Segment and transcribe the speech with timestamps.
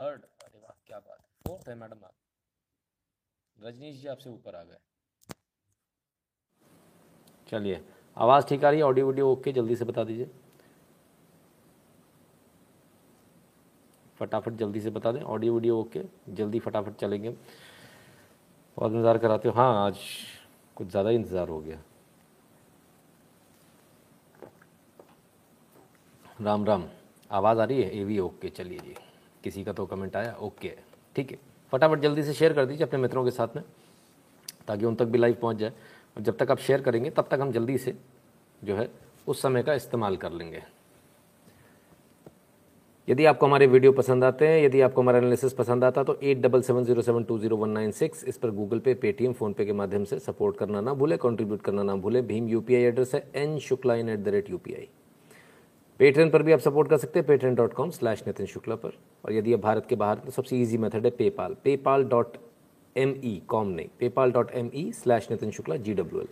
[0.00, 2.12] Third अरे वाह, क्या बात है। फोर्थ है मैडम आप।
[3.56, 4.76] रजनीश जी आपसे ऊपर आ गए।
[7.48, 7.80] चलिए,
[8.16, 8.84] आवाज़ ठीक आ रही है?
[8.84, 10.30] ऑडियो वीडियो ओके जल्दी से बता दीजिए।
[14.20, 17.30] फटाफट जल्दी से बता दें। ऑडियो वीडियो ओके जल्दी फटाफट चलेंगे।
[18.76, 19.98] बहुत इंतज़ार कराते हो। हाँ आज
[20.76, 21.82] कुछ ज़्यादा ही इंतज़ार हो गया।
[26.40, 26.88] राम राम।
[27.30, 27.90] आवाज़ आ रही है?
[27.90, 28.94] ए वी ओके चलिए जी।
[29.44, 30.72] किसी का तो कमेंट आया ओके
[31.16, 31.38] ठीक है।
[31.72, 33.62] फटाफट जल्दी से शेयर कर दीजिए अपने मित्रों के साथ में,
[34.68, 35.72] ताकि उन तक भी लाइव पहुँच जाए।
[36.16, 37.94] और जब तक आप शेयर करेंगे, तब तक हम जल्दी से
[38.62, 38.88] जो है,
[39.26, 40.62] उस समय का इस्तेमाल कर लेंगे।
[43.08, 46.38] यदि आपको हमारे वीडियो पसंद आते हैं, यदि आपको हमारा एनालिसिस पसंद आता तो at
[46.38, 49.64] double seven zero seven two zero one nine six इस पर गूगल पे पेटीएम फोनपे
[49.64, 53.26] के माध्यम से सपोर्ट करना ना भूले कंट्रीब्यूट करना ना भूले। भीम यूपीआई एड्रेस है
[53.36, 54.58] N Shukla in at the rate you
[56.00, 58.92] Patreon पर भी आप सपोर्ट कर सकते हैं Patreon dot com slash Nitin Shukla पर।
[59.24, 62.36] और यदि आप भारत के बाहर तो सबसे ईजी मेथड है PayPal PayPal dot
[62.96, 66.28] M E com नहीं PayPal dot M E slash Nitin Shukla G W L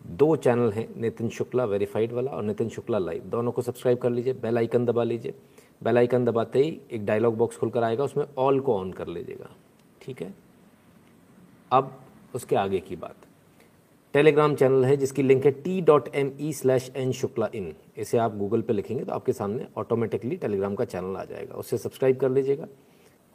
[0.00, 4.10] दो चैनल हैं नितिन शुक्ला वेरीफाइड वाला और नितिन शुक्ला लाइव दोनों को सब्सक्राइब कर
[4.10, 5.34] लीजिए बेल आइकन दबा लीजिए।
[5.82, 9.50] बेल आइकन दबाते ही एक डायलॉग बॉक्स खुलकर आएगा, उसमें ऑल को ऑन कर लीजिएगा।
[10.02, 10.34] ठीक है?
[11.70, 11.98] अब
[12.34, 13.26] उसके आगे की बात।
[14.14, 18.18] टेलीग्राम चैनल है, जिसकी लिंक है T dot M E slash N Shukla in इसे
[18.18, 22.16] आप गूगल पे लिखेंगे तो आपके सामने ऑटोमेटिकली टेलीग्राम का चैनल आ जाएगा। उससे सब्सक्राइब
[22.16, 22.66] कर लीजिएगा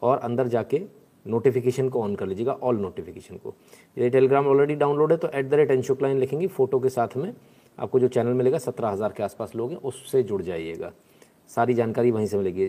[0.02, 0.82] और अंदर जाके
[1.26, 3.54] नोटिफिकेशन को ऑन कर लीजिएगा ऑल नोटिफिकेशन को।
[3.98, 6.90] यदि टेलीग्राम ऑलरेडी डाउनलोड है तो at the rate N Shukla in लिखेंगे फ़ोटो के
[6.90, 7.34] साथ में
[7.78, 10.92] आपको जो चैनल मिलेगा, सत्रह हज़ार के आसपास लोग हैं, उससे जुड़ जाइएगा।
[11.50, 12.68] सारी जानकारी वहीं से मिलेगी।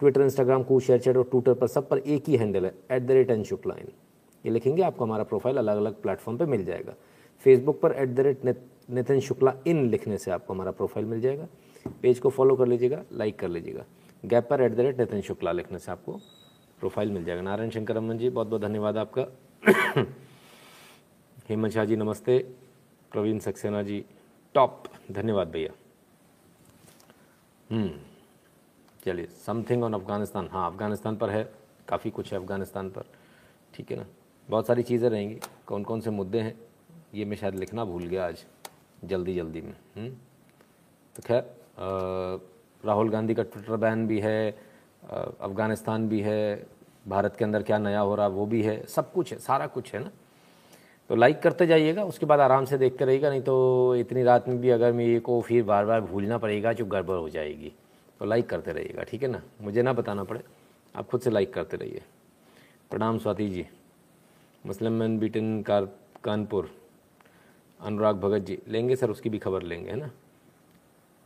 [0.00, 3.02] Twitter Instagram Koo share chat और ट्विटर पर सब पर एक ही हैंडल है at
[3.02, 3.92] the rate N Shukla in
[4.44, 6.94] ये लिखेंगे, आपको हमारा प्रोफ़ाइल अलग अलग प्लेटफॉर्म पर मिल जाएगा।
[7.44, 8.44] फेसबुक पर at the rate
[8.90, 11.46] Nitin Shukla in लिखने से आपको हमारा प्रोफ़ाइल मिल जाएगा।
[12.02, 13.84] पेज को फॉलो कर लीजिएगा लाइक कर लीजिएगा।
[14.24, 16.12] गैप पर at the rate Nitin Shukla लिखने से आपको
[16.80, 19.26] प्रोफ़ाइल मिल जाएगा। नारायण शंकर रमन जी, बहुत बहुत धन्यवाद आपका।
[21.48, 22.38] हेमंत शाह जी, नमस्ते।
[23.12, 24.04] प्रवीण सक्सेना जी
[24.54, 25.72] टॉप धन्यवाद भैया।
[27.70, 27.90] हम्म
[29.04, 31.50] चलिए समथिंग ऑन अफ़गानिस्तान। हाँ अफ़गानिस्तान पर है,
[31.88, 33.04] काफ़ी कुछ है अफ़गानिस्तान पर।
[33.74, 34.06] ठीक है ना?
[34.48, 36.67] बहुत सारी चीज़ें रहेंगी। कौन कौन से मुद्दे हैं?
[37.14, 38.44] ये मैं शायद लिखना भूल गया आज,
[39.04, 40.08] जल्दी जल्दी में हुँ?
[41.16, 41.42] तो खैर
[42.84, 44.50] राहुल गांधी का ट्विटर बैन भी है
[45.02, 46.66] अफ़गानिस्तान भी है,
[47.08, 49.92] भारत के अंदर क्या नया हो रहा, वो भी है, सब कुछ है, सारा कुछ
[49.94, 50.10] है ना?
[51.10, 54.60] तो लाइक करते जाइएगा, उसके बाद आराम से देखते रहिएगा, नहीं तो इतनी रात में
[54.60, 57.72] भी अगर मेरे को फिर बार बार भूलना पड़ेगा जो गड़बड़ हो जाएगी।
[58.20, 59.42] तो लाइक करते रहिएगा, ठीक है ना?
[59.62, 60.40] मुझे ना बताना पड़े,
[60.94, 62.02] आप खुद से लाइक करते रहिए।
[62.90, 63.66] प्रणाम Swati ji,
[64.66, 65.62] Muslim man beaten
[66.24, 66.70] Kanpur
[67.80, 70.10] Anurag Bhagat ji, लेंगे सर, उसकी भी खबर लेंगे, है ना?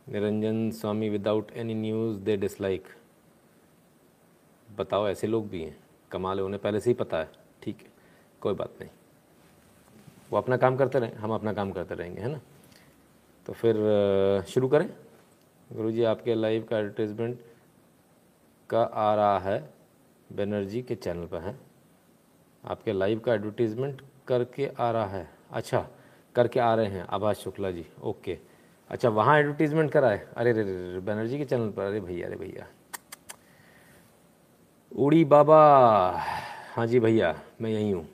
[0.07, 2.87] Niranjan Swami without any news they dislike
[4.67, 5.77] बताओ, ऐसे लोग भी हैं,
[6.11, 7.29] कमाल है, उन्हें पहले से ही पता है,
[7.63, 7.91] ठीक है,
[8.41, 8.89] कोई बात नहीं।
[10.31, 12.39] वो अपना काम करते रहें, हम अपना काम करते रहेंगे, है ना?
[13.45, 13.75] तो फिर
[14.47, 14.89] शुरू करें।
[15.69, 17.39] गुरु जी आपके लाइव का एडवर्टीजमेंट
[18.69, 19.69] का आ रहा है,
[20.29, 21.55] बनर्जी के चैनल पर है।
[22.63, 25.87] आपके लाइव का एडवर्टीजमेंट करके आ रहा है। अच्छा
[26.35, 28.37] करके आ रहे हैं, आभाष शुक्ला जी। ओके।
[28.89, 32.67] अच्छा वहाँ एडवर्टीजमेंट कराए। अरे, रे रे बनर्जी के चैनल पर। अरे भैया अरे भैया।
[34.95, 35.59] उड़ी बाबा।
[36.75, 38.09] हाँ जी भैया, मैं यहीं हूँ।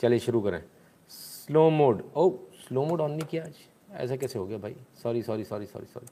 [0.00, 0.62] चलिए शुरू करें।
[1.08, 2.30] Slow mode oh
[2.68, 3.54] slow mode on नहीं किया आज?
[3.90, 4.76] ऐसा कैसे हो गया भाई?
[5.02, 6.06] Sorry sorry sorry sorry sorry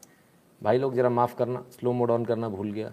[0.62, 2.92] भाई लोग ज़रा माफ़ करना। स्लो मोड ऑन करना भूल गया।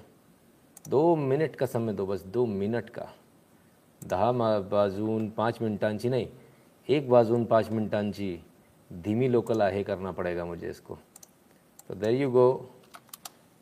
[0.88, 3.10] दो मिनट का समय दो, बस दो मिनट का।
[4.04, 6.28] दहा बाजून, पाँच मिनटांची नहीं।
[6.90, 8.44] एक वाजून पाच मिनिटांची
[8.94, 10.96] धीमी लोकल आहे करना पड़ेगा मुझे इसको.
[11.88, 12.70] तो देर यू गो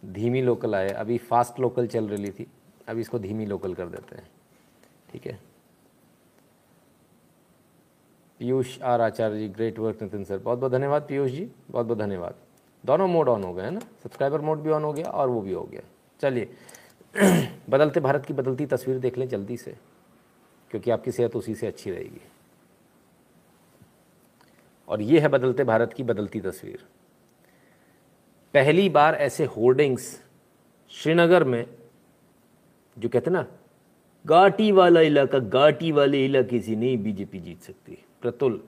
[0.06, 2.47] धीमी लोकल आए अभी फास्ट लोकल चल रही थी.
[2.88, 4.30] अभी इसको धीमी लोकल कर देते हैं.
[5.12, 5.40] ठीक है?
[8.40, 11.51] Piyush R Acharya ji great work Nitin sir बहुत बहुत धन्यवाद पीयूष जी.
[11.72, 12.36] बहुत बहुत धन्यवाद.
[12.86, 13.80] दोनों मोड ऑन हो गए, हैं ना?
[13.80, 15.81] सब्सक्राइबर मोड भी ऑन हो गया और वो भी हो गया.
[16.19, 16.50] चलिए,
[17.69, 19.75] बदलते भारत की बदलती तस्वीर देख लें जल्दी से,
[20.72, 22.22] क्योंकि आपकी सेहत उसी से अच्छी रहेगी.
[24.89, 26.86] और ये है बदलते भारत की बदलती तस्वीर।
[28.53, 30.24] पहली बार ऐसे होर्डिंग्स
[30.91, 31.65] श्रीनगर में,
[32.97, 33.45] जो कहते ना,
[34.25, 38.62] घाटी वाला इलाका, घाटी वाले इलाके से नहीं बीजेपी जीत सकती। प्रतुल,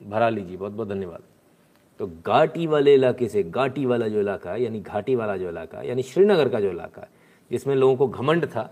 [0.00, 1.22] भरा लीजिए, बहुत बहुत धन्यवाद।
[2.00, 5.78] तो घाटी वाले इलाके से, घाटी वाला जो इलाका है, यानी घाटी वाला जो इलाका
[5.78, 7.08] है, यानी श्रीनगर का जो इलाका है,
[7.50, 8.70] जिसमें लोगों को घमंड था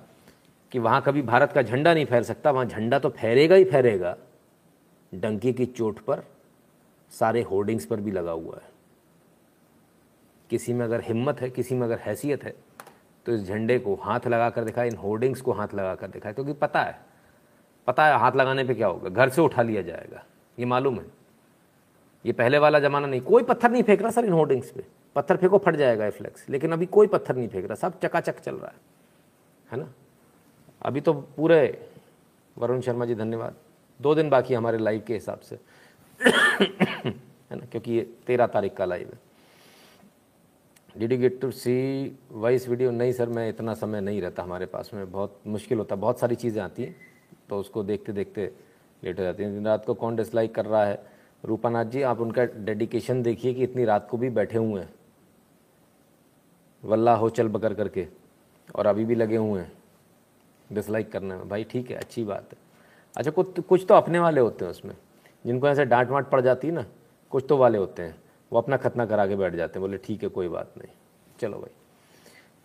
[0.73, 4.17] कि वहाँ कभी भारत का झंडा नहीं फहर सकता, वहाँ झंडा तो फहरेगा ही फहरेगा,
[5.13, 6.25] डंकी की चोट पर
[7.13, 8.71] सारे होर्डिंग्स पर भी लगा हुआ है।
[10.51, 12.55] किसी में अगर हिम्मत है, किसी में अगर हैसियत है
[13.27, 16.33] तो इस झंडे को हाथ लगा कर दिखाए, इन होर्डिंग्स को हाथ लगा कर दिखाए,
[16.33, 17.01] क्योंकि पता है
[17.89, 20.25] पता है हाथ लगाने पे क्या होगा, घर से उठा लिया जाएगा,
[20.59, 21.07] ये मालूम है।
[22.25, 24.85] ये पहले वाला ज़माना नहीं, कोई पत्थर नहीं फेंक रहा सर इन होर्डिंग्स पे,
[25.17, 28.55] पत्थर फेंको, फट जाएगा फ्लैक्स, लेकिन अभी कोई पत्थर नहीं फेंक रहा, सब चकाचक चल
[28.55, 28.91] रहा है
[29.69, 29.93] है ना?
[30.83, 31.89] अभी तो पूरे
[32.57, 33.55] वरुण शर्मा जी, धन्यवाद,
[34.01, 35.59] दो दिन बाकी हमारे लाइव के हिसाब से।
[36.23, 37.11] है
[37.51, 39.19] ना, क्योंकि ये तेरह तारीख का लाइव है।
[40.97, 41.75] Did you get to see
[42.33, 45.97] voice video नहीं सर मैं इतना समय नहीं रहता हमारे पास में। बहुत मुश्किल होता
[45.97, 46.95] बहुत सारी चीज़ें आती हैं
[47.49, 48.51] तो उसको देखते देखते
[49.03, 51.03] लेट हो जाती हैं। दिन रात को कौन डिसलाइक कर रहा है?
[51.45, 54.93] रूपानाथ जी, आप उनका डेडिकेशन देखिए कि इतनी रात को भी बैठे हुए हैं।
[56.83, 58.07] वल्ला हो चल बकर करके,
[58.75, 59.73] और अभी भी लगे हुए हैं।
[60.71, 62.59] डिसलाइक करने में। भाई, ठीक है, अच्छी बात है।
[63.15, 64.95] अच्छा कुछ कुछ तो अपने वाले होते हैं उसमें।
[65.47, 66.87] जिनको ऐसे डांट वाट पड़ जाती है ना,
[67.31, 68.23] कुछ तो वाले होते हैं।
[68.53, 70.89] वो अपना खतना करा के बैठ जाते हैं, बोले, ठीक है, कोई बात नहीं।
[71.41, 71.71] चलो भाई।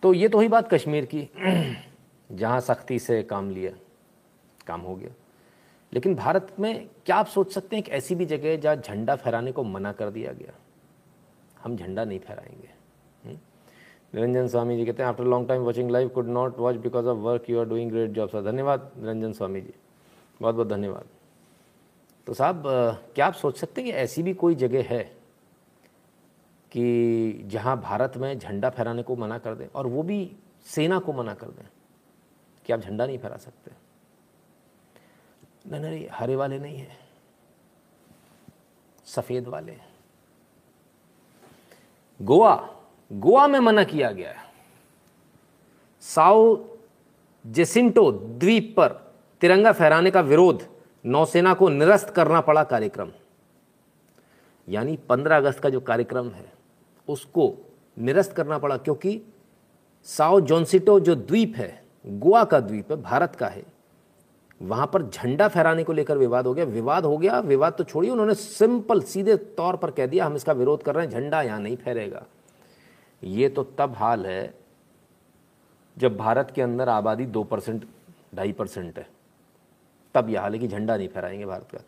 [0.02, 1.28] तो ये तो ही बात कश्मीर की।
[2.32, 3.72] जहाँ सख्ती से काम लिया,
[4.66, 5.10] काम हो गया।
[5.92, 9.52] लेकिन भारत में क्या आप सोच सकते हैं एक ऐसी भी जगह जहाँ झंडा फहराने
[9.52, 10.52] को मना कर दिया गया?
[11.62, 12.70] हम झंडा नहीं फहराएँगे।
[13.24, 13.38] हम्म?
[14.14, 17.18] निरंजन स्वामी जी कहते हैं after long time watching live could not watch because of
[17.18, 19.74] work you are doing great job sir धन्यवाद, निरंजन स्वामी जी।
[20.42, 21.04] बहुत बहुत धन्यवाद।
[22.28, 22.62] तो साहब
[23.14, 25.02] क्या आप सोच सकते हैं कि ऐसी भी कोई जगह है
[26.72, 30.18] कि जहाँ भारत में झंडा फहराने को मना कर दें और वो भी
[30.66, 31.64] सेना को मना कर दें
[32.66, 33.70] कि आप झंडा नहीं फहरा सकते?
[35.70, 36.98] नहीं नहीं, हरे वाले नहीं है,
[39.06, 39.76] सफ़ेद वाले
[42.20, 42.54] गोवा
[43.10, 44.46] गोवा में मना किया गया है।
[46.02, 46.56] साउ
[47.44, 48.88] जेसिंटो द्वीप पर
[49.40, 50.68] तिरंगा फहराने का विरोध
[51.04, 53.10] नौसेना को निरस्त करना पड़ा कार्यक्रम।
[54.68, 56.52] यानी 15 अगस्त का जो कार्यक्रम है,
[57.08, 57.54] उसको
[57.96, 59.20] निरस्त करना पड़ा क्योंकि
[60.06, 63.62] साओ जॉन्सिटो जो द्वीप है, गोवा का द्वीप है, भारत का है,
[64.60, 68.10] वहाँ पर झंडा फहराने को लेकर विवाद हो गया। विवाद हो गया, विवाद तो छोड़िए,
[68.10, 71.60] उन्होंने सिंपल, सीधे तौर पर कह दिया, हम इसका विरोध कर रहे हैं, झंडा यहाँ
[71.60, 72.24] नहीं फहरेगा।
[73.22, 74.54] ये तो तब हाल है,
[75.96, 77.84] जब भारत के अंदर आबादी दो परसेंट,
[78.34, 79.06] ढाई परसेंट है।
[80.18, 81.78] तब यह कि झंडा नहीं फहराएँगे भारत का।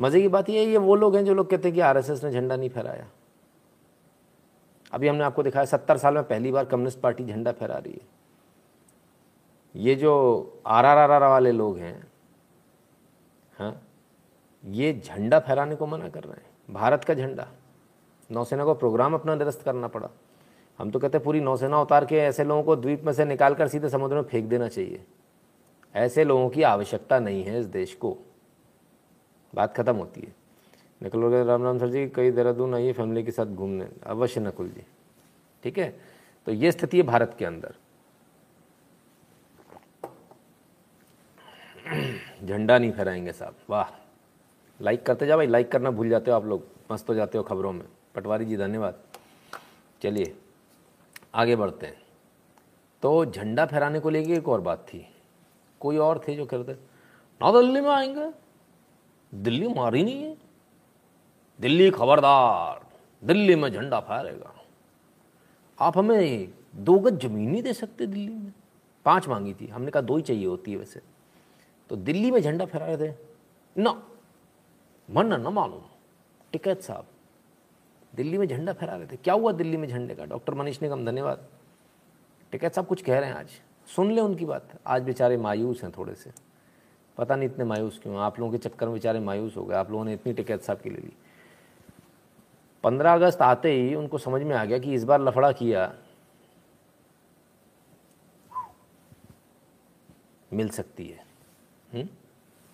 [0.00, 2.24] मज़े की बात यह है, ये वो लोग हैं जो लोग कहते हैं कि आरएसएस
[2.24, 3.06] ने झंडा नहीं फहराया।
[4.92, 8.06] अभी हमने आपको दिखाया, सत्तर साल में पहली बार कम्युनिस्ट पार्टी झंडा फहरा रही है।
[9.74, 10.12] ये जो
[10.66, 12.06] आर आर आर वाले लोग हैं
[13.56, 13.74] हाँ
[14.64, 17.46] ये झंडा फहराने को मना कर रहे हैं। भारत का झंडा।
[18.30, 20.08] नौसेना को प्रोग्राम अपना निरस्त करना पड़ा।
[20.78, 23.54] हम तो कहते हैं पूरी नौसेना उतार के ऐसे लोगों को द्वीप में से निकाल
[23.54, 25.04] कर सीधे समुद्र में फेंक देना चाहिए।
[25.94, 28.18] ऐसे लोगों की आवश्यकता नहीं है इस देश को।
[29.54, 30.34] बात खत्म होती है।
[31.02, 34.82] नकुल राम राम सर जी कई देहरादून आइए, फैमिली के साथ घूमने। अवश्य नकुल जी।
[35.62, 36.00] ठीक है?
[36.46, 37.74] तो ये स्थिति है भारत के अंदर।
[42.44, 44.08] झंडा नहीं फहराएँगे साहब। वाह।
[44.80, 47.44] लाइक करते जाओ भाई, लाइक करना भूल जाते हो आप लोग। मस्त हो जाते हो
[47.44, 49.02] खबरों में। पटवारी जी, धन्यवाद।
[50.02, 50.36] चलिए,
[51.34, 52.02] आगे बढ़ते हैं।
[53.02, 55.13] तो झंडा फहराने को लेके एक और बात थी।
[55.84, 56.72] कोई और थे जो कहते
[57.42, 58.32] ना दिल्ली में आएँगे।
[59.34, 60.36] दिल्ली मारी नहीं है।
[61.60, 62.86] दिल्ली खबरदार।
[63.24, 64.54] दिल्ली में झंडा फहरेगा।
[65.80, 68.52] आप हमें दो गज ज़मीन नहीं दे सकते दिल्ली में।
[69.04, 71.00] पाँच मांगी थी। हमने कहा दो ही चाहिए होती है वैसे।
[71.90, 73.14] तो दिल्ली में झंडा फहरा रहे थे।
[73.78, 74.08] ना।
[75.10, 75.82] मन न मालूम।
[76.52, 77.06] टिकैत साहब,
[78.14, 80.24] दिल्ली में झंडा फहरा रहे थे। क्या हुआ दिल्ली में झंडे का?
[80.24, 81.48] डॉक्टर मनीष निगम, धन्यवाद।
[82.52, 83.50] टिकैत साहब कुछ कह रहे हैं आज।
[83.86, 86.30] सुन ले उनकी बात। आज बेचारे मायूस हैं थोड़े से।
[87.18, 89.90] पता नहीं इतने मायूस क्यों आप लोगों के चक्कर में बेचारे मायूस हो गए। आप
[89.90, 91.12] लोगों ने इतनी टिकैत साहब की ले ली
[92.84, 95.94] पंद्रह अगस्त आते ही उनको समझ में आ गया कि इस बार लफड़ा किया।
[100.52, 101.24] मिल सकती है।
[101.94, 102.08] हम्म?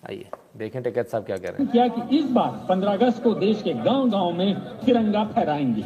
[0.09, 3.33] आइए, देखें टिकैत साहब क्या कह रहे हैं। क्या कि इस बार 15 अगस्त को
[3.33, 5.83] देश के गांव-गांव में तिरंगा फहराएँगे।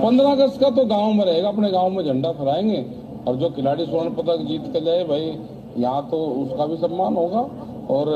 [0.00, 3.86] 15 अगस्त का तो गाँव में रहेगा, अपने गाँव में झंडा फहराएँगे। और जो खिलाड़ी
[3.86, 5.38] स्वर्ण पदक जीत कर जाए भाई,
[5.78, 7.40] यहाँ तो उसका भी सम्मान होगा।
[7.90, 8.06] और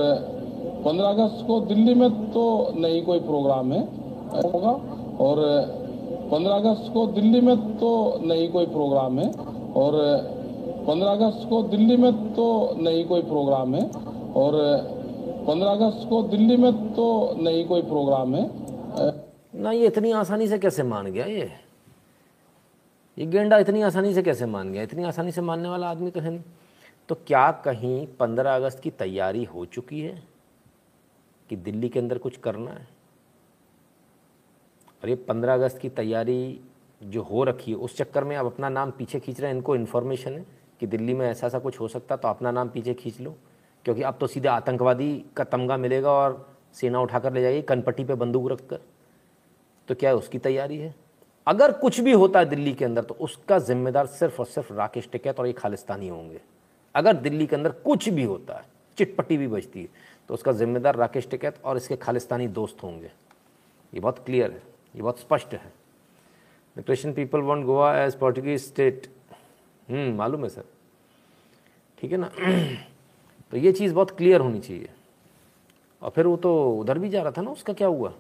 [0.84, 2.44] 15 अगस्त को दिल्ली में तो
[2.76, 3.80] नहीं कोई प्रोग्राम है,
[4.44, 4.70] होगा।
[5.20, 5.40] और
[6.30, 7.90] 15 अगस्त को दिल्ली में तो
[8.23, 9.28] नहीं कोई प्रोग्राम है।
[9.76, 9.92] और
[10.87, 12.46] 15 अगस्त को दिल्ली में तो
[12.78, 13.88] नहीं कोई प्रोग्राम है।
[14.37, 14.52] और
[15.46, 17.06] 15 अगस्त को दिल्ली में तो
[17.38, 18.49] नहीं कोई प्रोग्राम है।
[19.54, 21.50] ना ये इतनी आसानी से कैसे मान गया ये?
[23.18, 24.83] ये गेंडा इतनी आसानी से कैसे मान गया?
[24.83, 26.42] इतनी आसानी से मानने वाला आदमी तो है नहीं।
[27.09, 30.23] तो क्या कहीं पंद्रह अगस्त की तैयारी हो चुकी है
[31.50, 32.88] कि दिल्ली के अंदर कुछ करना है?
[35.02, 36.61] और ये पंद्रह अगस्त की तैयारी
[37.02, 39.76] जो हो रखी है, उस चक्कर में आप अपना नाम पीछे खींच रहे हैं, इनको
[39.76, 40.47] इन्फॉर्मेशन है
[40.80, 43.37] कि दिल्ली में ऐसा ऐसा कुछ हो सकता तो अपना नाम पीछे खींच लो।
[43.85, 48.14] क्योंकि अब तो सीधे आतंकवादी का तमगा मिलेगा और सेना उठाकर ले जाएगी, कनपट्टी पे
[48.14, 48.80] बंदूक रखकर।
[49.88, 50.94] तो क्या उसकी तैयारी है?
[51.46, 55.08] अगर कुछ भी होता है दिल्ली के अंदर तो उसका जिम्मेदार सिर्फ़ और सिर्फ़ राकेश
[55.12, 56.40] टिकैत और ये खालिस्तानी होंगे।
[56.94, 58.64] अगर दिल्ली के अंदर कुछ भी होता है
[58.98, 59.88] चिटपट्टी भी बजती है
[60.28, 63.10] तो उसका जिम्मेदार राकेश टिकैत और इसके खालिस्तानी दोस्त होंगे।
[63.92, 64.62] ये बहुत क्लियर है,
[64.94, 65.72] ये बहुत स्पष्ट है।
[66.76, 69.06] The Christian people want Goa as Portuguese state
[69.90, 70.64] मालूम है सर।
[71.98, 72.30] ठीक है ना?
[73.50, 74.90] तो ये चीज़ बहुत क्लियर होनी चाहिए।
[76.02, 78.12] और फिर वो तो उधर भी जा रहा था ना, उसका क्या हुआ?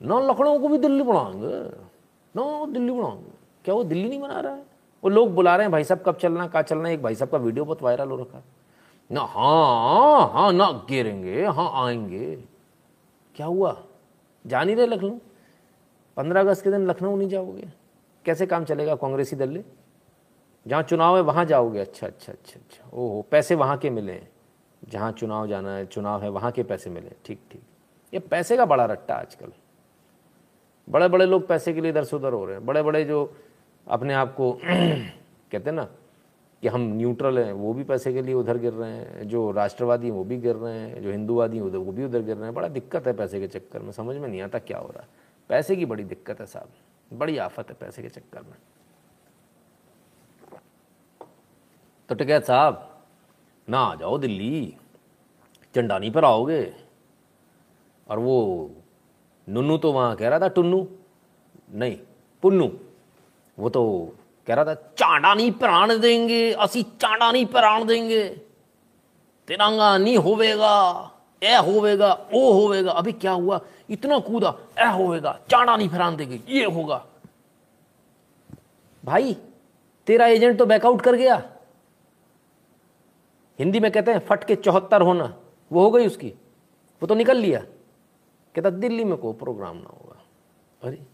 [0.00, 1.95] ना लखनऊ को भी दिल्ली बनाएँगे
[2.36, 3.32] ना दिल्ली बनाएँगे
[3.64, 4.62] क्या वो दिल्ली नहीं बना रहा है?
[5.04, 7.38] वो लोग बुला रहे हैं, भाई साहब, कब चलना कहाँ चलना एक भाई साहब का
[7.38, 8.44] वीडियो बहुत वायरल हो रखा है।
[9.12, 12.44] ना हाँ हाँ ना, गिरेंगे हाँ आएँगे।
[13.34, 13.82] क्या हुआ?
[14.46, 15.18] जा नहीं रहे लखनऊ?
[16.16, 17.72] पंद्रह अगस्त के दिन लखनऊ नहीं जाओगे?
[18.24, 19.64] कैसे काम चलेगा कांग्रेसी दल?
[20.66, 21.80] जहाँ चुनाव है, वहाँ जाओगे?
[21.80, 24.22] अच्छा अच्छा अच्छा अच्छा। ओहो, पैसे वहाँ के मिले
[24.88, 27.62] जहाँ चुनाव जाना है, चुनाव है, वहाँ के पैसे मिले ठीक ठीक।
[28.14, 29.52] ये पैसे का बड़ा रट्टा आजकल।
[30.90, 33.36] बड़े बड़े लोग पैसे के लिए इधर से उधर हो रहे हैं। बड़े बड़े जो
[33.88, 34.52] अपने आप को
[35.52, 35.84] कहते हैं ना
[36.62, 40.06] कि हम न्यूट्रल हैं, वो भी पैसे के लिए उधर गिर रहे हैं। जो राष्ट्रवादी
[40.06, 42.44] हैं, वो भी गिर रहे हैं। जो हिंदूवादी हैं, उधर, वो भी उधर गिर रहे
[42.44, 45.00] हैं। बड़ा दिक्कत है पैसे के चक्कर में, समझ में नहीं आता क्या हो रहा
[45.00, 45.08] है।
[45.48, 46.68] पैसे की बड़ी दिक्कत है साहब।
[47.12, 48.56] बड़ी आफत है पैसे के चक्कर में।
[52.08, 53.02] तो टिकैत साहब,
[53.70, 54.76] ना आ जाओ दिल्ली,
[55.74, 56.74] चंडानी पर आओगे
[58.08, 58.70] और वो
[59.48, 60.86] नुन्नू तो वहाँ कह रहा था, टुन्नू।
[61.72, 61.96] नहीं,
[62.42, 62.72] पुन्नू।
[63.58, 64.12] वो तो
[64.46, 68.28] कह रहा था चांडा नहीं प्राण देंगे, असी चांडा नहीं प्राण देंगे।
[69.48, 71.10] तिरंगा नहीं होवेगा,
[71.42, 73.60] ए होवेगा, ओ होवेगा। अभी क्या हुआ?
[73.90, 77.04] इतना कूदा, ए होवेगा चांडा नहीं फरान देंगे, ये होगा।
[79.04, 79.36] भाई,
[80.06, 81.42] तेरा एजेंट तो बैकआउट कर गया।
[83.58, 85.34] हिंदी में कहते हैं फट के चौहत्तर होना।
[85.72, 86.28] वो हो गई उसकी।
[87.02, 87.62] वो तो निकल लिया।
[88.56, 90.22] कहता, दिल्ली में कोई प्रोग्राम ना होगा।
[90.82, 91.06] अरे,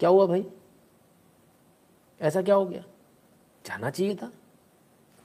[0.00, 0.46] क्या हुआ भाई?
[2.20, 2.84] ऐसा क्या हो गया?
[3.66, 4.28] जाना चाहिए था।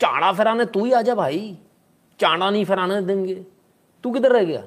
[0.01, 1.57] चाड़ा फहराने तू ही आजा भाई।
[2.19, 3.45] चाड़ा नहीं फहराने देंगे।
[4.03, 4.61] तू किधर रह गया?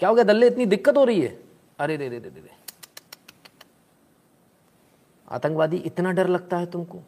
[0.00, 0.24] क्या हो गया?
[0.24, 1.44] दल्ले, इतनी दिक्कत हो रही है?
[1.78, 2.50] अरे रे रे रे रे।
[5.28, 6.98] आतंकवादी, इतना डर लगता है तुमको?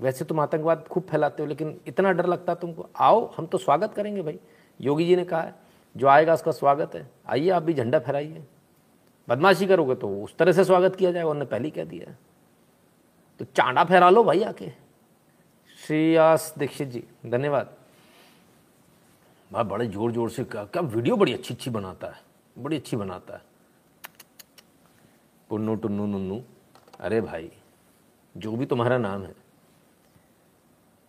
[0.00, 2.86] वैसे तुम आतंकवाद खूब फैलाते हो, लेकिन इतना डर लगता है तुमको?
[2.96, 4.40] आओ, हम तो स्वागत करेंगे भाई।
[4.80, 5.65] योगी जी ने कहा है
[5.96, 8.42] जो आएगा उसका स्वागत है। आइए, आप भी झंडा फहराइए।
[9.28, 12.14] बदमाशी करोगे तो उस तरह से स्वागत किया जाएगा, उन्होंने पहले कह दिया
[13.40, 14.70] तो चांडा फहरा लो भाई आके।
[15.78, 17.74] श्रेयास दीक्षित जी, धन्यवाद।
[19.50, 22.20] भाई, बड़े ज़ोर ज़ोर से क्या क्या वीडियो बड़ी अच्छी अच्छी बनाता है।
[22.56, 23.42] बड़ी अच्छी बनाता है।
[25.50, 26.42] पुन्नू, टुन्नू, नुन्नू।
[27.00, 27.50] अरे भाई,
[28.34, 29.34] जो भी तुम्हारा नाम है,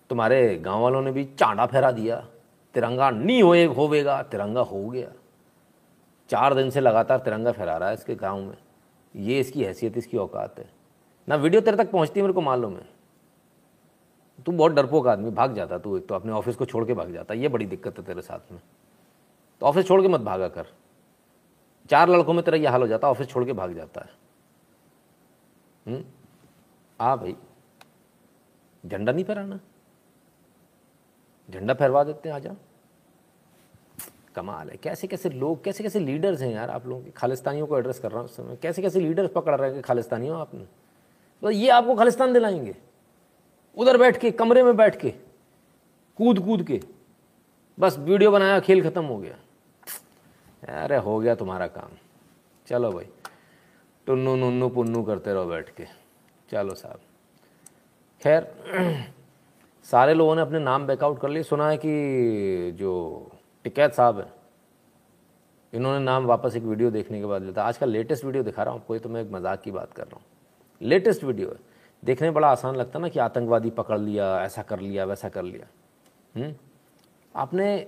[0.09, 2.23] तुम्हारे गाँव वालों ने भी चांडा फहरा दिया।
[2.73, 5.11] तिरंगा नहीं होए होवेगा, तिरंगा हो गया।
[6.29, 8.57] चार दिन से लगातार तिरंगा फहरा रहा है इसके गाँव में।
[9.15, 10.69] ये इसकी हैसियत, इसकी औकात है।
[11.29, 12.89] ना वीडियो तेरे तक पहुँचती है, मेरे को मालूम है।
[14.45, 17.13] तू बहुत डरपोक आदमी, भाग जाता तू एक तो अपने ऑफ़िस को छोड़ के भाग
[17.13, 18.61] जाता। ये बड़ी दिक्कत है तेरे साथ में।
[19.59, 20.65] तो ऑफ़िस छोड़ के मत भागा कर।
[21.89, 24.09] चार लड़कों में तेरा यह हाल हो जाता, ऑफ़िस छोड़ के भाग जाता है।
[25.87, 26.05] हम्म?
[27.01, 27.35] आ भाई,
[28.85, 29.59] झंडा नहीं फहराना?
[31.51, 32.55] झंडा फहरवा देते हैं, आ जाओ।
[34.35, 37.77] कमाल है। कैसे कैसे लोग, कैसे कैसे लीडर्स हैं यार आप लोगों के, खालिस्तानियों को
[37.77, 40.67] एड्रेस कर रहा हूँ उस समय। कैसे कैसे लीडर्स पकड़ रहे हैं खालिस्तानियों आपने?
[41.41, 42.75] तो ये आपको खालिस्तान दिलाएँगे।
[43.77, 45.09] उधर बैठ के, कमरे में बैठ के,
[46.17, 46.81] कूद कूद के।
[47.79, 49.35] बस वीडियो बनाया, खेल खत्म हो गया।
[50.83, 51.89] अरे हो गया तुम्हारा काम।
[52.67, 53.05] चलो भाई,
[54.07, 55.85] टुन्नू नुन्नू पुन्नू करते रहो बैठ के।
[56.51, 56.99] चलो साहब।
[58.21, 58.43] खैर
[59.89, 62.91] सारे लोगों ने अपने नाम बैकआउट कर लिए। सुना है कि जो
[63.63, 64.31] टिकैत साहब हैं,
[65.73, 68.73] इन्होंने नाम वापस एक वीडियो देखने के बाद लेता आज का लेटेस्ट वीडियो दिखा रहा
[68.73, 70.25] हूँ आपको तो मैं एक मज़ाक की बात कर रहा हूँ।
[70.81, 71.59] लेटेस्ट वीडियो है।
[72.03, 75.43] देखने में बड़ा आसान लगता ना कि आतंकवादी पकड़ लिया, ऐसा कर लिया, वैसा कर
[75.43, 75.67] लिया।
[76.35, 76.53] हुँ?
[77.35, 77.87] आपने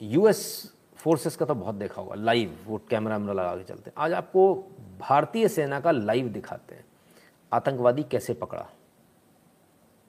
[0.00, 3.94] यूएस फोर्सेस का तो बहुत देखा होगा लाइव वो कैमरा वैमरा लगा के चलते हैं।
[3.96, 4.54] आज आपको
[5.00, 6.84] भारतीय सेना का लाइव दिखाते हैं।
[7.52, 8.66] आतंकवादी कैसे पकड़ा?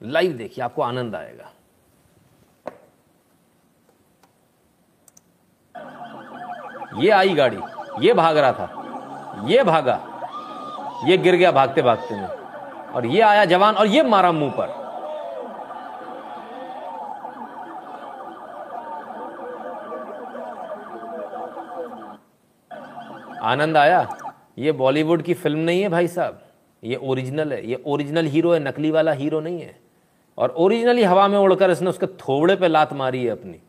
[0.00, 1.50] लाइव देखिए, आपको आनंद आएगा।
[6.96, 7.58] ये आई गाड़ी,
[8.00, 9.94] ये भाग रहा था, ये भागा,
[11.06, 12.26] ये गिर गया भागते भागते में,
[12.90, 14.78] और ये आया जवान, और ये मारा मुँह पर।
[23.42, 24.06] आनंद आया,
[24.58, 26.40] ये बॉलीवुड की फ़िल्म नहीं है भाई साहब,
[26.82, 29.78] ये ओरिजिनल है, ये ओरिजिनल हीरो है, नकली वाला हीरो नहीं है।
[30.38, 33.60] और ओरिजिनली हवा में उड़कर इसने उसके थोबड़े पे लात मारी है अपनी।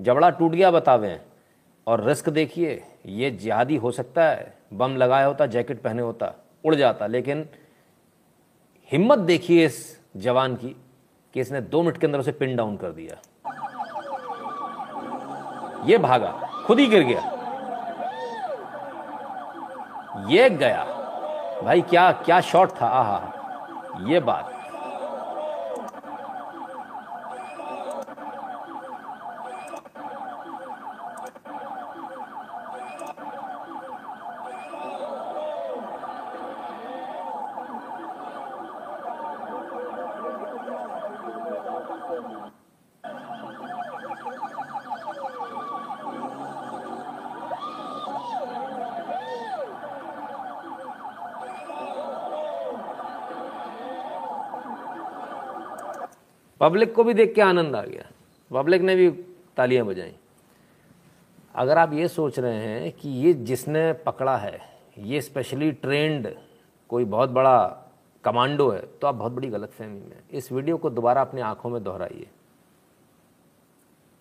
[0.00, 1.20] जबड़ा टूट गया बतावे।
[1.86, 6.74] और रिस्क देखिए, ये जिहादी हो सकता है। बम लगाया होता, जैकेट पहने होता, उड़
[6.74, 7.48] जाता। लेकिन
[8.92, 10.76] हिम्मत देखिए इस जवान की
[11.34, 13.16] कि इसने दो मिनट के अंदर उसे पिन डाउन कर दिया।
[15.84, 17.38] ये भागा, खुद ही गिर गया।
[20.28, 20.84] ये गया।
[21.62, 22.86] भाई, क्या क्या शॉट था?
[22.86, 23.32] आहा,
[24.06, 24.61] ये बात।
[56.62, 58.04] पब्लिक को भी देख के आनंद आ गया।
[58.50, 59.08] पब्लिक ने भी
[59.56, 60.14] तालियाँ बजाई।
[61.54, 64.60] अगर आप ये सोच रहे हैं कि ये जिसने पकड़ा है,
[64.98, 66.28] ये स्पेशली ट्रेंड
[66.90, 67.58] कोई बहुत बड़ा
[68.24, 71.82] कमांडो है तो आप बहुत बड़ी गलतफहमी में इस वीडियो को दोबारा अपनी आँखों में
[71.84, 72.26] दोहराइए।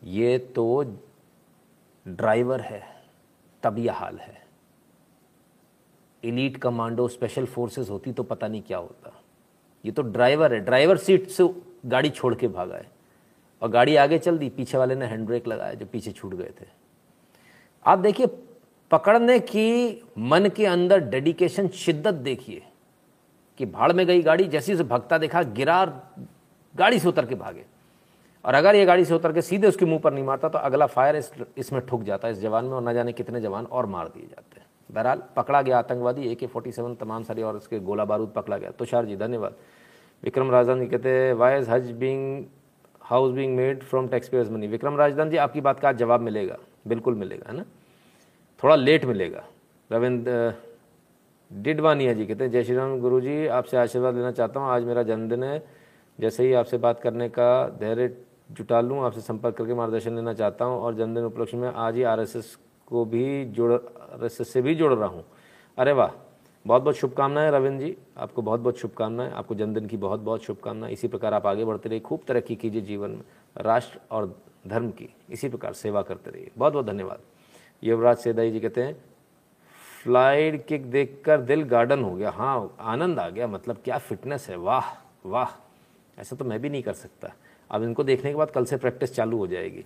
[0.02, 0.84] ये तो
[2.06, 2.84] ड्राइवर है,
[3.64, 4.40] तब यह हाल है।
[6.24, 9.14] इलीट कमांडो स्पेशल फोर्सेस होती तो पता नहीं क्या होता।
[9.84, 11.44] ये तो ड्राइवर है ड्राइवर सीट से
[11.84, 12.90] गाड़ी छोड़ के भागा है
[13.62, 16.52] और गाड़ी आगे चल दी, पीछे वाले ने हैंड ब्रेक लगाया जो पीछे छूट गए
[16.62, 16.66] थे।
[17.86, 18.28] आप देखिए,
[18.92, 22.62] पकड़ने की, मन के अंदर डेडिकेशन शिद्दत देखिए
[23.60, 25.86] कि भाड़ में गई गाड़ी, जैसे उसे भगता देखा, गिरा
[26.76, 27.66] गाड़ी से उतर के भागे।
[28.46, 30.86] और अगर ये गाड़ी से उतर के सीधे उसके मुँह पर नहीं मारता तो अगला
[30.86, 33.86] फायर इस, इसमें ठुक जाता है, इस जवान में, और न जाने कितने जवान और
[33.86, 37.58] मार दिए जाते हैं। बहरहाल, पकड़ा गया आतंकवादी ए के फोर्टी सेवन तमाम सारी और
[37.58, 39.56] उसके गोला बारूद पकड़ा गया। तुषार जी, धन्यवाद।
[40.24, 42.46] विक्रम राजदान जी कहते हैं why is Haj being
[43.02, 46.22] house being made from tax payers money Vikram Rajdan ji, आपकी बात का आज जवाब
[46.22, 47.66] मिलेगा, बिल्कुल मिलेगा, है ना?
[48.64, 49.44] थोड़ा लेट मिलेगा।
[49.90, 50.54] रविंद्र
[51.52, 54.84] डिडवानिया जी कहते हैं, जय श्री राम गुरु जी आपसे आशीर्वाद लेना चाहता हूँ। आज
[54.84, 55.64] मेरा जन्मदिन है।
[56.20, 58.08] जैसे ही आपसे बात करने का धैर्य
[58.52, 62.04] जुटा लूँ, आपसे संपर्क करके मार्गदर्शन लेना चाहता हूँ और जन्मदिन उपलक्ष्य में आज ही
[62.04, 65.24] आरएसएस को भी जोड़ आर से भी जोड़ रहा हूँ।
[65.78, 66.10] अरे वाह!
[66.66, 70.94] बहुत बहुत शुभकामनाएँ, रविंद्र जी। आपको बहुत बहुत शुभकामनाएँ, आपको जन्मदिन की बहुत बहुत शुभकामनाएँ।
[70.94, 73.22] इसी प्रकार आप आगे बढ़ते रहिए, खूब तरक्की कीजिए जीवन में,
[73.58, 74.36] राष्ट्र और
[74.68, 77.22] धर्म की। इसी प्रकार सेवा करते रहिए। बहुत बहुत धन्यवाद।
[77.84, 78.96] युवराज सेदाई जी कहते हैं
[80.04, 84.58] फ्लाइड किक देखकर दिल गार्डन हो गया। हाँ आनंद आ गया मतलब क्या फिटनेस है,
[84.58, 84.94] वाह
[85.26, 85.50] वाह।
[86.18, 87.34] ऐसा तो मैं भी नहीं कर सकता।
[87.70, 89.86] अब इनको देखने के बाद कल से प्रैक्टिस चालू हो जाएगी।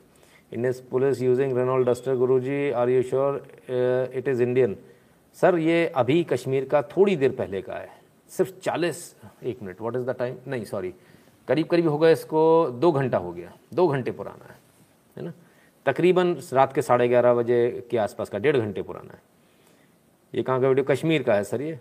[0.51, 3.35] Indian police using Renault Duster Guru ji are you sure
[4.15, 4.75] it is Indian.
[5.36, 7.89] Sir, ये अभी कश्मीर का थोड़ी देर पहले का है।
[8.30, 10.93] सिर्फ़ चालीस, एक minute what is the time नहीं सॉरी
[11.48, 14.58] करीब करीब हो गया इसको दो घंटा हो गया, दो घंटे पुराना है
[15.17, 15.34] है ना?
[15.86, 19.21] तकरीबन रात के साढ़े ग्यारह बजे के आसपास का, डेढ़ घंटे पुराना है।
[20.34, 20.86] ये कहाँ का वीडियो?
[20.86, 21.80] कश्मीर का है सर ये।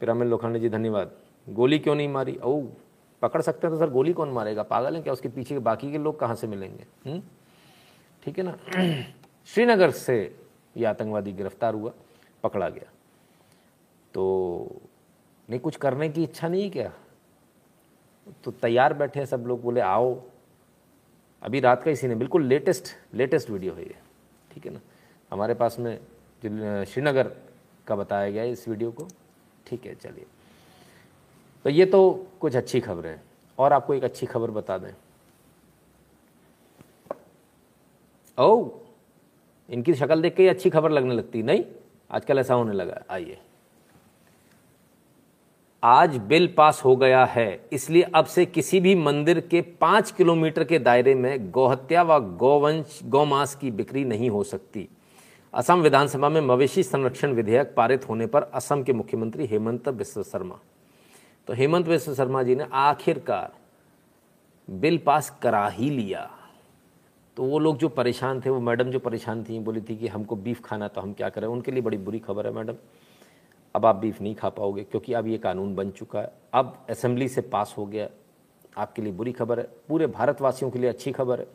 [0.00, 1.10] पिरामिल लोखंडे जी, धन्यवाद।
[1.46, 2.36] गोली क्यों नहीं मारी?
[2.42, 2.62] ओ
[3.22, 4.62] पकड़ सकते हैं तो सर, गोली कौन मारेगा?
[4.62, 6.84] पागल है क्या उसके पीछे के बाकी के लोग कहाँ से मिलेंगे?
[7.06, 7.22] हम्म?
[8.24, 8.56] ठीक है ना?
[9.46, 10.36] श्रीनगर से
[10.76, 11.92] ये आतंकवादी गिरफ़्तार हुआ।
[12.44, 12.90] पकड़ा गया।
[14.14, 14.80] तो
[15.48, 16.92] नहीं, कुछ करने की इच्छा नहीं क्या?
[18.44, 20.20] तो तैयार बैठे सब लोग, बोले, आओ।
[21.42, 23.96] अभी रात का सीन है, बिल्कुल लेटेस्ट लेटेस्ट वीडियो है ये,
[24.50, 24.80] ठीक है ना?
[25.32, 25.96] हमारे पास में
[26.42, 27.30] श्रीनगर
[27.86, 29.06] का बताया गया इस वीडियो को,
[29.66, 30.26] ठीक है, चलिए।
[31.64, 33.22] तो ये तो कुछ अच्छी खबरें हैं,
[33.58, 34.92] और आपको एक अच्छी खबर बता दें।
[38.38, 38.68] ओ
[39.68, 41.64] इनकी शक्ल देख के ही अच्छी खबर लगने लगती, नहीं?
[42.10, 43.38] आजकल ऐसा होने लगा आइए।
[45.82, 50.64] आज बिल पास हो गया है, इसलिए अब से किसी भी मंदिर के पाँच किलोमीटर
[50.64, 54.88] के दायरे में गौहत्या व गौवंश, गौमांस की बिक्री नहीं हो सकती।
[55.54, 60.58] असम विधानसभा में मवेशी संरक्षण विधेयक पारित होने पर असम के मुख्यमंत्री हेमंत बिश्व शर्मा।
[61.48, 63.52] तो हेमंत बिश्व शर्मा जी ने आखिरकार
[64.68, 66.28] बिल पास करा ही लिया।
[67.36, 70.36] तो वो लोग जो परेशान थे, वो मैडम जो परेशान थी, बोली थी कि हमको
[70.36, 71.48] बीफ खाना तो हम क्या करें?
[71.48, 72.74] उनके लिए बड़ी बुरी खबर है मैडम।
[73.74, 77.28] अब आप बीफ नहीं खा पाओगे, क्योंकि अब ये कानून बन चुका है। अब असेंबली
[77.28, 78.08] से पास हो गया,
[78.76, 81.46] आपके लिए बुरी खबर है। पूरे भारतवासियों के लिए अच्छी खबर है।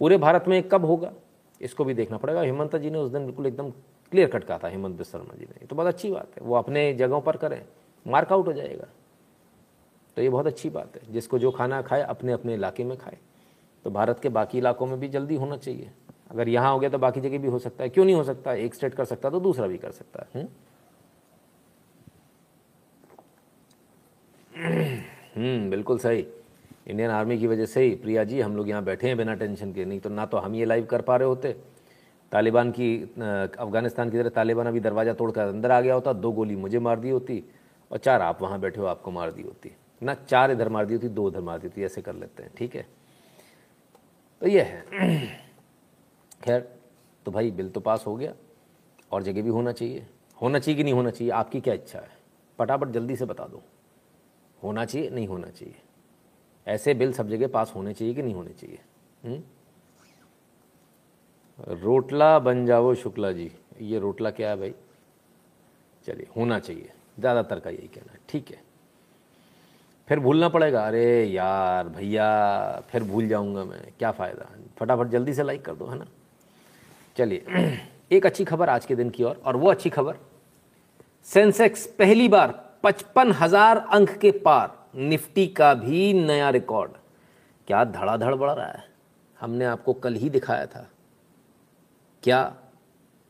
[0.00, 1.12] पूरे भारत में कब होगा?
[1.60, 3.70] इसको भी देखना पड़ेगा। हेमंत जी ने उस दिन बिल्कुल एकदम
[4.10, 6.94] क्लियर कट कहा था, हेमंत शर्मा जी ने। तो बहुत अच्छी बात है। वो अपने
[6.94, 7.64] जगहों पर करें।
[8.06, 8.86] मार्कआउट हो जाएगा।
[10.16, 13.18] तो ये बहुत अच्छी बात है। जिसको जो खाना खाए अपने अपने इलाके में खाए।
[13.84, 15.90] तो भारत के बाकी इलाकों में भी जल्दी होना चाहिए।
[16.30, 18.52] अगर यहाँ हो गया तो बाकी जगह भी हो सकता है। क्यों नहीं हो सकता?
[18.54, 20.48] एक स्टेट कर सकता तो दूसरा भी कर सकता है। हम्म?
[25.36, 26.26] हम्म बिल्कुल सही।
[26.86, 29.72] इंडियन आर्मी की वजह से ही प्रिया जी, हम लोग यहाँ बैठे हैं बिना टेंशन
[29.72, 31.52] के। नहीं तो ना तो हम ये लाइव कर पा रहे होते।
[32.32, 36.56] तालिबान की अफ़गानिस्तान की तरह तालिबान अभी दरवाज़ा तोड़कर अंदर आ गया होता, दो गोली
[36.56, 37.42] मुझे मार दी होती
[37.90, 40.94] और चार आप वहाँ बैठे हो, आपको मार दी होती। ना चार इधर मार दी
[40.94, 42.86] होती, दो उधर मार दी होती, ऐसे कर लेते हैं, ठीक है?
[44.42, 44.80] तो ये है।
[46.44, 46.60] खैर
[47.26, 48.32] तो भाई बिल तो पास हो गया,
[49.12, 50.06] और जगह भी होना चाहिए।
[50.42, 52.08] होना चाहिए कि नहीं होना चाहिए, आपकी क्या इच्छा है?
[52.58, 53.62] फटाफट जल्दी से बता दो।
[54.62, 55.74] होना चाहिए, नहीं होना चाहिए?
[56.66, 58.78] ऐसे बिल सब जगह पास होने चाहिए कि नहीं होने चाहिए?
[59.24, 59.42] हुँ?
[61.58, 63.50] रोटला बन जाओ शुक्ला जी।
[63.80, 64.74] ये रोटला क्या है भाई?
[66.06, 68.71] चलिए, होना चाहिए। ज़्यादातर का यही कहना है। ठीक है।
[70.08, 74.48] फिर भूलना पड़ेगा। अरे यार भैया, फिर भूल जाऊँगा मैं, क्या फ़ायदा?
[74.78, 76.06] फटाफट जल्दी से लाइक कर दो, है ना?
[77.16, 77.44] चलिए,
[78.12, 80.14] एक अच्छी खबर आज के दिन की ओर, और वो अच्छी खबर,
[81.24, 86.90] सेंसेक्स पहली बार पचपन हज़ार अंक के पार, निफ्टी का भी नया रिकॉर्ड।
[87.66, 88.84] क्या धड़ाधड़ बढ़ रहा है?
[89.40, 90.88] हमने आपको कल ही दिखाया था।
[92.22, 92.56] क्या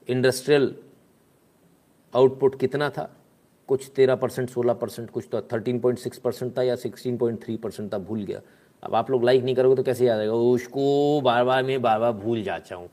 [0.08, 0.76] इंडस्ट्रियल
[2.16, 3.16] आउटपुट कितना था?
[3.72, 7.42] कुछ तेरह परसेंट, सोलह परसेंट, कुछ तो थर्टीन पॉइंट सिक्स परसेंट था या सिक्सटीन पॉइंट
[7.44, 8.40] थ्री परसेंट था, भूल गया।
[8.82, 10.32] अब आप लोग लाइक नहीं करोगे तो कैसे याद आएगा?
[10.32, 12.88] उसको बार बार मैं बार बार भूल जाता हूँ।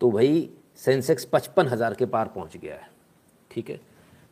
[0.00, 2.88] तो भाई सेंसेक्स पचपन हज़ार के पार पहुँच गया है।
[3.50, 3.78] ठीक है?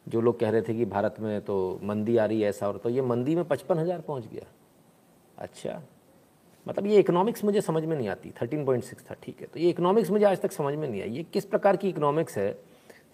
[0.09, 2.78] जो लोग कह रहे थे कि भारत में तो मंदी आ रही है, ऐसा और
[2.78, 4.46] तो ये मंदी में पचपन हज़ार पहुँच गया।
[5.38, 5.83] अच्छा।
[6.66, 9.61] मतलब ये इकोनॉमिक्स मुझे समझ में नहीं आती। थर्टीन पॉइंट सिक्स था, ठीक है। तो
[9.61, 12.50] ये इकोनॉमिक्स मुझे आज तक समझ में नहीं आई। ये किस प्रकार की इकोनॉमिक्स है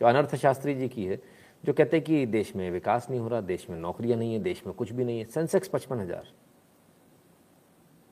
[0.00, 1.20] जो अनर्थशास्त्री जी की है?
[1.64, 4.38] जो कहते हैं कि देश में विकास नहीं हो रहा, देश में नौकरियाँ नहीं है,
[4.40, 6.28] देश में कुछ भी नहीं है। सेंसेक्स पचपन हज़ार।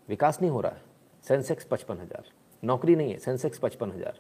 [0.09, 0.83] विकास नहीं हो रहा है।
[1.25, 2.31] सेंसेक्स पचपन हज़ार।
[2.63, 4.19] नौकरी नहीं है। सेंसेक्स पचपन हज़ार।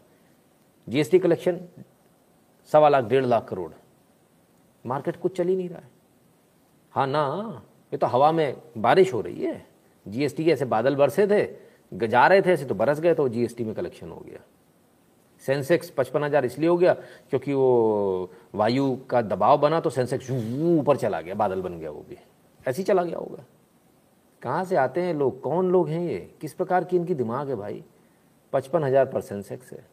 [0.86, 1.60] जीएसटी कलेक्शन
[2.70, 3.70] सवा लाख, डेढ़ लाख करोड़।
[4.84, 5.90] मार्केट कुछ चल ही नहीं रहा है।
[6.92, 7.62] हाँ ना,
[7.92, 9.66] ये तो हवा में बारिश हो रही है।
[10.06, 13.64] जीएसटी के ऐसे बादल बरसे थे, जा रहे थे, ऐसे तो बरस गए तो जीएसटी
[13.64, 14.40] में कलेक्शन हो गया।
[15.42, 16.92] सेंसेक्स पचपन हज़ार इसलिए हो गया
[17.30, 22.04] क्योंकि वो वायु का दबाव बना तो सेंसेक्स ऊपर चला गया, बादल बन गया वो
[22.08, 22.16] भी।
[22.64, 23.44] ऐसे ही चला गया होगा।
[24.42, 25.40] कहाँ से आते हैं लोग?
[25.40, 26.18] कौन लोग हैं ये?
[26.40, 27.82] किस प्रकार की इनकी दिमाग है भाई?
[28.52, 29.84] पचपन हज़ार पर सेंसेक्स है।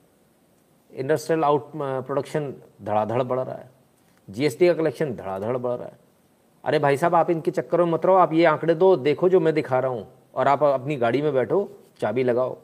[0.92, 3.70] इंडस्ट्रियल आउट प्रोडक्शन धड़ाधड़ बढ़ रहा है।
[4.28, 5.98] जीएसटी का कलेक्शन धड़ाधड़ बढ़ रहा है।
[6.64, 9.40] अरे भाई साहब, आप इनके चक्करों में मत रहो, आप ये आंकड़े दो, देखो जो
[9.40, 12.58] मैं दिखा रहा हूँ। और आप अपनी गाड़ी में बैठो, चाबी लगाओ।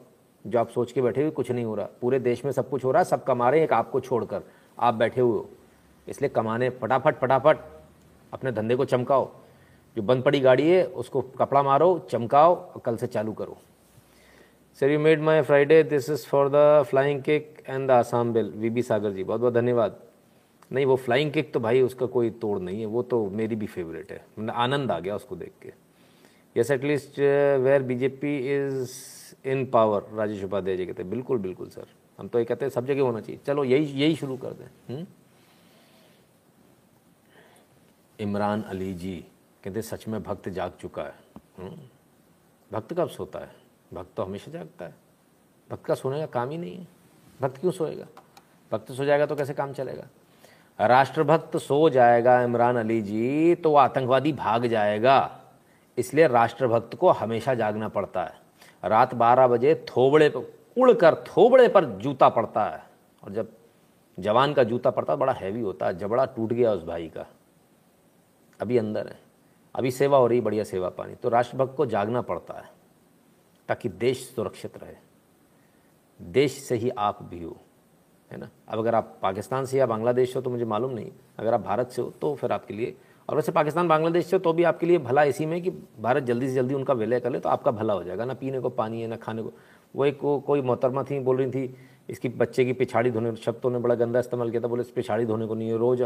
[0.46, 2.84] जो आप सोच के बैठे हुए, कुछ नहीं हो रहा। पूरे देश में सब कुछ
[2.84, 4.42] हो रहा है सब कमा रहे हैं एक आपको छोड़कर।
[4.78, 5.48] आप बैठे हुए हो।
[6.08, 7.58] इसलिए कमाने, फटाफट फटाफट,
[8.32, 9.30] अपने धंधे को चमकाओ।
[9.96, 13.58] जो बंद पड़ी गाड़ी है, उसको कपड़ा मारो, चमकाओ, और कल से चालू करो।
[14.80, 18.50] Sir you made my Friday this is for the flying kick and the Assam bill
[18.50, 20.00] V B Sagar ji बहुत बहुत धन्यवाद।
[20.72, 23.66] नहीं, वो फ्लाइंग किक तो भाई उसका कोई तोड़ नहीं है। वो तो मेरी भी
[23.66, 25.72] फेवरेट है। मतलब आनंद आ गया उसको देख के।
[26.56, 27.18] Yes at least
[27.60, 28.88] where BJP is
[29.44, 31.86] in power, Rajesh Upadhyay ji कहते, बिल्कुल बिल्कुल, सर।
[32.18, 35.04] हम तो ये कहते हैं, सब जगह होना चाहिए। चलो, यही यही शुरू कर दें।
[38.20, 39.24] इमरान अली जी
[39.64, 41.14] कहते, सच में भक्त जाग चुका है?
[42.72, 43.54] भक्त कब सोता है?
[43.94, 44.94] भक्त तो हमेशा जागता है।
[45.70, 46.86] भक्त का सोने का काम ही नहीं है।
[47.40, 48.06] भक्त क्यों सोएगा?
[48.72, 50.06] भक्त सो जाएगा तो कैसे काम चलेगा?
[50.80, 55.40] राष्ट्रभक्त सो जाएगा, इमरान अली जी तो आतंकवादी भाग जाएगा।
[55.98, 58.41] इसलिए राष्ट्रभक्त को हमेशा जागना पड़ता है।
[58.84, 62.82] रात बारह बजे थोबड़े पर, उड़कर थोबड़े पर जूता पड़ता है।
[63.22, 63.48] और जब
[64.18, 67.26] जवान का जूता पड़ता है, बड़ा हैवी होता है, जबड़ा टूट गया उस भाई का।
[68.60, 69.18] अभी अंदर है।
[69.74, 72.70] अभी सेवा हो रही बढ़िया सेवा पानी। तो राष्ट्रभक्त को जागना पड़ता है,
[73.68, 74.94] ताकि देश सुरक्षित रहे।
[76.20, 77.56] देश से ही आप भी हो,
[78.30, 78.48] है ना?
[78.68, 81.88] अब अगर आप पाकिस्तान से या बांग्लादेश हो तो मुझे मालूम नहीं। अगर आप भारत
[81.88, 82.96] से हो तो फिर आपके लिए
[83.32, 86.48] और वैसे पाकिस्तान बांग्लादेश से तो भी आपके लिए भला इसी में कि भारत जल्दी
[86.48, 89.00] से जल्दी उनका विलय कर ले तो आपका भला हो जाएगा। ना पीने को पानी
[89.02, 89.52] है, ना खाने को।
[89.96, 91.74] वो एक, वो कोई मोहतरमा थी, बोल रही थी,
[92.10, 95.46] इसकी बच्चे की पिछाड़ी धोने शब्दों ने बड़ा गंदा इस्तेमाल किया था, बोले पिछाड़ी धोने
[95.46, 96.02] को नहीं है, रोज़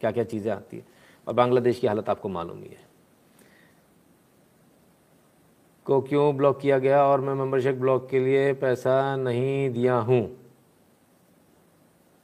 [0.00, 0.86] क्या क्या चीज़ें आती है।
[1.28, 2.88] और बांग्लादेश की हालत आपको मालूम ही है।
[5.86, 7.04] को क्यों ब्लॉक किया गया?
[7.04, 10.36] और मैं मेंबरशिप ब्लॉक के लिए पैसा नहीं दिया हूँ।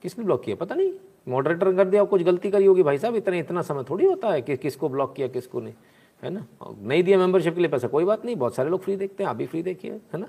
[0.03, 0.57] किसने ब्लॉक किया?
[0.57, 0.93] पता नहीं।
[1.27, 4.43] मॉडरेटर कर दिया, कुछ गलती करी होगी। भाई साहब, इतने इतना समय थोड़ी होता है
[4.43, 5.75] कि किसको ब्लॉक किया, किसको नहीं,
[6.23, 6.47] है ना?
[6.63, 9.31] नहीं दिया मेंबरशिप के लिए पैसा, कोई बात नहीं, बहुत सारे लोग फ्री देखते हैं,
[9.31, 10.29] आप भी फ्री देखिए, है ना?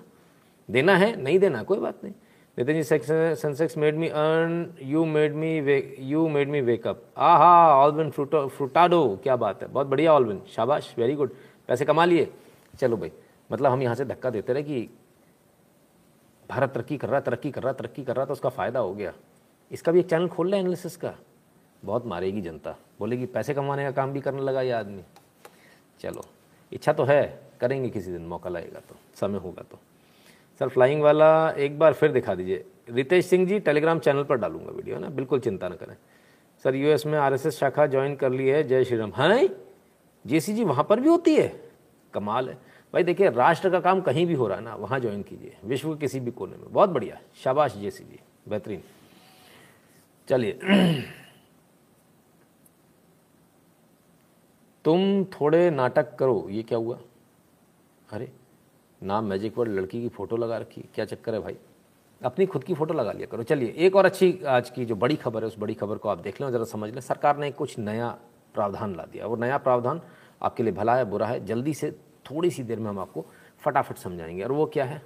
[0.69, 2.13] देना है, नहीं देना, कोई बात नहीं।
[2.57, 5.57] Nitin ji Sensex made me earn you made me
[6.01, 10.93] you made me wake up ah ha Alvin Furtado क्या बात है, बहुत बढ़िया ऑलविन शाबाश
[10.97, 11.33] वेरी गुड
[11.67, 12.27] पैसे कमा लिए।
[12.73, 13.12] चलो भाई
[13.49, 14.89] मतलब हम यहाँ से धक्का देते रहे कि
[16.49, 19.13] भारत तरक्की कर रहा तरक्की कर रहा तरक्की कर रहा तो उसका फ़ायदा हो गया।
[19.71, 21.13] इसका भी एक चैनल खोल रहे एनालिसिस का।
[21.86, 25.03] बहुत मारेगी जनता। बोलेगी, पैसे कमाने का काम भी करने लगा ये आदमी।
[25.99, 26.23] चलो,
[26.73, 29.80] इच्छा तो है, करेंगे किसी दिन, मौका लगेगा तो समय होगा तो।
[30.60, 34.71] सर फ्लाइंग वाला एक बार फिर दिखा दीजिए। रितेश सिंह जी टेलीग्राम चैनल पर डालूँगा
[34.71, 35.10] वीडियो ना?
[35.10, 35.95] बिल्कुल चिंता न करें।
[36.63, 39.47] सर यूएस में आरएसएस शाखा ज्वाइन कर ली है, जय श्री राम हाँ
[40.27, 41.69] जेसी जी वहाँ पर भी होती है?
[42.13, 42.58] कमाल है।
[42.93, 45.93] भाई, देखिए, राष्ट्र का काम कहीं भी हो रहा है ना, वहाँ ज्वाइन कीजिए। विश्व
[45.93, 48.84] के किसी भी कोने में। बहुत बढ़िया। शाबाश जेसी जी बेहतरीन।
[50.30, 50.60] चलिए।
[54.86, 57.00] तुम थोड़े नाटक करो, ये क्या हुआ?
[58.10, 58.32] अरे
[59.04, 61.58] नाम मैजिक वर्ड लड़की की फ़ोटो लगा रखी, क्या चक्कर है भाई?
[62.24, 65.16] अपनी खुद की फ़ोटो लगा लिया करो। चलिए, एक और अच्छी आज की जो बड़ी
[65.16, 67.80] खबर है, उस बड़ी खबर को आप देख लें ज़रा समझ लें। सरकार ने कुछ
[67.80, 68.18] नया
[68.54, 70.02] प्रावधान ला दिया। और नया प्रावधान
[70.42, 71.92] आपके लिए भला है, बुरा है, जल्दी से
[72.26, 73.26] थोड़ी सी देर में हम आपको
[73.60, 75.02] फटाफट समझाएँगे। और वो क्या है?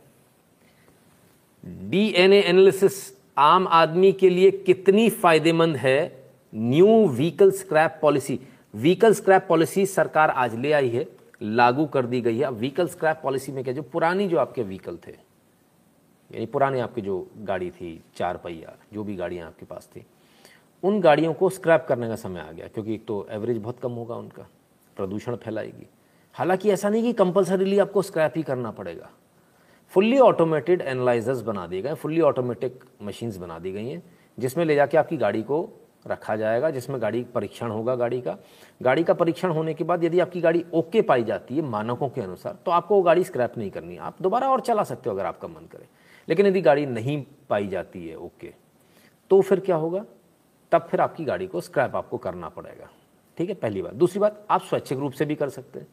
[1.66, 6.24] डीएनए एनालिसिस आम आदमी के लिए कितनी फ़ायदेमंद है
[6.54, 8.40] new vehicle scrap policy?
[8.74, 11.08] Vehicle scrap policy सरकार आज ले आई है,
[11.42, 14.98] लागू कर दी गई है। व्हीकल स्क्रैप पॉलिसी में क्या, जो पुरानी जो आपके व्हीकल
[14.98, 15.12] थे,
[16.32, 20.06] यानी पुराने आपकी जो गाड़ी थी, चार पहिया, जो भी गाड़ियाँ आपके पास थी,
[20.84, 23.92] उन गाड़ियों को स्क्रैप करने का समय आ गया, क्योंकि एक तो एवरेज बहुत कम
[23.92, 24.48] होगा उनका,
[24.98, 25.88] प्रदूषण फैलाएगी।
[26.34, 29.10] हालाँकि ऐसा नहीं कि कंपलसरीली आपको स्क्रैप ही करना पड़ेगा।
[29.92, 34.04] फुल्ली ऑटोमेटेड एनालाइजर्स बना दिए गए, फुल्ली ऑटोमेटिक मशीन्स बना दी गई हैं,
[34.38, 35.70] जिसमें ले जाके आपकी गाड़ी को
[36.08, 38.38] रखा जाएगा, जिसमें गाड़ी परीक्षण होगा गाड़ी का।
[38.82, 42.22] गाड़ी का परीक्षण होने के बाद यदि आपकी गाड़ी ओके पाई जाती है मानकों के
[42.22, 45.26] अनुसार तो आपको वो गाड़ी स्क्रैप नहीं करनी। आप दोबारा और चला सकते हो अगर
[45.26, 45.88] आपका मन करे।
[46.28, 48.54] लेकिन यदि गाड़ी नहीं पाई जाती है ओके
[49.32, 50.06] तो फिर क्या होगा?
[50.72, 52.88] तब फिर आपकी गाड़ी को स्क्रैप आपको करना पड़ेगा।
[53.38, 55.88] ठीक है, पहली बात। दूसरी बात, आप स्वैच्छिक रूप से भी कर सकते हैं।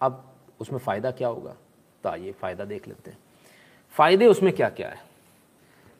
[0.00, 0.22] अब
[0.60, 1.56] उसमें फ़ायदा क्या होगा?
[2.04, 3.18] तो आइए फ़ायदा देख लेते हैं।
[3.96, 5.04] फ़ायदे उसमें क्या क्या है?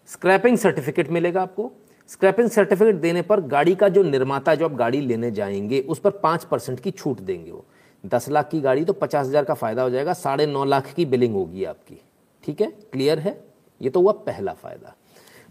[0.08, 1.70] स्क्रैपिंग सर्टिफिकेट मिलेगा आपको।
[2.10, 6.10] स्क्रैपिंग सर्टिफिकेट देने पर गाड़ी का जो निर्माता जो आप गाड़ी लेने जाएँगे, उस पर
[6.10, 7.64] पाँच परसेंट की छूट देंगे वो।
[8.04, 11.06] दस लाख की गाड़ी तो पचास हज़ार का फ़ायदा हो जाएगा, साढ़े नौ लाख की
[11.06, 12.00] बिलिंग होगी आपकी।
[12.44, 12.66] ठीक है?
[12.92, 13.38] क्लियर है?
[13.80, 14.94] ये तो हुआ पहला फ़ायदा।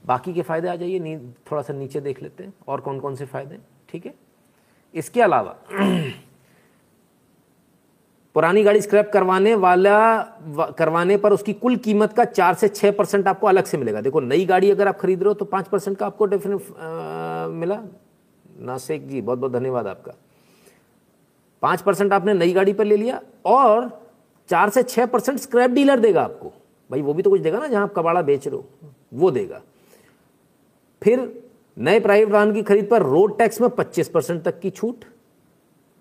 [0.06, 1.18] बाकी के फ़ायदे आ जाइए
[1.52, 3.58] थोड़ा सा नीचे देख लेते हैं, और कौन कौन से फ़ायदे
[3.90, 4.14] ठीक है?
[4.94, 5.56] इसके अलावा
[8.36, 9.98] पुरानी गाड़ी स्क्रैप करवाने वाला
[10.78, 14.20] करवाने पर उसकी कुल कीमत का चार से छः परसेंट आपको अलग से मिलेगा। देखो,
[14.20, 16.62] नई गाड़ी अगर आप खरीद रहे हो तो पाँच परसेंट का आपको डेफिनेट
[17.52, 17.82] मिला।
[18.60, 20.14] नासिक जी, बहुत बहुत धन्यवाद आपका।
[21.64, 23.90] पाँच परसेंट आपने नई गाड़ी पर ले लिया और
[24.50, 26.54] चार से छः परसेंट स्क्रैप डीलर देगा आपको।
[26.90, 28.66] भाई, वो भी तो कुछ देगा ना जहाँ आप कबाड़ा बेच रहे हो,
[29.14, 29.62] वो देगा।
[31.02, 31.30] फिर
[31.78, 35.06] नए प्राइवेट वाहन की खरीद पर रोड टैक्स में पच्चीस परसेंट तक की छूट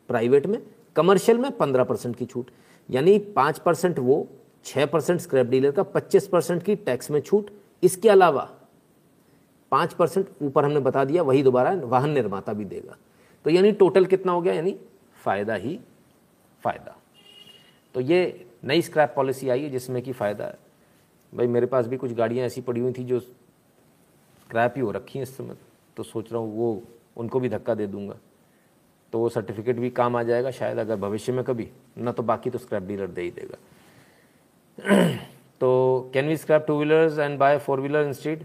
[0.09, 0.59] प्राइवेट में।
[0.96, 2.50] कमर्शियल में पंद्रह परसेंट की छूट,
[2.88, 4.26] यानी पाँच परसेंट वो
[4.64, 7.50] छः परसेंट स्क्रैप डीलर का, पच्चीस परसेंट की टैक्स में छूट।
[7.83, 8.50] इसके अलावा
[9.72, 12.96] पाँच परसेंट ऊपर हमने बता दिया, वही दोबारा वाहन निर्माता भी देगा।
[13.44, 14.54] तो यानी टोटल कितना हो गया?
[14.54, 14.76] यानी
[15.24, 15.78] फ़ायदा ही
[16.62, 16.96] फ़ायदा।
[17.94, 20.59] तो ये नई स्क्रैप पॉलिसी आई है, जिसमें कि फ़ायदा है।
[21.33, 25.18] भाई, मेरे पास भी कुछ गाड़ियाँ ऐसी पड़ी हुई थी जो स्क्रैप ही हो रखी
[25.18, 25.57] हैं इस समय
[25.96, 26.83] तो सोच रहा हूँ वो,
[27.16, 28.16] उनको भी धक्का दे दूँगा।
[29.14, 32.50] तो वो सर्टिफिकेट भी काम आ जाएगा शायद अगर भविष्य में कभी। ना तो बाकी
[32.50, 33.59] तो स्क्रैप डीलर दे ही देगा।
[35.61, 38.44] तो can we scrap two wheelers and buy four wheeler instead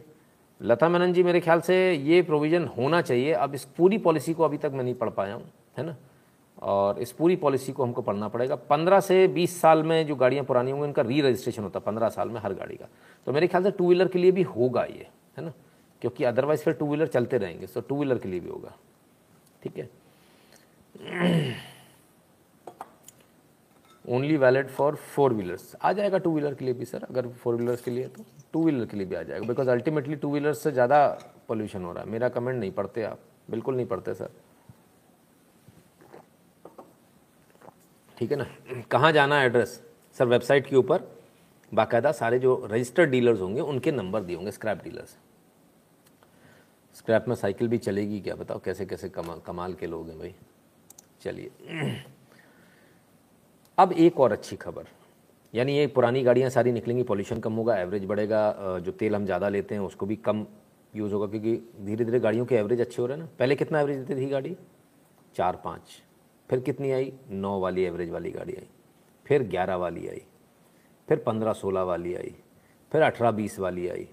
[0.62, 4.43] Lata Menon ji, मेरे ख्याल से ये प्रोविज़न होना चाहिए। अब इस पूरी पॉलिसी को
[4.43, 5.95] अभी तक मैं नहीं पढ़ पाया हूँ, है ना?
[6.62, 10.45] और इस पूरी पॉलिसी को हमको पढ़ना पड़ेगा। पंद्रह से बीस साल में जो गाड़ियाँ
[10.45, 12.88] पुरानी होंगी, उनका री रजिस्ट्रेशन होता है पंद्रह साल में हर गाड़ी का।
[13.27, 15.53] तो मेरे ख्याल से टू व्हीलर के लिए भी होगा ये, है ना?
[16.01, 18.75] क्योंकि अदरवाइज़ फिर टू व्हीलर चलते रहेंगे सो टू व्हीलर के लिए भी होगा।
[19.63, 19.89] ठीक है?
[24.05, 27.55] Only valid for four wheelers आ जाएगा टू व्हीलर के लिए भी सर अगर फोर
[27.55, 30.63] व्हीलर्स के लिए तो टू व्हीलर के लिए भी आ जाएगा बिकॉज़ अल्टीमेटली टू व्हीलर्स
[30.63, 31.07] से ज़्यादा
[31.47, 34.29] पोल्यूशन हो रहा है। मेरा कमेंट नहीं पढ़ते आप, बिल्कुल नहीं पढ़ते सर
[38.17, 38.45] ठीक है ना?
[38.91, 39.81] कहाँ जाना एड्रेस
[40.17, 41.07] सर वेबसाइट के ऊपर
[41.71, 45.15] बाकायदा सारे जो रजिस्टर्ड डीलर्स होंगे, उनके नंबर दिए होंगे स्क्रैप डीलर्स
[46.95, 50.33] स्क्रैप में साइकिल भी चलेगी, क्या बताओ कैसे कैसे कमाल कमाल के लोग हैं भाई।
[51.21, 51.51] चलिए।
[53.77, 54.88] अब एक और अच्छी खबर।
[55.53, 59.49] यानी ये पुरानी गाड़ियाँ सारी निकलेंगी पॉल्यूशन कम होगा एवरेज बढ़ेगा जो तेल हम ज़्यादा
[59.49, 60.45] लेते हैं उसको भी कम
[60.93, 61.55] यूज़ होगा, क्योंकि
[61.86, 64.29] धीरे धीरे गाड़ियों के एवरेज अच्छे हो रहे हैं ना। पहले कितना एवरेज देती थी
[64.29, 64.55] गाड़ी?
[65.36, 66.01] चार पाँच
[66.49, 67.12] फिर कितनी आई?
[67.32, 68.67] नौ वाली एवरेज वाली गाड़ी आई।
[69.25, 70.21] फिर ग्यारह वाली आई।
[71.08, 72.36] फिर पंद्रह सोलह वाली आई।
[72.91, 74.08] फिर अठारह बीस वाली आई।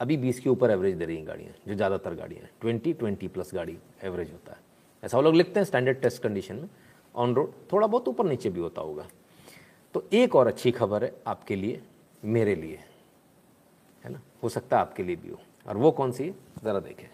[0.00, 3.50] अभी बीस के ऊपर एवरेज दे रही हैं गाड़ियाँ, जो ज़्यादातर गाड़ियाँ ट्वेंटी ट्वेंटी प्लस
[3.54, 4.64] गाड़ी एवरेज होता है।
[5.06, 6.68] ऐसा वो लोग लिखते हैं स्टैंडर्ड टेस्ट कंडीशन में
[7.14, 9.06] ऑन रोड थोड़ा बहुत ऊपर नीचे भी होता होगा।
[9.94, 11.82] तो एक और अच्छी खबर है आपके लिए,
[12.24, 12.78] मेरे लिए।
[14.04, 14.20] है ना?
[14.42, 16.30] हो सकता है आपके लिए भी हो। और वो कौन सी है?
[16.64, 17.08] ज़रा देखें।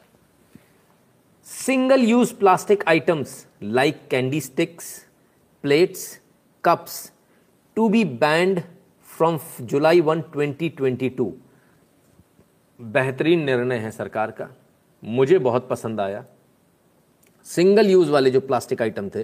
[1.44, 5.08] Single use plastic items like candy sticks
[5.62, 6.20] plates
[6.64, 7.12] cups
[7.76, 8.62] to be banned
[9.04, 11.36] from July one twenty twenty two
[12.80, 14.48] बेहतरीन निर्णय है सरकार का।
[15.04, 16.24] मुझे बहुत पसंद आया।
[17.46, 19.22] सिंगल यूज़ वाले जो प्लास्टिक आइटम थे,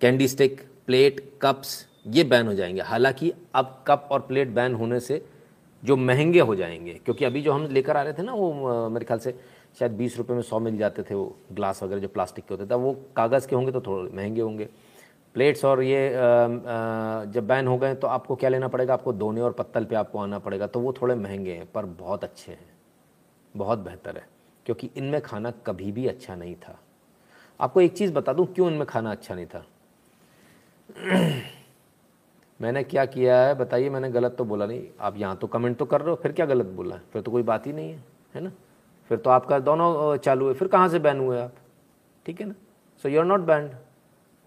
[0.00, 5.00] कैंडी स्टिक, प्लेट, कप्स, ये बैन हो जाएँगे। हालाँकि अब कप और प्लेट बैन होने
[5.00, 5.24] से
[5.82, 9.04] जो महँगे हो जाएँगे, क्योंकि अभी जो हम लेकर आ रहे थे ना वो मेरे
[9.04, 9.38] ख्याल से
[9.78, 12.66] शायद बीस रुपये में सौ मिल जाते थे वो ग्लास वगैरह जो प्लास्टिक के होते
[12.66, 14.68] थे। वो कागज़ के होंगे तो थोड़े महँगे होंगे।
[15.34, 16.10] प्लेट्स और ये
[17.32, 18.94] जब बैन हो गए तो आपको क्या लेना पड़ेगा?
[18.94, 22.24] आपको दोने और पत्तल पे आपको आना पड़ेगा तो वो थोड़े महँगे हैं, पर बहुत
[22.24, 22.70] अच्छे हैं।
[23.54, 24.26] बहुत बेहतर है।
[24.68, 26.78] क्योंकि इनमें खाना कभी भी अच्छा नहीं था।
[27.60, 29.66] आपको एक चीज़ बता दूँ, क्यों इनमें खाना अच्छा नहीं था?
[32.60, 35.84] मैंने क्या किया है, बताइए, मैंने गलत तो बोला नहीं। आप यहाँ तो कमेंट तो
[35.84, 36.96] कर रहे हो, फिर क्या गलत बोला?
[36.96, 38.04] है फिर तो कोई बात ही नहीं है
[38.34, 38.52] है ना?
[39.08, 41.52] फिर तो आपका दोनों चालू है, फिर कहाँ से बैन हुए आप?
[42.26, 42.54] ठीक है ना?
[43.02, 43.70] So you are not banned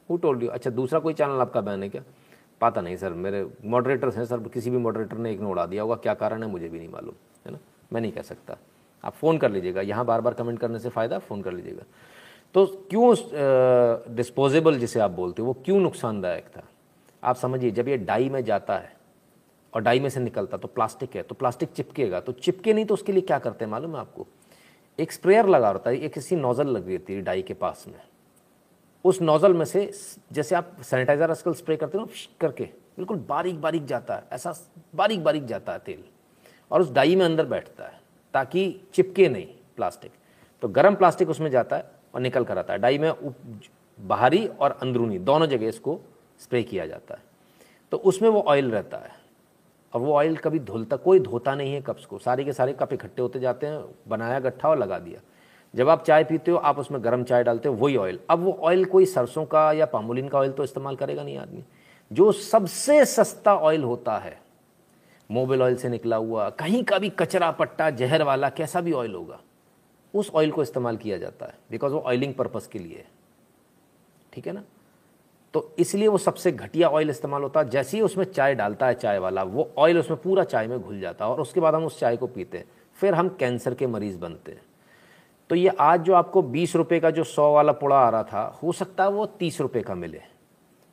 [0.10, 2.04] who told you अच्छा दूसरा कोई चैनल आपका बैन है क्या?
[2.62, 5.84] पता नहीं सर, मेरे मॉडरेटर्स हैं सर, किसी भी मॉडरेटर ने एक ने उड़ा दिया
[5.84, 7.58] होगा, क्या कारण है मुझे भी नहीं मालूम, है ना?
[7.94, 8.58] मैं नहीं कह सकता।
[9.04, 11.84] आप फ़ोन कर लीजिएगा। यहाँ बार बार कमेंट करने से फ़ायदा फ़ोन कर लीजिएगा।
[12.56, 16.64] तो क्यों डिस्पोजेबल जिसे आप बोलते हो, वो क्यों नुकसानदायक था?
[17.24, 18.96] आप समझिए, जब ये डाई में जाता है
[19.74, 22.94] और डाई में से निकलता तो प्लास्टिक है तो प्लास्टिक चिपकेगा। तो चिपके नहीं तो
[22.94, 24.28] उसके लिए क्या करते हैं मालूम है आपको?
[25.00, 28.00] एक स्प्रेयर लगा होता है, एक किसी नोज़ल लगी रहती है डाई के पास में।
[29.06, 29.90] उस नोज़ल में से
[30.32, 32.08] जैसे आप सैनिटाइजर आजकल स्प्रे करते हो
[32.42, 32.64] करके,
[32.98, 34.54] बिल्कुल बारीक बारीक जाता है, ऐसा
[34.96, 36.04] बारीक बारीक जाता है तेल
[36.72, 38.00] और उस डाई में अंदर बैठता है।
[38.34, 40.12] ताकि चिपके नहीं प्लास्टिक।
[40.62, 43.14] तो गर्म प्लास्टिक उसमें जाता है और निकल कर आता है। डाई में
[44.00, 46.00] बाहरी और अंदरूनी दोनों जगह इसको
[46.40, 47.22] स्प्रे किया जाता है।
[47.92, 49.22] तो उसमें वो ऑयल रहता है।
[49.94, 52.94] और वो ऑयल कभी धुलता, कोई धोता नहीं है कप्स को। सारे के सारे कप
[52.94, 55.20] इकट्ठे होते जाते हैं, बनाया, गट्ठा और लगा दिया।
[55.76, 58.60] जब आप चाय पीते हो, आप उसमें गर्म चाय डालते हो, वही ऑयल अब वो
[58.62, 61.64] ऑयल कोई सरसों का या पामोलिन का ऑयल तो इस्तेमाल करेगा नहीं आदमी।
[62.14, 64.42] जो सबसे सस्ता ऑयल होता है
[65.32, 69.16] मोबिल ऑयल से निकला हुआ, कहीं का भी कचरा, पट्टा, जहर वाला, कैसा भी ऑयल
[69.16, 69.40] होगा,
[70.14, 73.08] उस ऑयल को इस्तेमाल किया जाता है बिकॉज़ वो ऑयलिंग पर्पज़ के लिए है।
[74.34, 74.64] ठीक है ना?
[75.54, 78.94] तो इसलिए वो सबसे घटिया ऑयल इस्तेमाल होता है जैसे ही उसमें चाय डालता है,
[78.94, 81.86] चाय वाला, वो ऑयल उसमें पूरा चाय में घुल जाता है, और उसके बाद हम
[81.86, 82.66] उस चाय को पीते हैं,
[82.98, 84.62] फिर हम कैंसर के मरीज़ बनते हैं।
[85.50, 88.60] तो ये आज जो आपको बीस रुपये का जो सौ वाला पुड़ा आ रहा था,
[88.64, 90.22] हो सकता है वो तीस रुपये का मिले,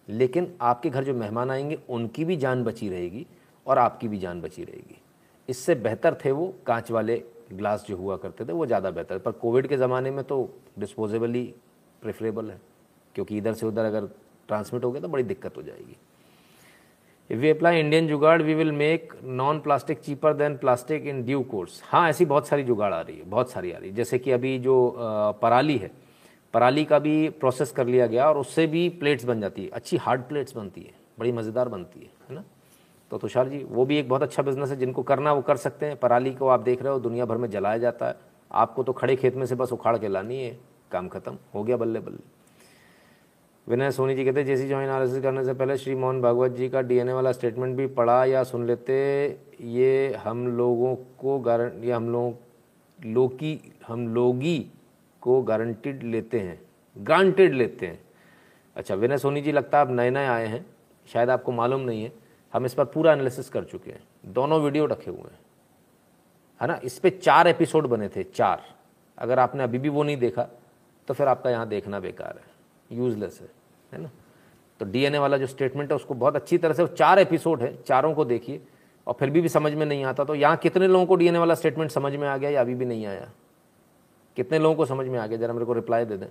[0.08, 3.26] लेकिन आपके घर जो मेहमान आएँगे, उनकी भी जान बची रहेगी
[3.68, 5.00] और आपकी भी जान बची रहेगी।
[5.48, 9.32] इससे बेहतर थे वो कांच वाले ग्लास जो हुआ करते थे, वो ज़्यादा बेहतर। पर
[9.34, 11.32] कोविड के ज़माने में तो डिस्पोजेबल
[12.02, 12.60] प्रेफरेबल है,
[13.14, 14.08] क्योंकि इधर से उधर अगर
[14.48, 15.96] ट्रांसमिट हो गया तो बड़ी दिक्कत हो जाएगी।
[17.30, 21.42] If we apply Indian jugaad we will make non plastic cheaper than plastic in due
[21.44, 24.18] course हाँ ऐसी बहुत सारी जुगाड़ आ रही है, बहुत सारी आ रही है। जैसे
[24.18, 24.94] कि अभी जो
[25.42, 25.90] पराली है,
[26.54, 29.96] पराली का भी प्रोसेस कर लिया गया और उससे भी प्लेट्स बन जाती है। अच्छी
[29.96, 32.44] हार्ड प्लेट्स बनती है, बड़ी मज़ेदार बनती है है ना?
[33.10, 35.86] तो तुषार जी, वो भी एक बहुत अच्छा बिज़नेस है, जिनको करना वो कर सकते
[35.86, 38.16] हैं पराली को आप देख रहे हो, दुनिया भर में जलाया जाता है।
[38.50, 40.58] आपको तो खड़े खेत में से बस उखाड़ के लानी है,
[40.90, 42.36] काम खत्म, हो गया बल्ले बल्ले।
[43.66, 46.68] विनय सोनी जी कहते हैं, जैसी जो एनालिसिस करने से पहले श्री मोहन भागवत जी
[46.68, 48.94] का डीएनए वाला स्टेटमेंट भी पढ़ा या सुन लेते,
[49.60, 52.36] ये हम लोगों को गारंट हम लोग,
[52.98, 54.58] लोकी, हम लोगी
[55.22, 56.60] को गारंटेड लेते हैं
[56.96, 58.00] ग्रांटेड लेते हैं।
[58.76, 60.64] अच्छा विनय सोनी जी, लगता है आप नए नए आए हैं,
[61.08, 62.12] शायद आपको मालूम नहीं है
[62.52, 65.38] हम इस पर पूरा एनालिसिस कर चुके हैं। दोनों वीडियो रखे हुए हैं।
[66.60, 66.80] है ना?
[66.84, 68.62] इस पर चार एपिसोड बने थे, चार।
[69.18, 70.48] अगर आपने अभी भी वो नहीं देखा
[71.08, 73.48] तो फिर आपका यहाँ देखना बेकार है। यूजलेस है
[73.92, 74.10] है ना?
[74.80, 77.82] तो डीएनए वाला जो स्टेटमेंट है, उसको बहुत अच्छी तरह से वो चार एपिसोड है,
[77.82, 78.60] चारों को देखिए।
[79.06, 81.54] और फिर भी भी समझ में नहीं आता तो यहाँ कितने लोगों को डीएनए वाला
[81.54, 83.30] स्टेटमेंट समझ में आ गया या अभी भी नहीं आया?
[84.36, 85.38] कितने लोगों को समझ में आ गया?
[85.38, 86.26] जरा मेरे को रिप्लाई दे दें।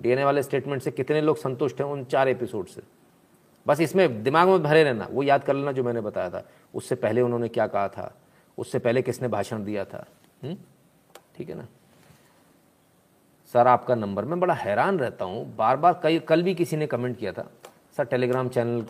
[0.00, 2.82] डीएनए वाले स्टेटमेंट से कितने लोग संतुष्ट हैं उन चार एपिसोड से?
[3.66, 6.94] बस इसमें दिमाग में भरे रहना, वो याद कर लेना जो मैंने बताया था। उससे
[6.94, 8.14] पहले उन्होंने क्या कहा था?
[8.58, 10.06] उससे पहले किसने भाषण दिया था?
[10.42, 10.56] हम्म?
[11.36, 11.66] ठीक है ना?
[13.54, 16.86] सर, आपका नंबर, मैं बड़ा हैरान रहता हूँ। बार बार कई, कल भी किसी ने
[16.86, 17.50] कमेंट किया था,
[17.96, 18.86] सर, टेलीग्राम चैनल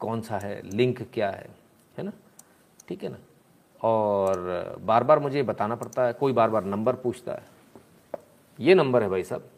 [0.00, 0.60] कौन सा है?
[0.70, 1.48] लिंक क्या है?
[1.98, 2.12] है ना?
[2.88, 3.16] ठीक है ना?
[3.84, 7.42] और बार बार मुझे बताना पड़ता है, कोई बार बार नंबर पूछता है।
[8.60, 9.48] ये नंबर है भाई साहब,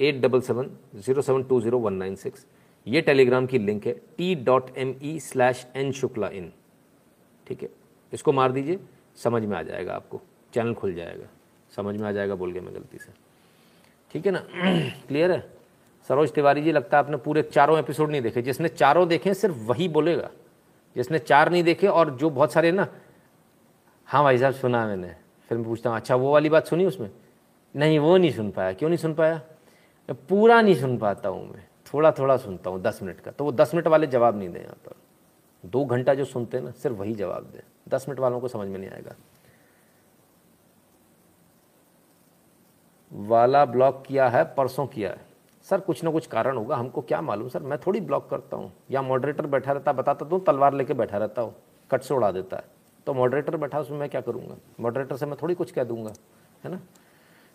[0.00, 2.46] eight double seven zero seven two zero one nine six.
[2.88, 6.52] ये टेलीग्राम की लिंक है T dot M E slash N Shukla in
[7.46, 7.68] ठीक है?
[8.12, 8.78] इसको मार दीजिए,
[9.16, 10.20] समझ में आ जाएगा आपको।
[10.54, 11.26] चैनल खुल जाएगा।
[11.76, 13.12] समझ में आ जाएगा, बोल के मैं गलती से।
[14.12, 14.38] ठीक है ना?
[15.08, 15.50] क्लियर है?
[16.08, 19.56] सरोज तिवारी जी, लगता है आपने पूरे चारों एपिसोड नहीं देखे। जिसने चारों देखे, सिर्फ़
[19.56, 20.30] वही बोलेगा।
[20.96, 22.88] जिसने चार नहीं देखे, और जो बहुत सारे ना।
[24.06, 25.16] हाँ भाई साहब, सुना मैंने।
[25.48, 27.10] फिर मैं पूछता हूँ अच्छा वो वाली बात सुनी उसमें?
[27.76, 29.42] नहीं, वो नहीं सुन पाया। क्यों नहीं सुन पाया?
[30.10, 33.52] पूरा नहीं सुन पाता हूँ मैं। थोड़ा थोड़ा सुनता हूँ दस मिनट का तो वो
[33.52, 34.94] दस मिनट वाले जवाब नहीं दें यहाँ पर।
[35.64, 38.68] दो घंटा जो सुनते हैं ना, सिर्फ़ वही जवाब दें। दस मिनट वालों को समझ
[38.68, 39.14] में नहीं आएगा।
[43.12, 45.24] वाला ब्लॉक किया है, परसों किया है।
[45.66, 47.48] सर, कुछ ना कुछ कारण होगा, हमको क्या मालूम?
[47.48, 51.18] सर, मैं थोड़ी ब्लॉक करता हूँ। या मॉडरेटर बैठा रहता, बताता तो तलवार लेके बैठा
[51.18, 51.54] रहता हूँ,
[51.90, 52.64] कट से उड़ा देता है।
[53.06, 54.56] तो मॉडरेटर बैठा, उसमें मैं क्या करूँगा?
[54.80, 56.12] मॉडरेटर से मैं थोड़ी कुछ कह दूँगा,
[56.64, 56.80] है ना?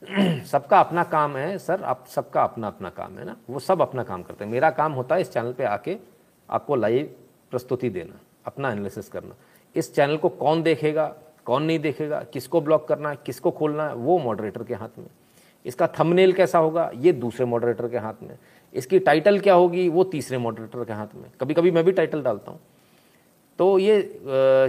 [0.04, 3.36] सबका अपना काम है, सर, आप सबका अपना अपना काम है ना?
[3.50, 5.98] वो सब अपना काम करते हैं। मेरा काम होता है इस चैनल पे आके
[6.50, 7.16] आपको लाइव
[7.52, 9.36] प्रस्तुति देना, अपना एनालिसिस करना।
[9.76, 11.06] इस चैनल को कौन देखेगा,
[11.46, 15.08] कौन नहीं देखेगा, किसको ब्लॉक करना है किसको खोलना है वो मॉडरेटर के हाथ में।
[15.66, 18.38] इसका थंबनेल कैसा होगा, ये दूसरे मॉडरेटर के हाथ में।
[18.74, 22.24] इसकी टाइटल क्या होगी, वो तीसरे मॉडरेटर के हाथ में। कभी कभी मैं भी टाइटल
[22.24, 22.60] डालता हूँ।
[23.60, 24.02] तो ये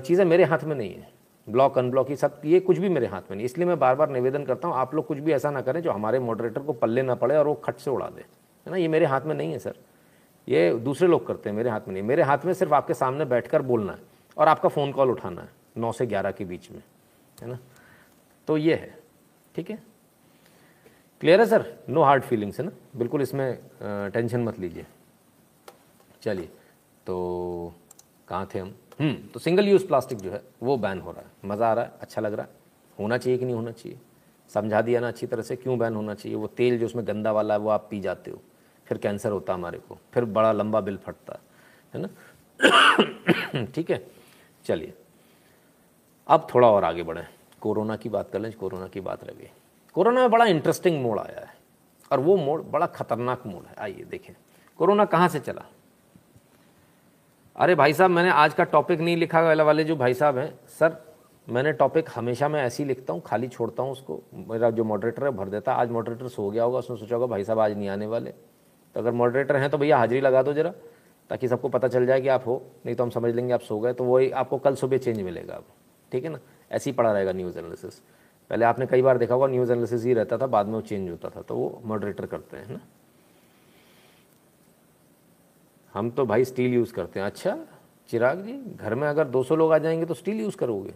[0.07, 1.09] चीज़ें मेरे हाथ में नहीं है।
[1.47, 4.11] ब्लॉक, अनब्लॉक, ये सब, ये कुछ भी मेरे हाथ में नहीं। इसलिए मैं बार बार
[4.11, 7.03] निवेदन करता हूँ, आप लोग कुछ भी ऐसा ना करें जो हमारे मॉडरेटर को पल्ले
[7.03, 8.77] ना पड़े और वो खट से उड़ा दे। है ना?
[8.77, 9.75] ये मेरे हाथ में नहीं है, सर।
[10.49, 13.25] ये दूसरे लोग करते हैं, मेरे हाथ में नहीं। मेरे हाथ में सिर्फ़ आपके सामने
[13.25, 13.99] बैठकर बोलना है
[14.37, 16.83] और आपका फ़ोन कॉल उठाना है, नौ से ग्यारह के बीच में।
[17.43, 17.59] है ना?
[18.49, 18.95] तो ये है।
[19.55, 19.79] ठीक है?
[21.21, 21.65] क्लियर है, सर?
[21.89, 22.73] नो हार्ड फीलिंग्स है ना?
[22.97, 24.87] बिल्कुल इसमें टेंशन मत लीजिए।
[26.23, 26.49] चलिए
[27.07, 27.75] तो
[28.29, 28.75] कहाँ थे हम?
[29.01, 31.93] तो सिंगल यूज़ प्लास्टिक जो है, वो बैन हो रहा है। मज़ा आ रहा है
[32.01, 32.49] अच्छा लग रहा है।
[33.01, 33.99] होना चाहिए कि नहीं होना चाहिए?
[34.49, 36.39] समझा दिया ना अच्छी तरह से, क्यों बैन होना चाहिए?
[36.39, 38.39] वो तेल जो उसमें गंदा वाला है, वो आप पी जाते हो।
[38.87, 41.41] फिर कैंसर होता हमारे को। फिर बड़ा लंबा बिल फटता
[41.95, 42.09] है ना?
[43.65, 44.07] ठीक है?
[44.65, 44.93] चलिए।
[46.29, 47.27] अब थोड़ा और आगे बढ़ें।
[47.61, 49.49] कोरोना की बात कर लें, कोरोना की बात रह गई।
[49.95, 51.55] कोरोना में बड़ा इंटरेस्टिंग मोड़ आया है।
[52.13, 54.35] और वो मोड़ बड़ा खतरनाक मोड़ है। आइए, देखें।
[54.79, 55.63] कोरोना कहाँ से चला?
[57.57, 60.53] अरे भाई साहब, मैंने आज का टॉपिक नहीं लिखा वाला वाले जो भाई साहब हैं।
[60.69, 60.97] सर,
[61.49, 65.25] मैंने टॉपिक हमेशा मैं ऐसे ही लिखता हूँ, खाली छोड़ता हूँ उसको। मेरा जो मॉडरेटर
[65.25, 67.89] है, भर देता आज मॉडरेटर सो गया होगा, उसने सोचा होगा, भाई साहब, आज नहीं
[67.89, 70.73] आने वाले। तो अगर मॉडरेटर हैं तो भैया हाजिरी लगा दो जरा,
[71.31, 73.79] ताकि सबको पता चल जाए कि आप हो। नहीं तो हम समझ लेंगे आप सो
[73.81, 75.65] गए तो वही आपको कल सुबह चेंज मिलेगा अब।
[76.13, 76.39] ठीक है ना?
[76.71, 78.01] ऐसे ही पड़ा रहेगा न्यूज़ एनालिसिस
[78.51, 81.11] पहले आपने कई बार देखा होगा न्यूज़ एनालिसिस ही रहता था, बाद में वो चेंज
[81.11, 82.81] होता था तो वो मॉडरेटर करते हैं ना?
[85.95, 87.59] हम तो भाई स्टील यूज़ करते हैं। अच्छा
[88.09, 90.95] चिराग जी, घर में अगर 200 लोग आ जाएँगे तो स्टील यूज़ करोगे?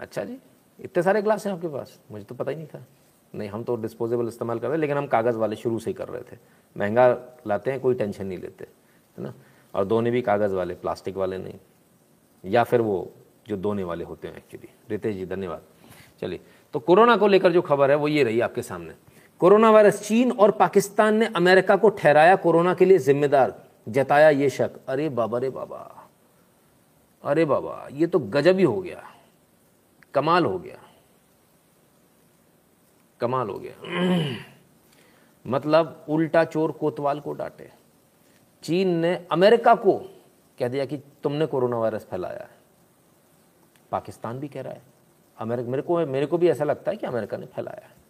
[0.00, 0.38] अच्छा जी,
[0.80, 2.00] इतने सारे ग्लास हैं आपके पास?
[2.10, 2.86] मुझे तो पता ही नहीं था।
[3.34, 5.94] नहीं, हम तो डिस्पोजेबल इस्तेमाल कर रहे हैं, लेकिन हम कागज़ वाले शुरू से ही
[5.94, 6.38] कर रहे थे।
[6.76, 8.64] महँगा लाते हैं, कोई टेंशन नहीं लेते,
[9.18, 9.34] है ना?
[9.74, 11.54] और दोने भी कागज़ वाले, प्लास्टिक वाले नहीं।
[12.44, 13.12] या फिर वो
[13.48, 15.62] जो दोने वाले होते हैं एक्चुअली रितेश जी, धन्यवाद।
[16.20, 16.40] चलिए
[16.72, 18.94] तो कोरोना को लेकर जो खबर है, वो ये रही आपके सामने।
[19.38, 24.50] कोरोना वायरस चीन और पाकिस्तान ने अमेरिका को ठहराया कोरोना के लिए जिम्मेदार। जताया ये
[24.50, 26.08] शक। अरे बाबा रे बाबा।
[27.24, 29.10] अरे बाबा, ये तो गजब ही हो गया।
[30.14, 30.78] कमाल हो गया।
[33.20, 33.74] कमाल हो गया।
[35.46, 37.72] मतलब उल्टा चोर कोतवाल को डांटे।
[38.62, 39.94] चीन ने अमेरिका को
[40.58, 42.50] कह दिया कि तुमने कोरोना वायरस फैलाया। है
[43.90, 44.82] पाकिस्तान भी कह रहा है।
[45.38, 48.03] अमेरिका, मेरे को मेरे को भी ऐसा लगता है कि अमेरिका ने फैलाया। है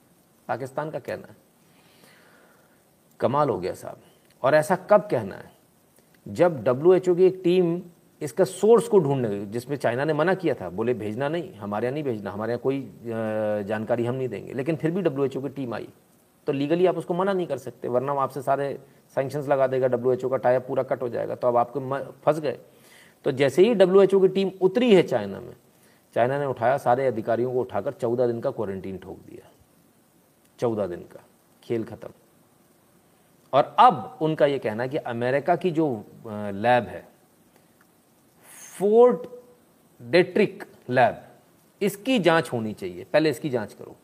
[0.48, 1.36] पाकिस्तान का कहना है।
[3.20, 3.98] कमाल हो गया साहब।
[4.42, 5.50] और ऐसा कब कहना है?
[6.26, 7.80] जब डब्ल्यू एच ओ की एक टीम
[8.22, 11.86] इसका सोर्स को ढूँढने गई, जिसमें चाइना ने मना किया था, बोले, भेजना नहीं, हमारे
[11.86, 12.80] यहाँ नहीं भेजना, हमारे यहाँ कोई
[13.68, 15.88] जानकारी हम नहीं देंगे। लेकिन फिर भी डब्ल्यू एच ओ की टीम आई।
[16.46, 18.78] तो लीगली आप उसको मना नहीं कर सकते, वरना आपसे सारे
[19.16, 21.80] सैंक्शंस लगा देगा डब्ल्यू एच ओ का टाइप पूरा कट हो जाएगा तो अब आपको
[22.24, 22.58] फंस गए।
[23.24, 25.54] तो जैसे ही डब्ल्यू एच ओ की टीम उतरी है चाइना में,
[26.16, 29.50] चाइना ने उठाया, सारे अधिकारियों को उठाकर चौदह दिन का क्वारंटीन ठोक दिया।
[30.58, 31.24] चौदह दिन का,
[31.62, 32.10] खेल खत्म।
[33.52, 37.08] और अब उनका यह कहना है कि अमेरिका की जो लैब है,
[38.78, 39.26] फोर्ट
[40.02, 41.22] डेट्रिक लैब,
[41.82, 43.96] इसकी जाँच होनी चाहिए। पहले इसकी जाँच करो।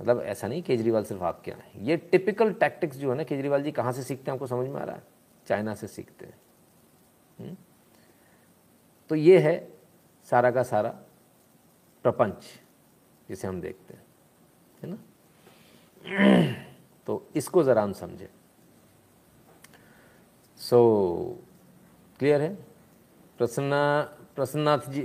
[0.00, 3.62] मतलब ऐसा नहीं केजरीवाल सिर्फ़ आपके यहाँ है। ये टिपिकल टैक्टिक्स जो है ना, केजरीवाल
[3.62, 5.02] जी कहाँ से सीखते हैं, आपको समझ में आ रहा है?
[5.46, 6.38] चाइना से सीखते हैं।
[7.40, 7.56] हुँ?
[9.08, 9.72] तो ये है
[10.30, 10.88] सारा का सारा
[12.02, 12.44] प्रपंच,
[13.28, 14.03] जिसे हम देखते हैं।
[16.04, 18.26] तो इसको ज़रा हम समझें।
[20.60, 20.78] सो
[21.36, 22.54] so, क्लियर है?
[23.38, 24.00] प्रसन्ना
[24.36, 25.02] प्रसन्नाथ जी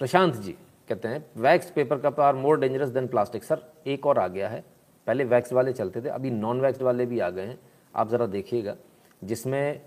[0.00, 0.52] प्रशांत जी
[0.88, 4.48] कहते हैं wax paper cup are more dangerous than plastic sir एक और आ गया
[4.48, 4.64] है।
[5.06, 7.58] पहले वैक्स वाले चलते थे अभी नॉन वैक्स वाले भी आ गए हैं।
[7.94, 8.76] आप ज़रा देखिएगा
[9.22, 9.80] जिसमें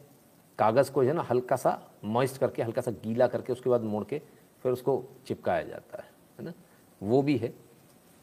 [0.60, 3.82] कागज़ को जो है ना हल्का सा मॉइस्ट करके हल्का सा गीला करके उसके बाद
[3.84, 4.22] मोड़ के
[4.64, 6.10] फिर उसको चिपकाया जाता है
[6.40, 6.54] है ना?
[7.02, 7.54] वो भी है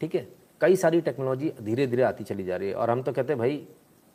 [0.00, 0.26] ठीक है?
[0.60, 3.38] कई सारी टेक्नोलॉजी धीरे धीरे आती चली जा रही है और हम तो कहते हैं,
[3.38, 3.66] भाई,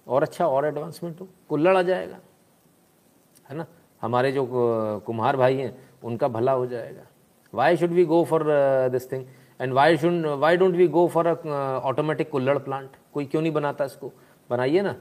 [0.08, 2.20] और अच्छा और एडवांसमेंट हो कुल्लड़ आ जाएगा,
[3.50, 3.66] है ना?
[4.02, 4.48] हमारे जो
[5.06, 7.06] कुम्हार भाई हैं, उनका भला हो जाएगा।
[7.54, 8.44] Why should we go for
[8.92, 9.26] this thing
[9.60, 13.86] and why should why don't we go for automatic kulhad plant कोई क्यों नहीं बनाता
[13.86, 14.12] इसको?
[14.50, 14.96] बनाइए ना।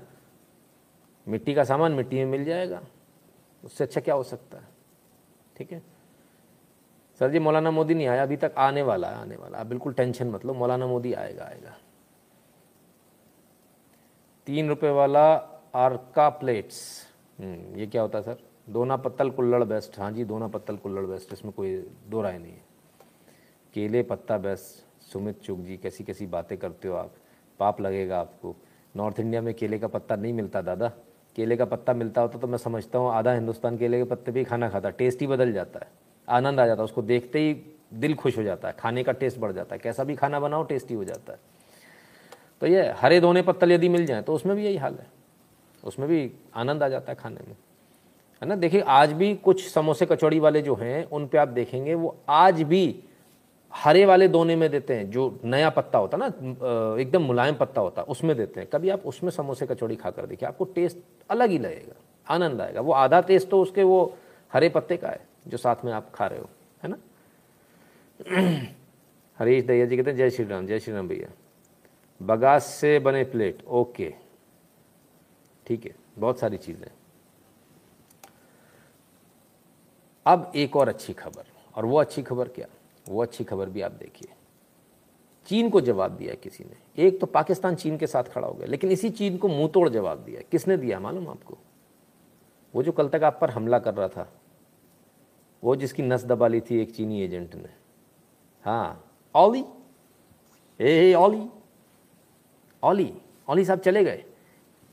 [1.27, 2.81] मिट्टी का सामान मिट्टी में मिल जाएगा।
[3.63, 4.69] उससे अच्छा क्या हो सकता है?
[5.57, 5.83] ठीक है?
[7.21, 9.93] सर जी मौलाना मोदी नहीं आया अभी तक आने वाला है आने वाला आप बिल्कुल
[9.93, 11.77] टेंशन मत लो मौलाना मोदी आएगा आएगा।
[14.47, 15.25] तीन रुपए वाला
[15.75, 16.81] आर्का प्लेट्स।
[17.39, 18.37] हम्म, ये क्या होता है सर?
[18.69, 21.77] दोना पत्तल कुल्लड़ बेस्ट। हाँ जी दोना पत्तल कुल्लड़ बेस्ट इसमें कोई
[22.09, 22.65] दो राय नहीं है।
[23.75, 27.15] केले पत्ता बेस्ट सुमित चुग जी कैसी कैसी बातें करते हो आप?
[27.61, 28.55] पाप लगेगा आपको।
[28.95, 30.89] नॉर्थ इंडिया में केले का पत्ता नहीं मिलता दादा।
[31.37, 34.45] केले का पत्ता मिलता होता तो मैं समझता हूँ आधा हिंदुस्तान केले के पत्ते भी
[34.45, 35.91] खाना खाता टेस्ट ही बदल जाता है।
[36.29, 37.55] आनंद आ जाता है, उसको देखते ही
[37.95, 40.63] दिल खुश हो जाता है, खाने का टेस्ट बढ़ जाता है, कैसा भी खाना बनाओ
[40.65, 41.39] टेस्टी हो जाता है।
[42.63, 45.07] तो ये हरे दोने पत्तल यदि मिल जाए तो उसमें भी यही हाल है।
[45.83, 47.57] उसमें भी आनंद आ जाता है खाने में।
[48.43, 48.57] है ना?
[48.57, 52.63] देखिए, आज भी कुछ समोसे कचौड़ी वाले जो हैं, उन पे आप देखेंगे, वो आज
[52.63, 53.03] भी
[53.73, 57.81] हरे वाले दोने में देते हैं, जो नया पत्ता होता है ना एकदम मुलायम पत्ता
[57.81, 60.99] होता है, उसमें देते हैं। कभी आप उसमें समोसे कचौड़ी खाकर देखिए, आपको टेस्ट
[61.31, 61.95] अलग ही लगेगा,
[62.27, 64.15] आनंद आएगा। वो आधा टेस्ट तो उसके वो
[64.53, 66.51] हरे पत्ते का है। जो साथ में आप खा रहे हो,
[66.83, 66.97] है ना?
[69.39, 71.29] हरीश दहिया जी कहते हैं, जय श्री राम, जय श्री राम भैया।
[72.23, 74.15] बगास से बने प्लेट, ओके।
[75.67, 76.91] ठीक है, बहुत सारी चीज़ें।
[80.27, 82.67] अब एक और अच्छी खबर, और वो अच्छी खबर क्या?
[83.09, 84.33] वो अच्छी खबर भी आप देखिए।
[85.47, 88.67] चीन को जवाब दिया किसी ने। एक तो पाकिस्तान चीन के साथ खड़ा हो गया,
[88.67, 91.59] लेकिन इसी चीन को मुँह तोड़ जवाब दिया किसने दिया, मालूम आपको?
[92.75, 94.33] वो जो कल तक आप पर हमला कर रहा था
[95.63, 97.69] वो जिसकी नस दबा ली थी एक चीनी एजेंट ने।
[98.65, 99.05] हाँ
[99.35, 99.65] ओली
[100.81, 101.47] ए ओली
[102.83, 103.13] ओली
[103.49, 104.25] ओली साहब चले गए।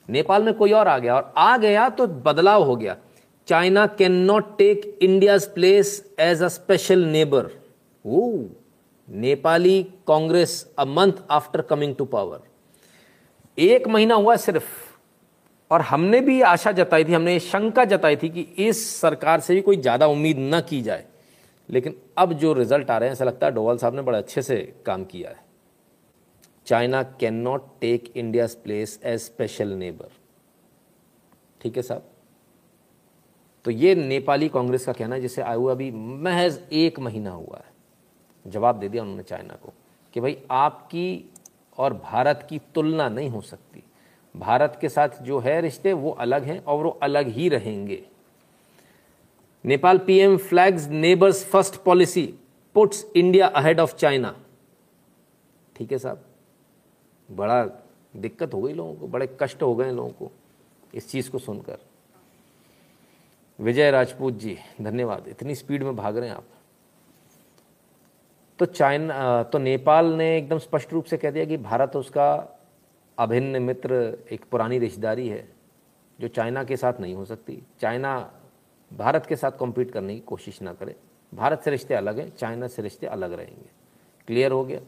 [0.10, 2.98] नेपाल में कोई और आ गया और आ गया तो बदलाव हो गया।
[3.48, 7.50] China can not take India's place as a special neighbour
[8.06, 8.30] oh
[9.08, 12.42] Nepali Congress a month after coming to power
[13.58, 14.89] एक महीना हुआ सिर्फ़।
[15.72, 19.62] और हमने भी आशा जताई थी, हमने शंका जताई थी कि इस सरकार से भी
[19.62, 21.06] कोई ज़्यादा उम्मीद न की जाए।
[21.70, 24.42] लेकिन अब जो रिज़ल्ट आ रहे हैं, ऐसा लगता है डोवाल साहब ने बड़े अच्छे
[24.42, 25.48] से काम किया है।
[26.68, 30.12] China can not take India's place as special neighbour.
[31.62, 32.04] ठीक है साहब?
[33.66, 38.52] तो ये नेपाली कांग्रेस का कहना है, जिसे आयु अभी महज एक महीना हुआ है।
[38.52, 39.74] जवाब दे दिया उन्होंने चाइना को
[40.14, 41.32] कि भाई आपकी
[41.78, 43.69] और भारत की तुलना नहीं हो सकती।
[44.36, 48.04] भारत के साथ जो है रिश्ते, वो अलग हैं और वो अलग ही रहेंगे।
[49.66, 52.34] Nepal PM flags neighbours first policy
[52.76, 54.36] puts India ahead of China.
[55.76, 56.26] ठीक है साहब?
[57.32, 57.66] बड़ा
[58.16, 60.32] दिक्कत हो गई लोगों को, बड़े कष्ट हो गए लोगों को
[60.94, 61.78] इस चीज़ को सुनकर।
[63.60, 66.46] विजय राजपूत जी, धन्यवाद। इतनी स्पीड में भाग रहे हैं आप।
[68.60, 72.59] तो चाइना तो नेपाल ने एकदम स्पष्ट रूप से कह दिया कि भारत उसका
[73.20, 73.94] अभिन्न मित्र
[74.32, 75.48] एक पुरानी रिश्तेदारी है,
[76.20, 78.14] जो चाइना के साथ नहीं हो सकती। चाइना
[78.92, 80.96] भारत के साथ कॉम्पीट करने की कोशिश ना करे।
[81.34, 83.70] भारत से रिश्ते अलग हैं, चाइना से रिश्ते अलग रहेंगे।
[84.28, 84.80] क्लियर हो गया?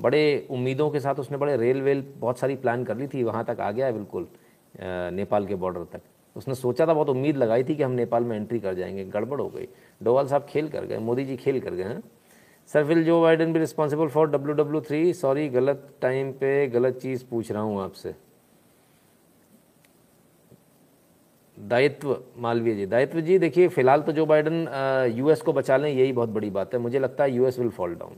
[0.00, 3.44] बड़े उम्मीदों के साथ उसने बड़े रेल वेल बहुत सारी प्लान कर ली थी, वहाँ
[3.44, 4.28] तक आ गया है बिल्कुल
[5.14, 6.00] नेपाल के बॉर्डर तक।
[6.36, 9.40] उसने सोचा था, बहुत उम्मीद लगाई थी कि हम नेपाल में एंट्री कर जाएँगे। गड़बड़
[9.40, 9.68] हो गई।
[10.02, 12.02] डोवाल साहब खेल कर गए, मोदी जी खेल कर गए, हैं।
[12.70, 16.98] Sir will Joe Biden be responsible for W W three sorry गलत टाइम पे गलत
[16.98, 18.14] चीज़ पूछ रहा हूँ आपसे।
[21.56, 26.12] दायित्व, मालवीय जी। दायित्व जी, देखिए, फ़िलहाल तो जो बाइडन यूएस को बचा लें, यही
[26.12, 28.16] बहुत बड़ी बात है। मुझे लगता है यूएस विल फॉल डाउन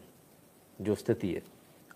[0.78, 1.42] जो स्थिति है।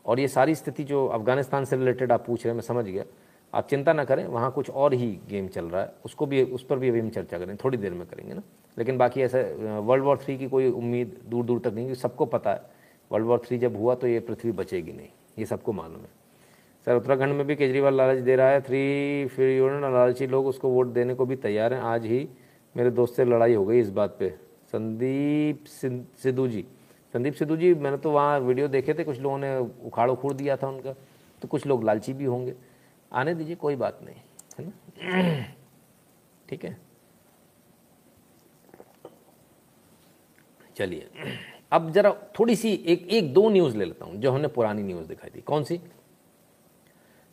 [0.07, 3.05] और ये सारी स्थिति जो अफ़गानिस्तान से रिलेटेड आप पूछ रहे हैं, मैं समझ गया।
[3.53, 6.65] आप चिंता ना करें, वहाँ कुछ और ही गेम चल रहा है। उसको भी, उस
[6.65, 8.43] पर भी अभी हम चर्चा करें, थोड़ी देर में करेंगे ना।
[8.77, 9.39] लेकिन बाकी ऐसा
[9.81, 12.61] वर्ल्ड वॉर थ्री की कोई उम्मीद दूर दूर तक नहीं सबको पता है
[13.11, 16.09] वर्ल्ड वॉर थ्री जब हुआ तो ये पृथ्वी बचेगी नहीं, ये सबको मालूम है।
[16.87, 20.69] सर, उत्तराखंड में भी केजरीवाल लालच दे रहा है थ्री फिर यूनियन लालची लोग उसको
[20.69, 22.29] वोट देने को भी तैयार हैं। आज ही
[22.75, 24.29] मेरे दोस्त से लड़ाई हो गई इस बात पे।
[24.73, 26.65] संदीप सिद्धू जी।
[27.15, 30.57] संदीप सिद्धू जी, मैंने तो वहाँ वीडियो देखे थे, कुछ लोगों ने उखाड़ उखूड़ दिया
[30.57, 30.93] था उनका
[31.43, 32.55] तो कुछ लोग लालची भी होंगे।
[33.13, 34.17] आने दीजिए, कोई बात नहीं,
[34.59, 35.45] है ना?
[36.49, 36.77] ठीक है?
[40.77, 41.09] चलिए,
[41.73, 45.07] अब जरा थोड़ी सी एक एक दो न्यूज़ ले लेता हूँ, जो हमने पुरानी न्यूज़
[45.09, 45.81] दिखाई थी। कौन सी?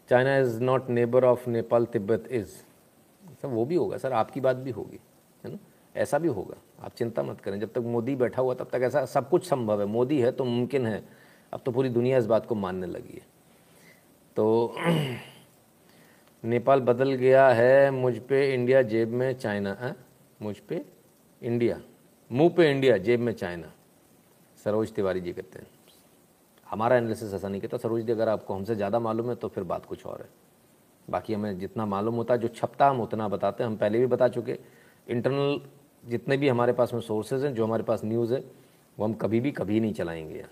[0.09, 2.47] China is not neighbour of Nepal Tibet is
[3.41, 4.99] sir, वो भी होगा, सर, आपकी बात भी होगी,
[5.43, 5.57] है ना?
[5.95, 9.05] ऐसा भी होगा, आप चिंता मत करें, जब तक मोदी बैठा हुआ, तब तक ऐसा
[9.05, 11.03] सब कुछ संभव है, मोदी है तो मुमकिन है,
[11.53, 13.25] अब तो पूरी दुनिया इस बात को मानने लगी है।
[14.37, 14.75] तो
[16.43, 19.95] नेपाल बदल गया है, मुझ पे इंडिया जेब में चाइना, है?
[20.41, 20.81] मुझ पे
[21.41, 21.79] इंडिया,
[22.31, 23.71] मुँह पे इंडिया जेब में चाइना।
[24.63, 25.67] सरोज तिवारी जी कहते हैं।
[26.67, 29.63] हमारा एनालिसिस ऐसा नहीं कहता। सरोज जी, अगर आपको हमसे ज़्यादा मालूम है तो फिर
[29.63, 30.29] बात कुछ और है।
[31.07, 34.05] बाकी हमें जितना मालूम होता है जो छपता हम उतना बताते हैं। हम पहले भी
[34.05, 34.57] बता चुके।
[35.07, 35.61] इंटरनल
[36.03, 38.43] जितने भी हमारे पास में सोर्सेज हैं, जो हमारे पास न्यूज़ है,
[38.97, 40.49] वो हम कभी भी कभी नहीं चलाएँगे। यहाँ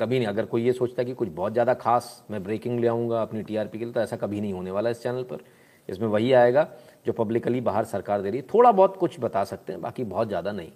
[0.00, 2.86] कभी नहीं, अगर कोई ये सोचता है कि कुछ बहुत ज़्यादा खास मैं ब्रेकिंग ले
[2.86, 5.44] आऊँगा अपनी टीआरपी के लिए तो ऐसा कभी नहीं होने वाला इस चैनल पर।
[5.88, 6.68] इसमें वही आएगा
[7.06, 10.28] जो पब्लिकली बाहर सरकार दे रही है। थोड़ा बहुत कुछ बता सकते हैं, बाकी बहुत
[10.28, 10.70] ज़्यादा नहीं।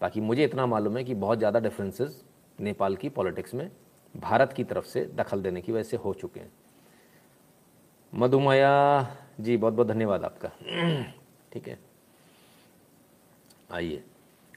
[0.00, 2.22] बाकी मुझे इतना मालूम है कि बहुत ज़्यादा डिफरेंसेस
[2.58, 3.70] नेपाल की पॉलिटिक्स में
[4.14, 6.50] भारत की तरफ़ से दखल देने की वजह से हो चुके हैं।
[8.12, 10.48] मधुमया जी, बहुत बहुत धन्यवाद आपका।
[11.52, 11.78] ठीक है।
[13.72, 14.02] आइए।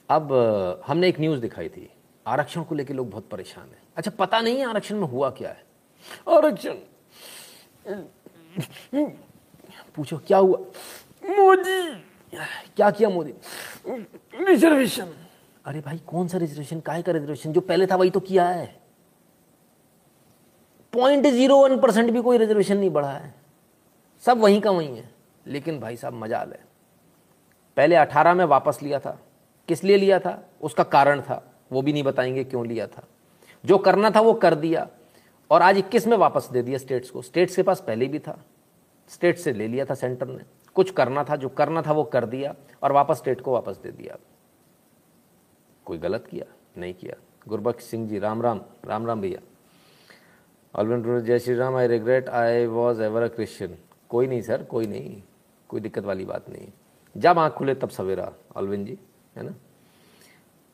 [0.09, 0.33] अब,
[0.87, 1.89] हमने एक न्यूज़ दिखाई थी।
[2.25, 5.49] आरक्षण को लेकर लोग बहुत परेशान हैं। अच्छा पता नहीं है आरक्षण में हुआ क्या
[5.49, 5.63] है?
[6.29, 6.73] आरक्षण
[9.95, 10.57] पूछो, क्या हुआ?
[11.29, 11.95] मोदी।
[12.75, 13.33] क्या किया मोदी?
[14.45, 15.13] रिजर्वेशन।
[15.65, 16.79] अरे भाई, कौन सा रिजर्वेशन?
[16.79, 17.53] काय का रिजर्वेशन?
[17.53, 18.79] जो पहले था वही तो किया है।
[20.93, 23.33] पॉइंट ज़ीरो वन परसेंट भी कोई रिजर्वेशन नहीं बढ़ा है।
[24.21, 25.09] सब वहीं का वहीं है।
[25.47, 26.59] लेकिन भाई साहब मजाल है।
[27.77, 29.19] पहले अठारह में वापस लिया था।
[29.67, 30.49] किस लिए लिया था?
[30.61, 33.07] उसका कारण था। वो भी नहीं बताएँगे क्यों लिया था।
[33.67, 34.87] जो करना था वो कर दिया
[35.51, 38.45] और आज इक्कीस में वापस दे दिया स्टेट्स को। स्टेट्स के पास पहले भी था।
[39.09, 40.43] स्टेट से ले लिया था सेंटर ने।
[40.73, 43.91] कुछ करना था, जो करना था वो कर दिया और वापस स्टेट को वापस दे
[43.91, 44.17] दिया।
[45.85, 46.53] कोई गलत किया?
[46.77, 47.15] नहीं किया।
[47.47, 49.39] गुरबख्श सिंह जी, राम राम। राम राम भैया।
[50.75, 51.75] ऑलविन जय Shri Ram.
[51.75, 53.77] I regret I was ever a Christian
[54.09, 55.23] कोई नहीं सर, कोई नहीं।
[55.69, 56.67] कोई दिक्कत वाली बात नहीं।
[57.17, 58.97] जब आँख खुले तब सवेरा। ऑलविन जी,
[59.37, 59.51] है ना?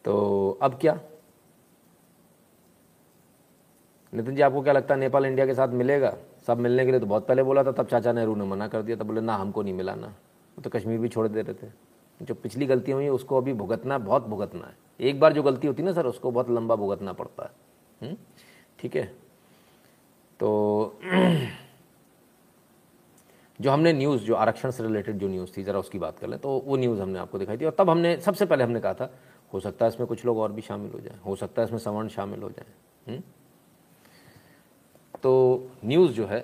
[0.05, 0.99] तो अब क्या?
[4.13, 6.17] नितिन जी, आपको क्या लगता है नेपाल इंडिया के साथ मिलेगा?
[6.47, 8.81] सब मिलने के लिए तो बहुत पहले बोला था, तब चाचा नेहरू ने मना कर
[8.81, 10.15] दिया तब बोले, ना, हमको नहीं मिला ना।
[10.63, 11.71] तो कश्मीर भी छोड़ दे रहे थे।
[12.21, 15.81] जो पिछली गलतियाँ हुई उसको अभी भुगतना, बहुत भुगतना है। एक बार जो गलती होती
[15.81, 17.51] है ना, सर, उसको बहुत लंबा भुगतना पड़ता है।
[18.07, 18.17] हम्म?
[18.79, 19.15] ठीक है?
[20.39, 20.99] तो
[23.61, 26.39] जो हमने न्यूज़ जो आरक्षण से रिलेटेड जो न्यूज़ थी, ज़रा उसकी बात कर लें
[26.39, 29.13] तो वो न्यूज़ हमने आपको दिखाई थी। और तब हमने, सबसे पहले हमने कहा था,
[29.53, 31.79] हो सकता है इसमें कुछ लोग और भी शामिल हो जाए, हो सकता है इसमें
[31.79, 32.65] सवर्ण शामिल हो जाए।
[33.11, 33.23] हम्म?
[35.23, 36.43] तो न्यूज़ जो है,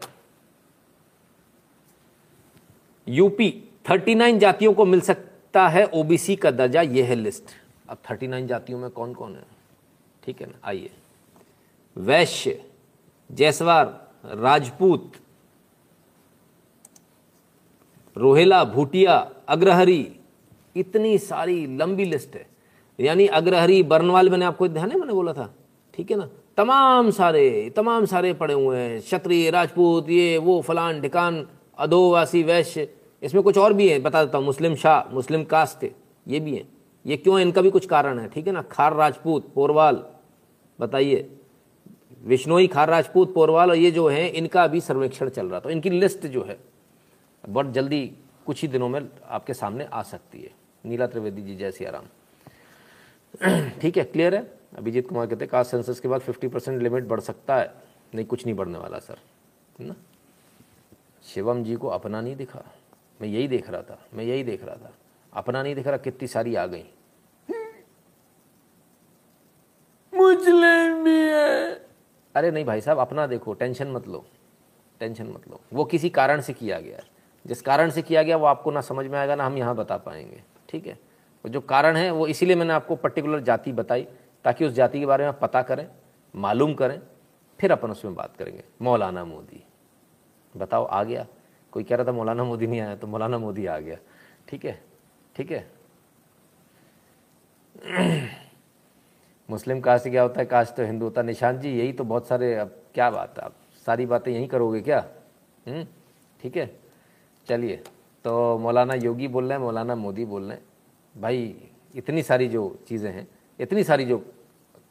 [3.07, 7.43] यूपी 39 जातियों को मिल सकता है, ओबीसी का दर्जा यह है लिस्ट।
[7.89, 9.43] अब 39 जातियों में कौन कौन है?
[10.23, 10.91] ठीक है ना, आइए।
[11.97, 12.65] वैश्य
[13.31, 15.11] जैसवार राजपूत,
[18.17, 20.15] रोहेला, भूटिया, अग्रहरी,
[20.75, 22.47] इतनी सारी लंबी लिस्ट है।
[22.99, 25.53] यानी अग्रहरी, बर्नवाल, मैंने आपको ध्यान है, मैंने बोला था।
[25.93, 26.29] ठीक है ना?
[26.59, 31.47] तमाम सारे तमाम सारे पड़े हुए हैं। क्षत्रिय, राजपूत, ये, वो, फलान, ढिकान,
[31.77, 32.89] अधोवासी, वैश्य,
[33.23, 35.85] इसमें कुछ और भी है, बता देता हूँ। मुस्लिम शाह, मुस्लिम कास्ट,
[36.27, 36.67] ये भी है।
[37.05, 38.61] ये क्यों इनका भी कुछ कारण है, ठीक है ना?
[38.61, 40.05] खार राजपूत, पोरवाल,
[40.79, 41.37] बताइए।
[42.23, 45.89] विष्णोई, खार राजपूत, पोरवाल और ये जो है, इनका भी सर्वेक्षण चल रहा था। इनकी
[45.89, 46.59] लिस्ट जो है,
[47.49, 48.11] बहुत जल्दी
[48.45, 50.51] कुछ ही दिनों में आपके सामने आ सकती है।
[50.85, 52.03] नीला त्रिवेदी जी जय सिया राम
[53.81, 54.58] ठीक है, क्लियर है?
[54.79, 57.73] अभिजीत कुमार कहते हैं कास्ट सेंसस के बाद 50 परसेंट लिमिट बढ़ सकता है।
[58.15, 59.17] नहीं कुछ नहीं बढ़ने वाला सर।
[59.79, 59.95] है ना?
[61.23, 62.63] शिवम जी को अपना नहीं दिखा।
[63.21, 64.93] मैं यही देख रहा था मैं यही देख रहा था।
[65.33, 66.83] अपना नहीं दिख रहा कितनी सारी आ गई।
[70.13, 71.73] मुस्लिम भी है।
[72.35, 74.25] अरे नहीं भाई साहब अपना देखो टेंशन मत लो।
[74.99, 77.03] टेंशन मत लो। वो किसी कारण से किया गया है।
[77.47, 79.97] जिस कारण से किया गया वो आपको ना समझ में आएगा ना हम यहाँ बता
[79.97, 80.99] पाएँगे। ठीक है?
[81.45, 84.07] जो कारण है वो इसीलिए मैंने आपको पर्टिकुलर जाति बताई।
[84.45, 85.87] ताकि उस जाति के बारे में पता करें
[86.33, 86.99] मालूम करें
[87.59, 89.63] फिर अपन उसमें बात करेंगे। मौलाना मोदी।
[90.55, 91.25] बताओ आ गया।
[91.73, 93.97] कोई कह रहा था मौलाना मोदी नहीं आया तो मौलाना मोदी आ गया।
[94.47, 94.81] ठीक है
[95.35, 95.67] ठीक है।
[99.49, 100.45] मुस्लिम कास्ट क्या होता है?
[100.45, 103.45] कास्ट तो हिंदू होता है। निशान जी यही तो बहुत सारे अब क्या बात है?
[103.45, 104.99] आप सारी बातें यहीं करोगे क्या?
[105.65, 105.85] हम्म,
[106.39, 106.69] ठीक है।
[107.47, 107.75] चलिए
[108.25, 110.63] तो मौलाना योगी बोल रहे हैं मौलाना मोदी बोल रहे हैं।
[111.15, 113.27] भाई इतनी सारी जो चीज़ें हैं
[113.59, 114.17] इतनी सारी जो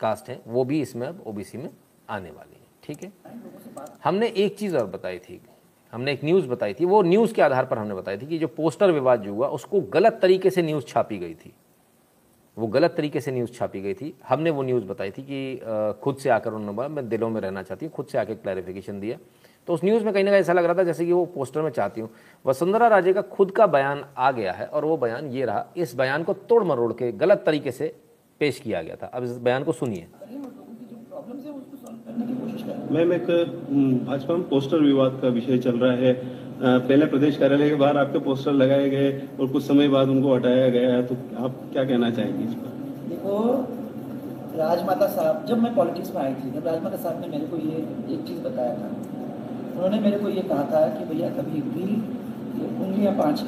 [0.00, 1.70] कास्ट हैं, वो भी इसमें अब ओबीसी में
[2.08, 3.12] आने वाली है, ठीक है?
[4.04, 5.40] हमने एक चीज़ और बताई थी,
[5.92, 8.48] हमने एक न्यूज़ बताई थी, वो न्यूज़ के आधार पर हमने बताई थी कि जो
[8.48, 11.52] पोस्टर विवाद जो हुआ, उसको गलत तरीके से न्यूज़ छापी गई थी।
[12.56, 15.60] वो गलत तरीके से न्यूज़ छापी गई थी। हमने वो न्यूज़ बताई थी कि
[16.02, 19.00] खुद से आकर उन्होंने बोला, मैं दिलों में रहना चाहती हूँ, खुद से आकर क्लैरिफिकेशन
[19.00, 19.18] दिया।
[19.68, 21.62] तो उस न्यूज़ में कहीं ना कहीं ऐसा लग रहा था जैसे कि वो पोस्टर
[21.62, 22.10] में चाहती हूँ।
[22.44, 25.94] वसुंधरा राजे का खुद का बयान आ गया है और वो बयान ये रहा, इस
[25.94, 27.92] बयान को तोड़ मरोड़ के गलत तरीके से
[28.40, 30.06] पेश किया गया था। अब इस बयान को सुनिए।
[32.92, 33.26] मैम एक
[34.06, 36.12] भाजपा में पोस्टर विवाद का विषय चल रहा है।
[36.60, 39.10] पहले प्रदेश कार्यालय के बाहर आपके पोस्टर लगाए गए
[39.40, 42.70] और कुछ समय बाद उनको हटाया गया है। तो आप क्या कहना चाहेंगे इस पर?
[43.08, 43.34] देखो
[44.58, 47.76] राजमाता साहब जब मैं पॉलिटिक्स में आई थी जब राजमाता साहब ने मेरे को ये
[48.14, 48.88] एक चीज़ बताया था
[49.74, 51.84] उन्होंने मेरे को ये कहा था कि भैया कभी भी
[52.60, 53.44] ये उंगलियाँ पाँच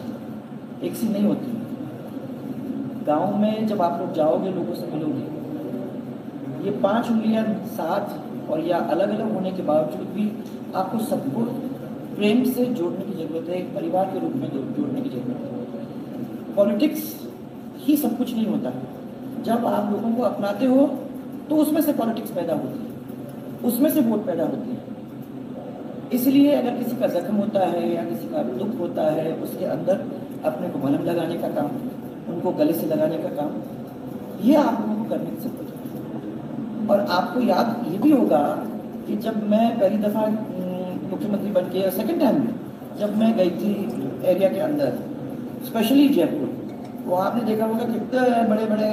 [0.84, 1.56] एक सी नहीं होती।
[3.06, 5.24] गाँव में जब आप लोग जाओगे, लोगों से मिलोगे,
[6.64, 10.30] ये पाँच उंगलियाँ साथ और या अलग अलग होने के बावजूद भी
[10.74, 11.44] आपको सबको
[12.16, 16.54] प्रेम से जोड़ने की ज़रूरत है, एक परिवार के रूप में जोड़ने की ज़रूरत है।
[16.54, 17.14] पॉलिटिक्स
[17.78, 18.72] ही सब कुछ नहीं होता।
[19.44, 20.86] जब आप लोगों को अपनाते हो
[21.50, 24.78] तो उसमें से पॉलिटिक्स पैदा होती है। उसमें से वोट पैदा होती है।
[26.12, 30.04] इसलिए अगर किसी का जख्म होता है या किसी का दुख होता है, उसके अंदर
[30.44, 31.68] अपने को मलम लगाने का काम
[32.28, 33.50] उनको गले से लगाने का काम,
[34.42, 38.42] ये आप लोगों को करने की ज़रूरत और आपको याद ये भी होगा
[39.06, 40.26] कि जब मैं पहली दफ़ा
[41.10, 42.46] मुख्यमंत्री बन के, या सेकेंड टाइम
[42.98, 43.72] जब मैं गई थी
[44.26, 44.98] एरिया के अंदर
[45.66, 46.48] स्पेशली जयपुर
[47.04, 48.90] तो आपने देखा होगा कितने बड़े बड़े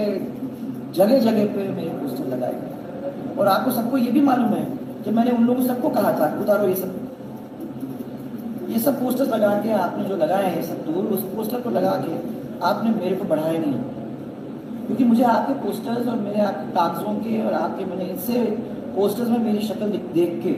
[0.96, 4.64] जगह जगह पे मेरे पोस्टर लगाए गए। और आपको सबको ये भी मालूम है
[5.04, 6.92] कि मैंने उन लोगों सबको कहा था, उतारो ये सब।
[8.70, 11.92] ये सब पोस्टर लगा के आपने जो लगाए हैं सब दूर, उस पोस्टर को लगा
[12.06, 12.12] के
[12.64, 13.74] आपने मेरे को बढ़ाया नहीं।
[14.86, 18.44] क्योंकि मुझे आपके पोस्टर्स और मेरे आपके कागजों के और आपके मैंने इससे
[18.96, 20.56] पोस्टर्स में मेरी शक्ल देख के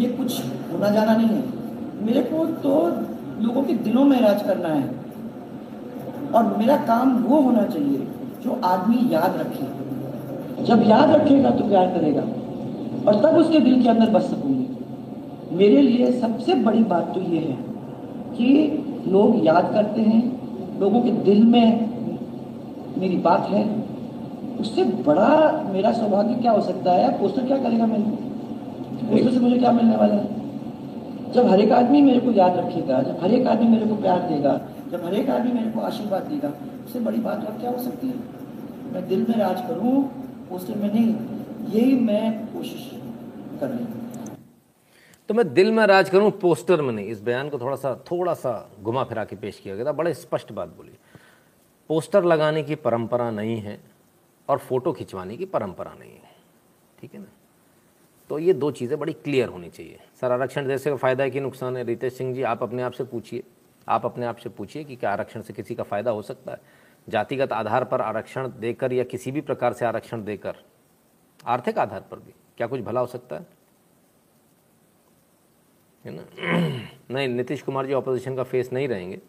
[0.00, 0.40] ये कुछ
[0.72, 1.42] होना जाना नहीं है।
[2.06, 2.74] मेरे को तो
[3.42, 4.88] लोगों के दिलों में राज करना है।
[6.34, 8.06] और मेरा काम वो होना चाहिए
[8.44, 12.22] जो आदमी याद रखे। जब याद रखेगा तो प्यार करेगा
[13.06, 17.38] और तब उसके दिल के अंदर बस सकूँगी। मेरे लिए सबसे बड़ी बात तो ये
[17.40, 17.56] है
[18.36, 18.48] कि
[19.08, 20.22] लोग याद करते हैं
[20.80, 21.94] लोगों के दिल में
[22.98, 23.84] मेरी बात है।
[24.60, 27.18] उससे बड़ा मेरा सौभाग्य क्या हो सकता है?
[27.18, 28.10] पोस्टर क्या करेगा मेरे को
[29.10, 31.32] पोस्टर से मुझे क्या मिलने वाला है?
[31.32, 34.20] जब हर एक आदमी मेरे को याद रखेगा, जब हर एक आदमी मेरे को प्यार
[34.20, 34.60] देगा,
[34.92, 36.48] जब हर एक आदमी मेरे को आशीर्वाद देगा,
[36.86, 38.14] उससे बड़ी बात और क्या हो सकती है?
[38.92, 40.02] मैं दिल में राज करूँ,
[40.50, 41.14] पोस्टर में नहीं,
[41.72, 42.90] यही मैं कोशिश
[43.60, 44.03] कर रही हूँ।
[45.28, 48.34] तो मैं दिल में राज करूँ पोस्टर में नहीं। इस बयान को थोड़ा सा थोड़ा
[48.34, 48.52] सा
[48.82, 50.98] घुमा फिरा के पेश किया गया था। बड़े स्पष्ट बात बोली।
[51.90, 53.78] पोस्टर लगाने की परंपरा नहीं है
[54.48, 56.32] और फ़ोटो खिंचवाने की परंपरा नहीं है।
[57.00, 57.26] ठीक है ना?
[58.30, 61.40] तो ये दो चीज़ें बड़ी क्लियर होनी चाहिए। सर, आरक्षण जैसे का फ़ायदा है कि
[61.40, 61.84] नुकसान है?
[61.84, 63.42] रितेश सिंह जी, आप अपने आप से पूछिए।
[63.88, 66.60] आप अपने आप से पूछिए कि क्या आरक्षण से किसी का फ़ायदा हो सकता है?
[67.08, 70.56] जातिगत आधार पर आरक्षण देकर या किसी भी प्रकार से आरक्षण देकर,
[71.40, 73.46] आर्थिक आधार पर भी क्या कुछ भला हो सकता है?
[76.04, 76.22] है ना?
[77.10, 79.20] नहीं, नीतीश कुमार जी ऑपोजिशन का फेस नहीं रहेंगे,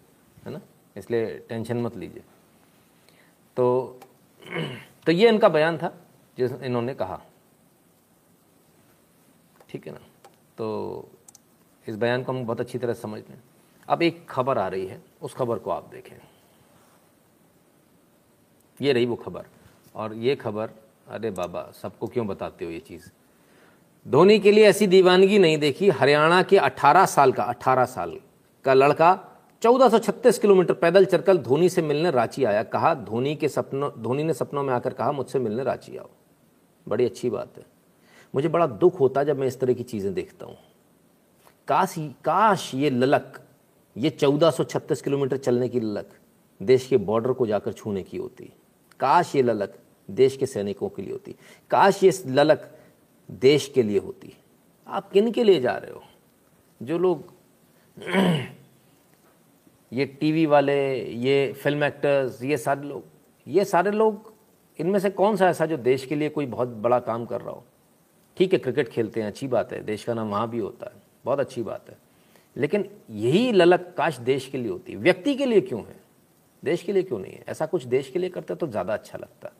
[0.45, 0.61] है ना?
[0.97, 2.23] इसलिए टेंशन मत लीजिए।
[3.57, 3.99] तो
[5.05, 6.05] तो ये इनका बयान था,
[6.37, 7.21] जिस इन्होंने कहा।
[9.69, 9.99] ठीक है ना?
[10.57, 11.09] तो
[11.87, 13.37] इस बयान को हम बहुत अच्छी तरह समझ लें
[13.87, 16.15] अब एक खबर आ रही है, उस खबर को आप देखें।
[18.81, 19.45] ये रही वो खबर,
[19.95, 20.69] और ये खबर,
[21.07, 23.11] अरे बाबा, सबको क्यों बताते हो ये चीज़?
[24.07, 28.19] धोनी के लिए ऐसी दीवानगी नहीं देखी। हरियाणा के 18 साल का 18 साल
[28.65, 33.91] का लड़का 1436 किलोमीटर पैदल चलकर धोनी से मिलने रांची आया। कहा, धोनी के सपनों,
[34.03, 36.09] धोनी ने सपनों में आकर कहा, मुझसे मिलने रांची आओ।
[36.87, 37.65] बड़ी अच्छी बात है।
[38.35, 40.57] मुझे बड़ा दुख होता जब मैं इस तरह की चीज़ें देखता हूँ।
[41.67, 43.39] काश काश ये ललक,
[43.97, 46.09] ये 1436 किलोमीटर चलने की ललक
[46.61, 48.53] देश के बॉर्डर को जाकर छूने की होती।
[48.99, 49.73] काश ये ललक
[50.11, 51.35] देश के सैनिकों के लिए होती।
[51.71, 52.71] काश ये ललक
[53.31, 54.37] देश के लिए होती है।
[54.87, 56.03] आप किन के लिए जा रहे हो?
[56.81, 57.33] जो लोग
[59.93, 63.03] ये टीवी वाले, ये फ़िल्म एक्टर्स ये सारे लोग,
[63.47, 64.33] ये सारे लोग,
[64.79, 67.51] इनमें से कौन सा ऐसा जो देश के लिए कोई बहुत बड़ा काम कर रहा
[67.51, 67.63] हो?
[68.37, 71.01] ठीक है क्रिकेट खेलते हैं, अच्छी बात है, देश का नाम वहाँ भी होता है,
[71.25, 71.97] बहुत अच्छी बात है।
[72.57, 75.95] लेकिन यही ललक काश देश के लिए होती व्यक्ति के लिए क्यों है?
[76.63, 77.43] देश के लिए क्यों नहीं है?
[77.47, 79.51] ऐसा कुछ देश के लिए करते तो ज़्यादा अच्छा लगता।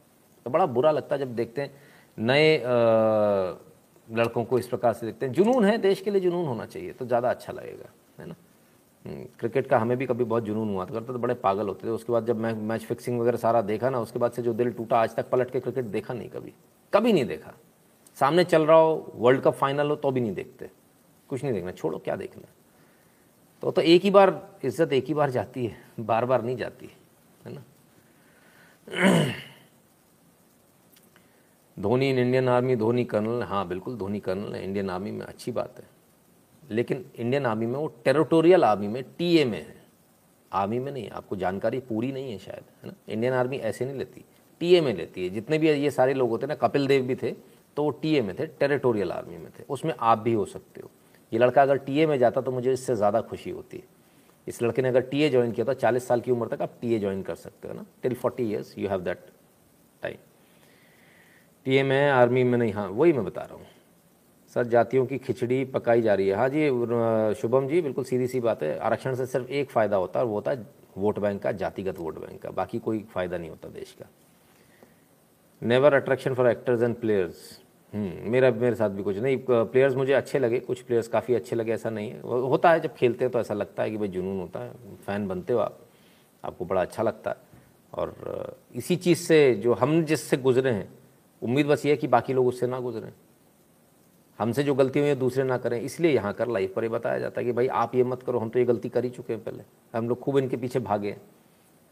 [0.46, 1.74] तो बड़ा बुरा लगता जब देखते हैं
[2.18, 2.58] नए
[4.08, 6.92] लड़कों को इस प्रकार से देखते हैं। जुनून है, देश के लिए जुनून होना चाहिए
[6.94, 7.90] तो ज़्यादा अच्छा लगेगा,
[8.20, 8.36] है ना?
[9.40, 12.12] क्रिकेट का हमें भी कभी बहुत जुनून हुआ करते तो बड़े पागल होते थे। उसके
[12.14, 15.02] बाद जब मैं मैच फिक्सिंग वगैरह सारा देखा ना, उसके बाद से जो दिल टूटा,
[15.02, 16.54] आज तक पलट के क्रिकेट देखा नहीं कभी।
[16.94, 17.54] कभी नहीं देखा।
[18.18, 20.70] सामने चल रहा हो, वर्ल्ड कप फाइनल हो तो भी नहीं देखते।
[21.30, 22.48] कुछ नहीं देखना, छोड़ो, क्या देखना?
[23.64, 26.90] तो तो एक ही बार इज़्ज़त एक ही बार जाती है, बार बार नहीं जाती,
[27.46, 27.64] है ना?
[31.78, 35.52] Dhoni in Indian army Dhoni colonel हाँ बिल्कुल धोनी कर्नल है इंडियन आर्मी में अच्छी
[35.52, 35.88] बात है।
[36.64, 39.76] लेकिन इंडियन आर्मी में वो टेरिटोरियल आर्मी में, टीए में है।
[40.52, 42.94] आर्मी में नहीं, आपको जानकारी पूरी नहीं है शायद, है ना?
[43.10, 44.24] इंडियन आर्मी ऐसे नहीं लेती,
[44.62, 47.16] टीए में लेती है। जितने भी ये सारे लोग होते हैं ना, कपिल देव भी
[47.16, 47.32] थे
[47.78, 50.90] तो वो टीए में थे टेरिटोरियल आर्मी में थे। उसमें आप भी हो सकते हो।
[51.32, 53.84] ये लड़का अगर टीए में जाता तो मुझे इससे ज़्यादा खुशी होती है।
[54.48, 57.00] इस लड़के ने अगर टीए ज्वाइन किया तो चालीस साल की उम्र तक आप टीए
[57.00, 59.26] ज्वाइन कर सकते हो ना। Till forty years you have that
[61.66, 63.66] time PM है, आर्मी में नहीं हाँ वही मैं बता रहा हूँ।
[64.56, 66.70] सर, जातियों की खिचड़ी पकाई जा रही है। हाँ जी
[67.42, 70.36] शुभम जी, बिल्कुल सीधी सी बात है। आरक्षण से सिर्फ़ एक फ़ायदा होता है, वो
[70.36, 73.96] होता है वोट बैंक का, जातिगत वोट बैंक का। बाकी कोई फ़ायदा नहीं होता देश
[74.00, 74.10] का।
[75.62, 77.60] Never attraction for actors and players
[77.94, 81.74] मेरा, मेरे साथ भी कुछ नहीं। प्लेयर्स मुझे अच्छे लगे, कुछ प्लेयर्स काफ़ी अच्छे लगे,
[81.74, 84.40] ऐसा नहीं है। होता है, जब खेलते हैं तो ऐसा लगता है कि भाई जुनून
[84.40, 84.72] होता है।
[85.06, 85.80] फ़ैन बनते हो आप,
[86.44, 87.38] आपको बड़ा अच्छा लगता है।
[87.94, 90.88] और इसी चीज़ से जो हम जिससे गुजरे हैं
[91.46, 93.12] उम्मीद बस ये है कि बाकी लोग उससे ना गुजरें।
[94.40, 97.20] हमसे जो गलती हुई है, दूसरे ना करें। इसलिए यहाँ कर लाइफ पर ये बताया
[97.20, 99.34] जाता है कि भाई, आप ये मत करो, हम तो ये गलती कर ही चुके
[99.34, 99.64] हैं पहले।
[99.98, 101.18] हम लोग खूब इनके पीछे भागे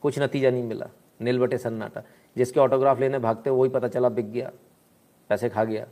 [0.02, 0.90] कुछ नतीजा नहीं मिला।
[1.22, 2.04] नील बटे सन्नाटा।
[2.38, 4.52] जिसके ऑटोग्राफ लेने भागते वही पता चला, बिक गया।
[5.30, 5.88] पैसे खा गया।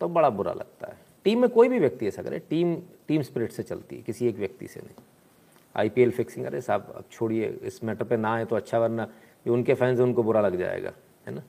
[0.00, 2.76] तो बड़ा बुरा लगता है। टीम में कोई भी व्यक्ति ऐसा करे टीम
[3.08, 5.04] टीम स्पिरिट से चलती है, किसी एक व्यक्ति से नहीं।
[5.76, 9.08] आईपीएल फिक्सिंग अरे साहब, अब छोड़िए, इस मैटर पे ना आए तो अच्छा वरना
[9.46, 10.92] उनके फैंस उनको बुरा लग जाएगा,
[11.26, 11.42] है ना?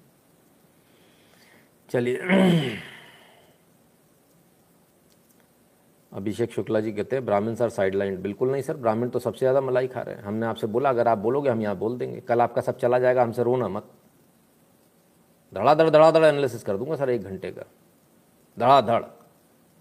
[1.90, 2.18] चलिए।
[6.14, 9.62] अभिषेक शुक्ला जी कहते हैं, ब्राह्मण सर साइडलाइन बिल्कुल नहीं सर, ब्राह्मण तो सबसे ज़्यादा
[9.62, 12.42] मलाई खा रहे हैं। हमने आपसे बोला, अगर आप बोलोगे, हम यहाँ बोल देंगे। कल
[12.42, 13.84] आपका सब चला जाएगा, हमसे रोना मत।
[15.54, 17.64] धड़ाधड़ धड़ाधड़ एनालिसिस कर दूँगा सर एक घंटे का।
[18.60, 19.04] धड़ाधड़।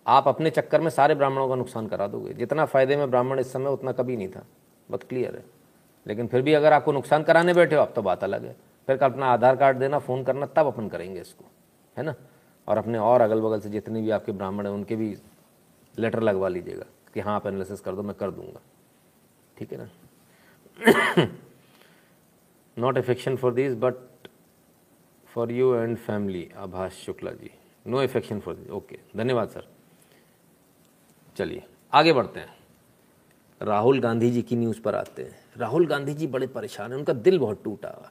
[0.06, 3.52] आप अपने चक्कर में सारे ब्राह्मणों का नुकसान करा दोगे। जितना फ़ायदे में ब्राह्मण इस
[3.52, 4.46] समय, उतना कभी नहीं था।
[4.90, 5.44] बहुत क्लियर है।
[6.06, 8.96] लेकिन फिर भी अगर आपको नुकसान कराने बैठे हो, आप तो बात अलग है। फिर
[8.96, 11.44] कल अपना आधार कार्ड देना, फ़ोन करना, तब अपन करेंगे इसको।
[11.96, 12.14] है ना?
[12.68, 15.14] और अपने और अगल बगल से जितने भी आपके ब्राह्मण हैं, उनके भी
[15.94, 16.84] लेटर लगवा लीजिएगा
[17.14, 18.60] कि हाँ आप एनालिसिस कर दो, मैं कर दूँगा।
[19.56, 19.88] ठीक है ना?
[22.76, 23.94] Not affection for this but
[25.30, 27.50] for you and family Abhash Shukla ji
[27.86, 29.68] no affection for this okay धन्यवाद सर
[31.36, 32.54] चलिए, आगे बढ़ते हैं।
[33.60, 37.12] राहुल गांधी जी की न्यूज़ पर आते हैं। राहुल गांधी जी बड़े परेशान हैं, उनका
[37.12, 38.10] दिल बहुत टूटा हुआ।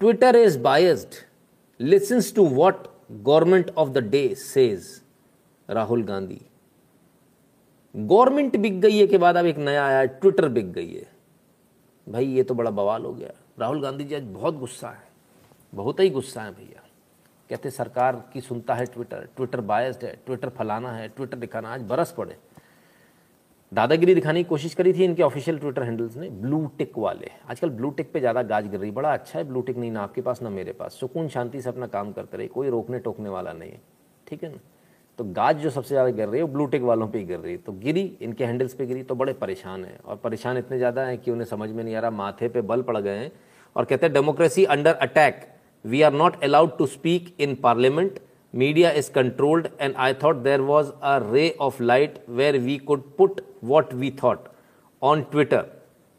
[0.00, 1.14] Twitter is biased
[1.80, 5.02] listens to what government of the day says
[5.70, 6.42] Rahul Gandhi
[7.96, 11.06] government बिक गई है के बाद अब एक नया आया है ट्विटर बिक गई है।
[12.08, 15.08] भाई, ये तो बड़ा बवाल हो गया। राहुल गांधी जी आज बहुत गुस्सा है।
[15.74, 16.82] बहुत ही गुस्सा है भैया।
[17.50, 21.82] कहते सरकार की सुनता है ट्विटर ट्विटर बायस्ड है ट्विटर फलाना है ट्विटर दिखाना। आज
[21.82, 22.36] बरस पड़े।
[23.72, 27.70] दादागिरी दिखाने की कोशिश करी थी इनके ऑफिशियल ट्विटर हैंडल्स ने ब्लू टिक वाले। आजकल
[27.70, 30.20] ब्लू टिक पे ज़्यादा गाज गिर रही बड़ा अच्छा है ब्लू टिक नहीं ना आपके
[30.20, 33.52] पास, ना मेरे पास। सुकून, शांति से अपना काम करते रहे कोई रोकने टोकने वाला
[33.52, 33.80] नहीं है।
[34.26, 34.58] ठीक है ना?
[35.18, 37.38] तो गाज जो सबसे ज़्यादा गिर रही है, वो ब्लू टिक वालों पे ही गिर
[37.38, 40.78] रही है। तो गिरी, इनके हैंडल्स पर गिरी तो बड़े परेशान है। और परेशान इतने
[40.78, 43.30] ज़्यादा हैं कि उन्हें समझ में नहीं आ रहा, माथे पे बल पड़ गए हैं।
[43.76, 45.46] और कहते हैं democracy under attack
[45.84, 48.18] we are not allowed to speak in parliament
[48.54, 53.08] media is controlled and I thought there was a ray of light where we could
[53.20, 54.48] put what we thought
[55.02, 55.64] on twitter.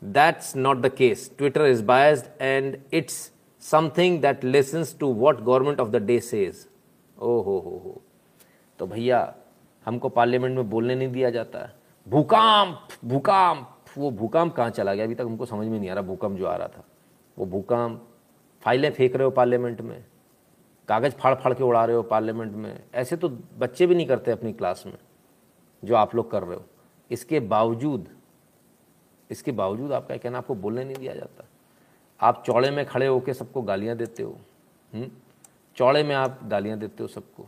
[0.02, 1.30] That's not the case.
[1.30, 3.30] Twitter is biased and it's
[3.62, 6.68] something that listens to what government of the day says.
[7.22, 8.02] Oh ho ho ho.
[8.80, 9.36] तो भैया,
[9.86, 11.74] हमको parliament में बोलने नहीं दिया जाता। है
[12.10, 15.06] भूकंप भूकंप। वो भूकंप कहाँ चला गया?
[15.06, 16.84] अभी तक हमको समझ में नहीं आ रहा भूकंप जो आ रहा था।
[17.40, 18.08] वो भूकंप,
[18.62, 20.06] फाइलें फेंक रहे हो पार्लियामेंट में।
[20.88, 23.30] कागज़ फाड़ फाड़ के उड़ा रहे हो पार्लियामेंट में। ऐसे तो
[23.60, 24.98] बच्चे भी नहीं करते अपनी क्लास में,
[25.86, 26.66] जो आप लोग कर रहे हो।
[27.14, 28.08] इसके बावजूद
[29.30, 31.44] इसके बावजूद आपका कहना, आपको बोलने नहीं दिया जाता।
[32.20, 34.38] आप चौड़े में खड़े होकर सबको गालियाँ देते हो
[35.78, 37.46] चौड़े में आप गालियाँ देते हो सबको।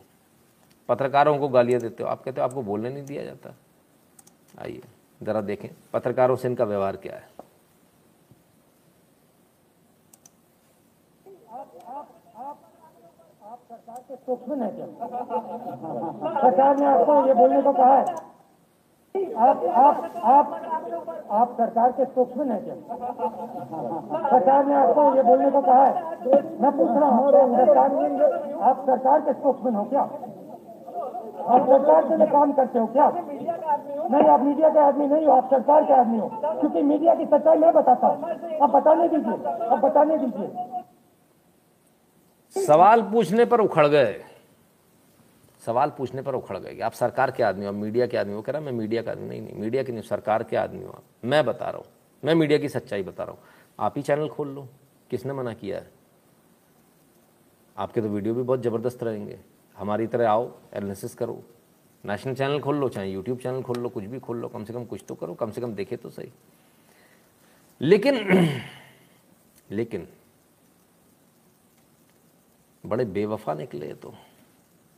[0.90, 3.54] पत्रकारों को गालियाँ देते हो, आप कहते हो, आपको बोलने नहीं दिया जाता।
[4.62, 4.82] आइए,
[5.22, 7.30] ज़रा देखें, पत्रकारों से इनका व्यवहार क्या है?
[16.36, 18.35] सरकार ने आपको ये बोलने को कहा है।
[19.16, 20.48] आप आप आप
[21.32, 22.76] आप सरकार के स्पोक्समैन है क्या?
[24.30, 25.94] सरकार ने आपको ये बोलने को कहा है।
[26.62, 27.90] मैं पूछ रहा हूँ सरकार
[28.70, 30.02] आप सरकार के स्पोक्समैन हो क्या?
[31.46, 33.08] आप सरकार के लिए काम करते हो क्या?
[33.16, 37.26] नहीं आप मीडिया के आदमी नहीं हो, आप सरकार के आदमी हो। क्योंकि मीडिया की
[37.26, 38.30] सच्चाई मैं बताता हूँ।
[38.64, 39.34] आप बताने दीजिए,
[39.66, 40.48] आप बताने दीजिए।
[42.56, 44.14] सवाल पूछने पर उखड़ गए।
[45.66, 48.52] सवाल पूछने पर उखड़ गए आप सरकार के आदमी हो मीडिया के आदमी हो कह
[48.52, 51.46] रहा मैं मीडिया का आदमी, नहीं नहीं, मीडिया के नहीं, सरकार के आदमी हो मैं
[51.46, 51.86] बता रहा हूँ,
[52.24, 53.42] मैं मीडिया की सच्चाई बता रहा हूँ।
[53.80, 54.68] आप ही चैनल खोल लो,
[55.10, 55.90] किसने मना किया है?
[57.78, 59.40] आपके तो वीडियो भी बहुत ज़बरदस्त रहेंगे।
[59.76, 61.42] हमारी तरह आओ एनालिसिस करो।
[62.04, 64.74] नेशनल चैनल खोल लो, चाहे यूट्यूब चैनल खोल लो, कुछ भी खोल लो, कम से
[64.74, 66.32] कम कुछ तो करो, कम से कम देखे तो सही।
[67.82, 68.16] लेकिन
[69.72, 70.08] लेकिन,
[72.84, 74.14] बड़े बेवफा निकले तो।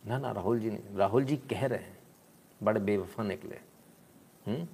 [0.08, 1.98] ना ना, राहुल जी नहीं राहुल जी कह रहे हैं,
[2.64, 3.56] बड़े बेवफा निकले।
[4.48, 4.68] हुँ?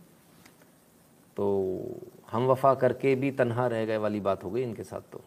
[1.37, 1.97] तो
[2.31, 5.21] हम वफा करके भी तनहा रह गए वाली बात हो गई इनके साथ तो।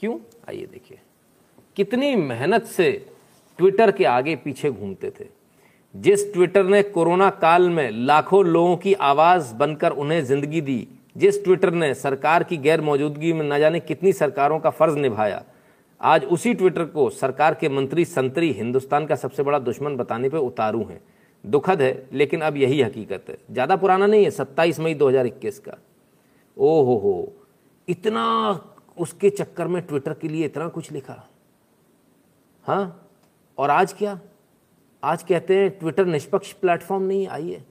[0.00, 0.18] क्यों?
[0.48, 0.98] आइए देखिए।
[1.76, 3.06] कितनी मेहनत से
[3.58, 5.26] ट्विटर के आगे पीछे घूमते थे।
[5.96, 11.44] जिस ट्विटर ने कोरोना काल में लाखों लोगों की आवाज़ बनकर उन्हें ज़िंदगी दी, जिस
[11.44, 15.42] ट्विटर ने सरकार की गैर मौजूदगी में न जाने कितनी सरकारों का फ़र्ज़ निभाया
[16.00, 20.38] आज उसी ट्विटर को सरकार के मंत्री संतरी हिंदुस्तान का सबसे बड़ा दुश्मन बताने पर
[20.38, 21.00] उतारू हैं।
[21.44, 25.76] दुखद है, लेकिन अब यही हकीकत है। ज़्यादा पुराना नहीं है 27 मई 2021 का।
[26.56, 27.32] ओ हो हो
[27.88, 28.24] इतना
[28.98, 31.22] उसके चक्कर में ट्विटर के लिए इतना कुछ लिखा।
[32.64, 33.10] हाँ?
[33.58, 34.18] और आज क्या?
[35.02, 37.62] आज कहते हैं, ट्विटर निष्पक्ष प्लेटफॉर्म नहीं आइए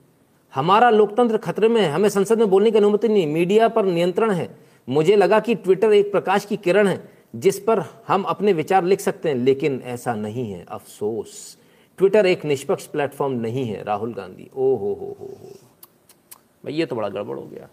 [0.53, 4.32] हमारा लोकतंत्र खतरे में है, हमें संसद में बोलने की अनुमति नहीं। मीडिया पर नियंत्रण
[4.32, 4.49] है।
[4.88, 8.99] मुझे लगा कि ट्विटर एक प्रकाश की किरण है। जिस पर हम अपने विचार लिख
[8.99, 11.57] सकते हैं, लेकिन ऐसा नहीं है। अफसोस।
[11.97, 15.51] ट्विटर एक निष्पक्ष प्लेटफॉर्म नहीं है, राहुल गांधी। ओ हो हो हो। हो
[16.65, 17.69] भाई, ये तो बड़ा गड़बड़ हो गया।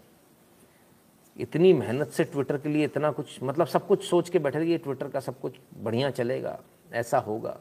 [1.39, 4.77] इतनी मेहनत से ट्विटर के लिए इतना कुछ मतलब सब कुछ सोच के बैठे रहिए
[4.77, 6.59] ट्विटर का सब कुछ बढ़िया चलेगा,
[6.93, 7.57] ऐसा होगा।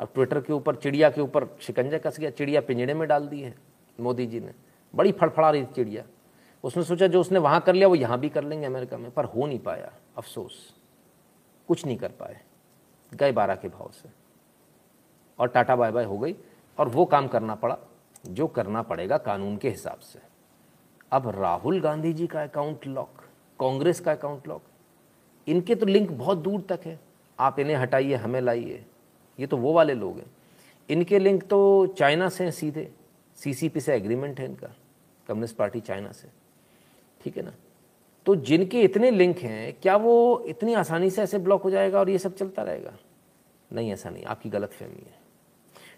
[0.00, 3.40] अब ट्विटर के ऊपर, चिड़िया के ऊपर शिकंजा कस गया, चिड़िया पिंजड़े में डाल दी
[3.40, 3.54] है,
[4.00, 4.52] मोदी जी ने।
[4.94, 6.02] बड़ी फड़फड़ा रही चिड़िया।
[6.64, 9.24] उसने सोचा जो उसने वहाँ कर लिया, वो यहाँ भी कर लेंगे अमेरिका में, पर
[9.24, 10.75] हो नहीं पाया, अफसोस।
[11.68, 12.40] कुछ नहीं कर पाए।
[13.14, 14.08] गए बारह के भाव से।
[15.38, 16.36] और टाटा बाय बाय हो गई।
[16.78, 17.78] और वो काम करना पड़ा,
[18.26, 20.18] जो करना पड़ेगा कानून के हिसाब से।
[21.12, 23.20] अब राहुल गांधी जी का अकाउंट लॉक
[23.60, 24.62] कांग्रेस का अकाउंट लॉक
[25.46, 27.00] इनके तो लिंक बहुत दूर तक है।
[27.40, 28.86] आप इन्हें हटाइए, हमें लाइए।
[29.40, 30.30] ये तो वो वाले लोग हैं।
[30.90, 32.92] इनके लिंक तो चाइना से हैं सीधे।
[33.36, 34.66] सीसीपी से एग्रीमेंट है इनका।
[35.28, 36.28] कम्युनिस्ट पार्टी चाइना से।
[37.20, 37.52] ठीक है ना?
[38.26, 42.10] तो जिनके इतने लिंक हैं, क्या वो इतनी आसानी से ऐसे ब्लॉक हो जाएगा और
[42.10, 42.92] ये सब चलता रहेगा?
[43.72, 45.18] नहीं, ऐसा नहीं। आपकी गलत फहमी है।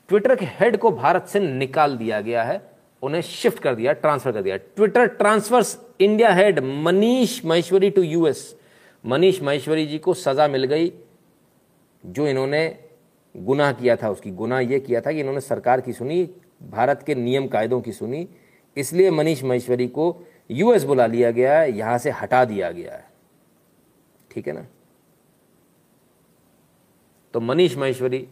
[0.08, 2.70] ट्विटर के हेड को भारत से निकाल दिया गया है।
[3.02, 8.56] उन्हें शिफ्ट कर दिया ट्रांसफ़र कर दिया। Twitter transfers India head Manish Maheshwari to US
[9.06, 10.92] Manish Maheshwari ji को सजा मिल गई,
[12.06, 12.78] जो इन्होंने
[13.36, 16.30] गुनाह किया था। उसकी गुनाह ये किया था कि इन्होंने सरकार की सुनी,
[16.62, 18.28] भारत के नियम कायदों की सुनी।
[18.76, 20.16] इसलिए मनीष महेश्वरी को
[20.50, 23.06] यूएस बुला लिया गया है, यहाँ से हटा दिया गया है।
[24.30, 24.66] ठीक है ना?
[27.34, 28.28] तो मनीष महेश्वरी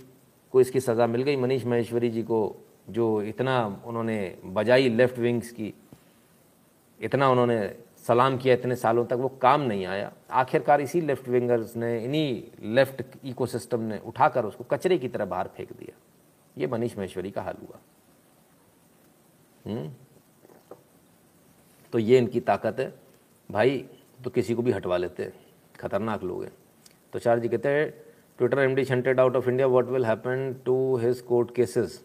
[0.52, 2.56] को इसकी सज़ा मिल गई। मनीष महेश्वरी जी को
[2.90, 5.74] जो इतना उन्होंने बजाई लेफ़्ट विंग्स की,
[7.00, 11.76] इतना उन्होंने सलाम किया इतने सालों तक, वो काम नहीं आया। आखिरकार इसी लेफ़्ट विंगर्स
[11.76, 12.42] ने, इन्हीं
[12.74, 15.96] लेफ़्ट इकोसिस्टम ने उठाकर उसको कचरे की तरह बाहर फेंक दिया।
[16.58, 17.78] ये मनीष महेश्वरी का हाल हुआ।
[19.66, 19.90] हम्म?
[21.92, 22.92] तो ये इनकी ताकत है।
[23.50, 23.84] भाई
[24.24, 25.32] तो किसी को भी हटवा लेते हैं।
[25.80, 26.52] खतरनाक लोग हैं।
[27.12, 27.90] तो चार जी कहते हैं
[28.38, 32.04] Twitter M D shunted out of India what will happen to his court cases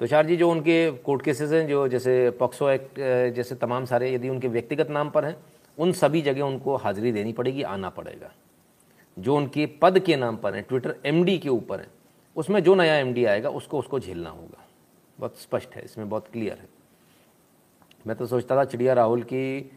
[0.00, 2.98] Tushar ji जो उनके कोर्ट केसेस हैं, जो जैसे पॉक्सो एक्ट
[3.36, 5.36] जैसे तमाम सारे यदि उनके व्यक्तिगत नाम पर हैं,
[5.78, 8.30] उन सभी जगह उनको हाजिरी देनी पड़ेगी, आना पड़ेगा।
[9.16, 11.90] जो उनके पद के नाम पर हैं ट्विटर एमडी के ऊपर हैं,
[12.36, 14.64] उसमें जो नया एमडी आएगा, उसको उसको झेलना होगा।
[15.18, 16.68] बहुत स्पष्ट है, इसमें बहुत क्लियर है।
[18.04, 19.70] मैं तो सोचता था चिड़िया राहुल की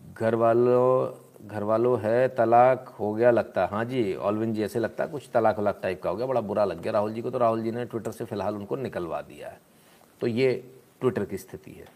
[0.00, 5.06] घर वालों घर वालों है, तलाक हो गया लगता। हाँ जी, ऑलविन जी ऐसे लगता,
[5.06, 7.38] कुछ तलाक वलाक टाइप का हो गया, बड़ा बुरा लग गया। राहुल जी को तो
[7.38, 9.60] राहुल जी ने ट्विटर से फ़िलहाल उनको निकलवा दिया है।
[10.20, 10.52] तो ये
[11.00, 11.86] ट्विटर की स्थिति है,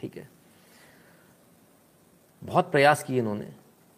[0.00, 0.28] ठीक है?
[2.42, 3.48] बहुत प्रयास किए इन्होंने,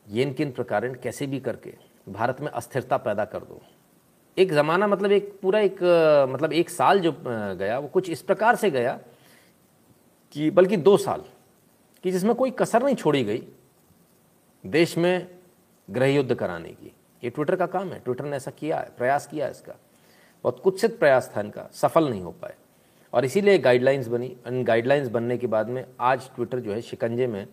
[0.07, 1.75] ये इन किन प्रकार कैसे भी करके
[2.09, 3.61] भारत में अस्थिरता पैदा कर दो।
[4.37, 5.83] एक ज़माना मतलब एक पूरा एक
[6.31, 8.99] मतलब एक साल जो गया, वो कुछ इस प्रकार से गया
[10.37, 11.23] कि, बल्कि दो साल,
[12.03, 13.43] कि जिसमें कोई कसर नहीं छोड़ी गई
[14.67, 15.29] देश में
[15.91, 16.93] गृह युद्ध कराने की।
[17.25, 19.73] ये ट्विटर का काम है। ट्विटर ने ऐसा किया है, प्रयास किया है इसका।
[20.45, 22.55] बहुत कुत्सित प्रयास था इनका, सफल नहीं हो पाए।
[23.13, 27.27] और इसीलिए गाइडलाइंस बनी। इन गाइडलाइंस बनने के बाद में आज ट्विटर जो है शिकंजे
[27.27, 27.47] में।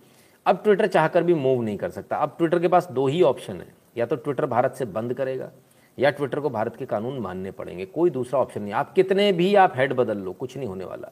[0.45, 3.61] अब ट्विटर चाहकर भी मूव नहीं कर सकता। अब ट्विटर के पास दो ही ऑप्शन
[3.61, 5.51] है। या तो ट्विटर भारत से बंद करेगा,
[5.99, 9.55] या ट्विटर को भारत के कानून मानने पड़ेंगे। कोई दूसरा ऑप्शन नहीं। आप कितने भी
[9.55, 11.11] आप हेड बदल लो, कुछ नहीं होने वाला।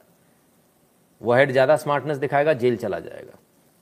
[1.22, 3.38] वो हेड ज़्यादा स्मार्टनेस दिखाएगा, जेल चला जाएगा।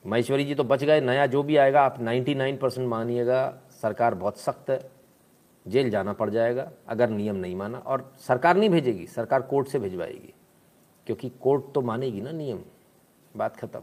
[0.05, 4.39] महेश्वरी जी तो बच गए, नया जो भी आएगा, आप 99 परसेंट मानिएगा, सरकार बहुत
[4.39, 4.79] सख्त है,
[5.65, 9.79] जेल जाना पड़ जाएगा, अगर नियम नहीं माना, और सरकार नहीं भेजेगी, सरकार कोर्ट से
[9.79, 10.33] भिजवाएगी,
[11.07, 12.59] क्योंकि कोर्ट तो मानेगी ना नियम।
[13.37, 13.81] बात ख़त्म।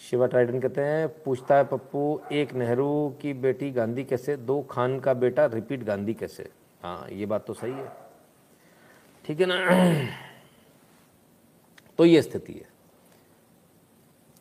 [0.00, 4.98] शिवा ट्राइडन कहते हैं, पूछता है पप्पू, एक नेहरू की बेटी गांधी कैसे, दो खान
[5.00, 6.48] का बेटा, रिपीट गांधी कैसे?
[6.82, 7.92] हाँ ये बात तो सही है।
[9.24, 10.29] ठीक है ना?
[12.00, 12.68] तो ये स्थिति है।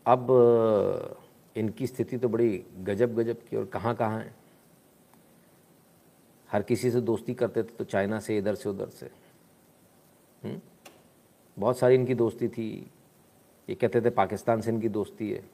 [0.06, 0.28] अब,
[1.56, 4.34] इनकी स्थिति तो बड़ी गजब गजब की और कहाँ कहाँ है।
[6.52, 10.52] हर किसी से दोस्ती करते थे तो चाइना से, इधर से, उधर से। हुँ?
[10.52, 10.62] हम्म?
[11.60, 12.92] बहुत सारी इनकी दोस्ती थी।
[13.70, 15.50] ये कहते थे पाकिस्तान से इनकी दोस्ती है।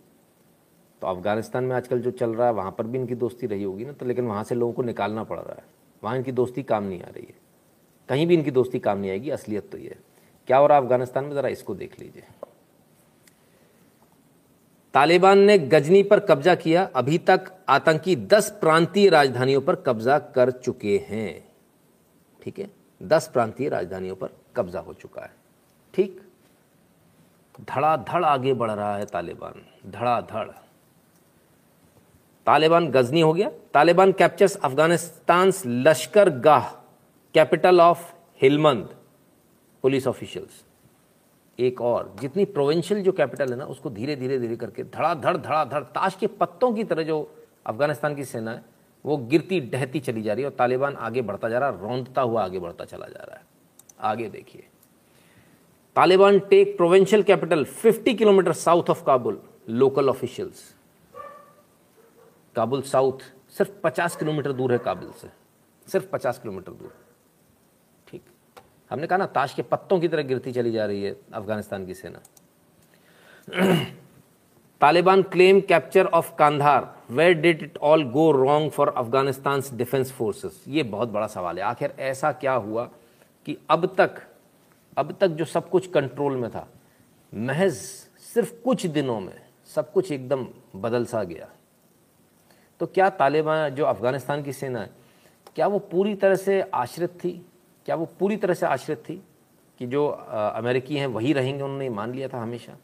[1.02, 3.86] तो अफ़गानिस्तान में आजकल जो चल रहा है, वहाँ पर भी इनकी दोस्ती रही होगी
[3.86, 5.66] ना तो लेकिन वहाँ से लोगों को निकालना पड़ रहा है।
[6.04, 7.36] वहाँ इनकी दोस्ती काम नहीं आ रही है।
[8.10, 10.15] कहीं भी इनकी दोस्ती काम नहीं आएगी, असलियत तो ये है।
[10.48, 11.32] क्या हो रहा अफ़गानिस्तान में?
[11.32, 12.24] ज़रा इसको देख लीजिए।
[14.94, 20.52] तालिबान ने गजनी पर कब्जा किया। अभी तक आतंकी 10 प्रांतीय राजधानियों पर कब्जा कर
[20.52, 21.48] चुके हैं।
[22.44, 22.70] ठीक है?
[23.04, 25.34] 10 प्रांतीय राजधानियों पर कब्जा हो चुका है।
[25.94, 26.22] ठीक?
[27.62, 30.50] धड़ाधड़ आगे बढ़ रहा है तालिबान। धड़ाधड़।
[32.46, 36.70] तालिबान गजनी हो गया। Taliban captures Afghanistan Lashkar Gah
[37.34, 38.96] capital of Helmand.
[39.86, 40.64] Police officials,
[41.60, 45.84] एक और, जितनी प्रोविंशियल जो कैपिटल है ना, उसको धीरे धीरे धीरे करके धड़ाधड़ धड़ाधड़
[45.84, 48.66] ताश के पत्तों की तरह जो अफ़गानिस्तान की सेना है,
[49.06, 52.22] वो गिरती, डहती चली जा रही है और तालिबान आगे बढ़ता जा रहा है, रौंदता
[52.22, 53.46] हुआ आगे बढ़ता चला जा रहा है।
[54.00, 54.68] आगे देखिए।
[55.96, 60.76] Taliban take provincial capital 50 kilometre south of Kabul local officials
[62.56, 63.20] Kabul south
[63.58, 65.28] सिर्फ़ 50 किलोमीटर दूर है काबुल से।
[65.92, 67.05] सिर्फ़ 50 किलोमीटर दूर।
[68.96, 71.94] हमने कहा ना, ताश के पत्तों की तरह गिरती चली जा रही है अफ़गानिस्तान की
[71.94, 72.20] सेना।
[74.82, 76.88] Taliban claim capture of Kandahar.
[77.10, 81.64] Where did it all go wrong for Afghanistan defence forces ये बहुत बड़ा सवाल है।
[81.64, 82.84] आखिर ऐसा क्या हुआ
[83.46, 84.22] कि अब तक
[84.98, 86.68] अब तक जो सब कुछ कंट्रोल में था,
[87.34, 87.74] महज
[88.34, 89.34] सिर्फ़ कुछ दिनों में
[89.76, 91.50] सब कुछ एकदम बदल सा गया।
[92.80, 94.90] तो क्या तालिबान, जो अफ़गानिस्तान की सेना है,
[95.56, 97.46] क्या वो पूरी तरह से आश्रित थी?
[97.86, 99.22] क्या वो पूरी तरह से आश्रित थी
[99.80, 101.64] कि जो अमेरिकी हैं वही रहेंगे?
[101.64, 102.78] उन्होंने मान लिया था हमेशा।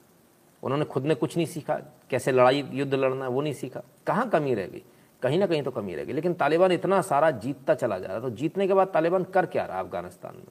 [0.64, 1.76] उन्होंने खुद ने कुछ नहीं सीखा।
[2.10, 4.84] कैसे लड़ाई, युद्ध लड़ना है वो नहीं सीखा। कहाँ कमी रह गई?
[5.22, 8.20] कहीं ना कहीं तो कमी रह गई। लेकिन तालिबान इतना सारा जीतता चला जा रहा
[8.20, 10.46] तो जीतने के बाद तालिबान कर क्या रहा अफ़गानिस्तान में?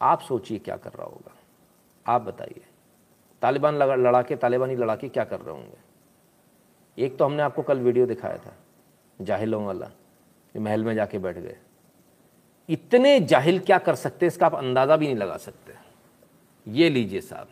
[0.00, 1.34] आप सोचिए क्या कर रहा होगा।
[2.06, 2.64] आप बताइए।
[3.42, 5.76] तालिबान लड़ा के तालिबानी लड़ा के क्या कर रहे होंगे?
[6.98, 8.54] एक तो हमने आपको कल वीडियो दिखाया था,
[9.18, 9.90] जाहिलों वाला
[10.54, 11.56] महल में जाके बैठ गए।
[12.68, 15.72] इतने जाहिल क्या कर सकते इसका आप अंदाज़ा भी नहीं लगा सकते।
[16.66, 17.48] ये लीजिए साहब,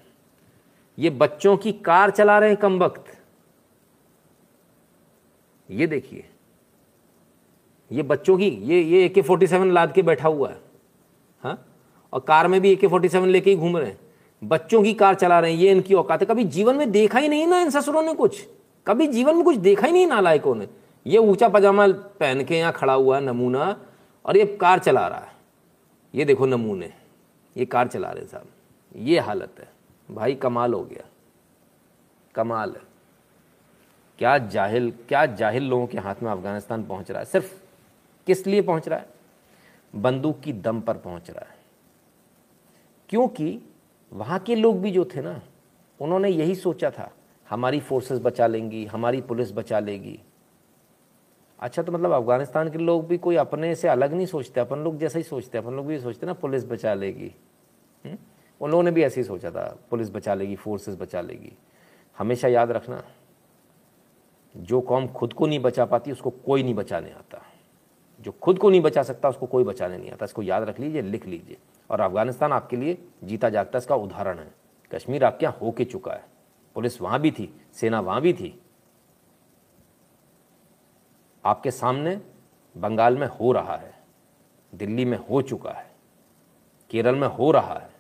[0.99, 3.05] ये बच्चों की कार चला रहे हैं कम वक्त।
[5.69, 6.25] ये देखिए,
[7.91, 10.61] ये बच्चों की, ये ये ए के फोर्टी सेवन लाद के बैठा हुआ है
[11.45, 11.67] हाँ?
[12.13, 13.99] और कार में भी ए के फोर्टी सेवन लेके ही घूम रहे हैं।
[14.43, 17.29] बच्चों की कार चला रहे हैं, ये इनकी औकात है। कभी जीवन में देखा ही
[17.29, 18.41] नहीं ना इन ससुरों ने कुछ?
[18.87, 20.69] कभी जीवन में कुछ देखा ही नहीं नालायकों ने?
[21.07, 21.87] ये ऊँचा पजामा
[22.21, 23.77] पहन के यहाँ खड़ा हुआ है, नमूना
[24.27, 25.33] और ये कार चला रहा है।
[26.15, 26.93] ये देखो नमूने।
[27.57, 28.47] ये कार चला रहे साहब।
[28.97, 29.69] ये हालत है।
[30.11, 31.09] भाई कमाल हो गया।
[32.35, 32.83] कमाल है।
[34.19, 37.25] क्या जाहिल क्या जाहिल लोगों के हाथ में अफ़गानिस्तान पहुँच रहा है?
[37.25, 37.63] सिर्फ़
[38.27, 39.09] किस लिए पहुँच रहा है?
[39.97, 41.57] बंदूक की दम पर पहुँच रहा है।
[43.09, 43.61] क्योंकि
[44.13, 45.43] वहाँ के लोग भी जो थे ना,
[46.01, 47.13] उन्होंने यही सोचा था,
[47.51, 50.21] हमारी फोर्सेस बचा लेंगी, हमारी पुलिस बचा लेगी।
[51.61, 54.99] अच्छा तो मतलब अफ़गानिस्तान के लोग भी कोई अपने से अलग नहीं सोचते, अपन लोग
[54.99, 57.35] जैसा ही सोचते अपन लोग भी सोचते ना, पुलिस बचा लेगी।
[58.05, 58.13] हुँ?
[58.13, 58.17] हम्म?
[58.61, 61.53] उन लोगों ने भी ऐसे ही सोचा था, पुलिस बचा लेगी, फोर्सेस बचा लेगी।
[62.19, 63.05] हमेशा याद रखना,
[64.57, 67.43] जो कौम खुद को नहीं बचा पाती, उसको कोई नहीं बचाने आता।
[68.21, 71.03] जो खुद को नहीं बचा सकता, उसको कोई बचाने नहीं आता। इसको याद रख लीजिए,
[71.03, 71.57] लिख लीजिए।
[71.91, 74.55] और अफ़गानिस्तान आपके लिए जीता जागता, इसका उदाहरण है।
[74.95, 76.25] कश्मीर आपके यहाँ हो के चुका है।
[76.75, 78.61] पुलिस वहाँ भी थी, सेना वहाँ भी थी।
[81.47, 82.21] आपके सामने
[82.77, 83.95] बंगाल में हो रहा है,
[84.73, 85.91] दिल्ली में हो चुका है,
[86.91, 87.91] केरल में हो रहा है।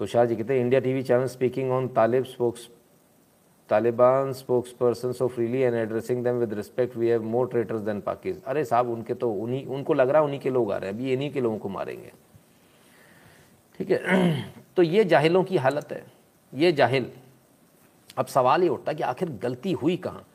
[0.00, 2.68] तुषार जी कहते हैं, India TV channel speaking on Talib spokes
[3.70, 4.32] Taliban
[4.72, 8.64] spokesperson so freely and addressing them with respect we have more traitors than Pakistan अरे
[8.64, 11.12] साहब, उनके तो उन्हीं, उनको लग रहा है उन्हीं के लोग आ रहे हैं, अभी
[11.12, 12.12] इन्हीं के लोगों को मारेंगे।
[13.78, 16.04] ठीक है तो ये जाहिलों की हालत है,
[16.52, 17.10] ये जाहिल।
[18.18, 20.26] अब सवाल ये उठता कि आखिर गलती हुई कहाँ?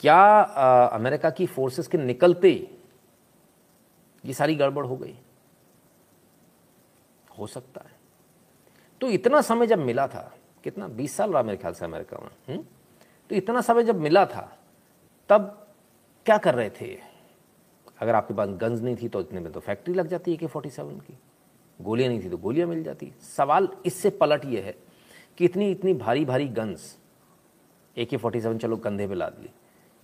[0.00, 2.50] क्या आ, अमेरिका की फोर्सेस के निकलते
[4.24, 5.14] ये सारी गड़बड़ हो गई?
[7.38, 7.92] हो सकता है।
[9.00, 10.30] तो इतना समय जब मिला था
[10.64, 12.62] कितना बीस साल रहा मेरे ख्याल से अमेरिका में?
[13.30, 14.46] तो इतना समय जब मिला था
[15.30, 15.66] तब
[16.26, 16.94] क्या कर रहे थे?
[18.00, 20.46] अगर आपके पास गन्स नहीं थी तो इतने में तो फैक्ट्री लग जाती है के
[20.46, 21.18] फोर्टी सेवन की।
[21.80, 24.74] गोलियाँ नहीं थी तो गोलियाँ मिल जाती। सवाल इससे पलट ये है
[25.38, 26.96] कि इतनी इतनी भारी भारी गन्स
[27.96, 29.50] ए के फोर्टी सेवन चलो कंधे पे लाद ली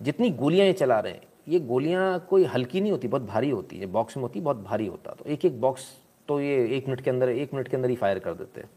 [0.01, 3.77] जितनी गोलियाँ ये चला रहे हैं, ये गोलियाँ कोई हल्की नहीं होती, बहुत भारी होती
[3.77, 5.85] है। बॉक्स में होती, बहुत भारी होता। तो एक एक बॉक्स
[6.27, 8.69] तो ये एक मिनट के अंदर, एक मिनट के अंदर ही फायर कर देते हैं।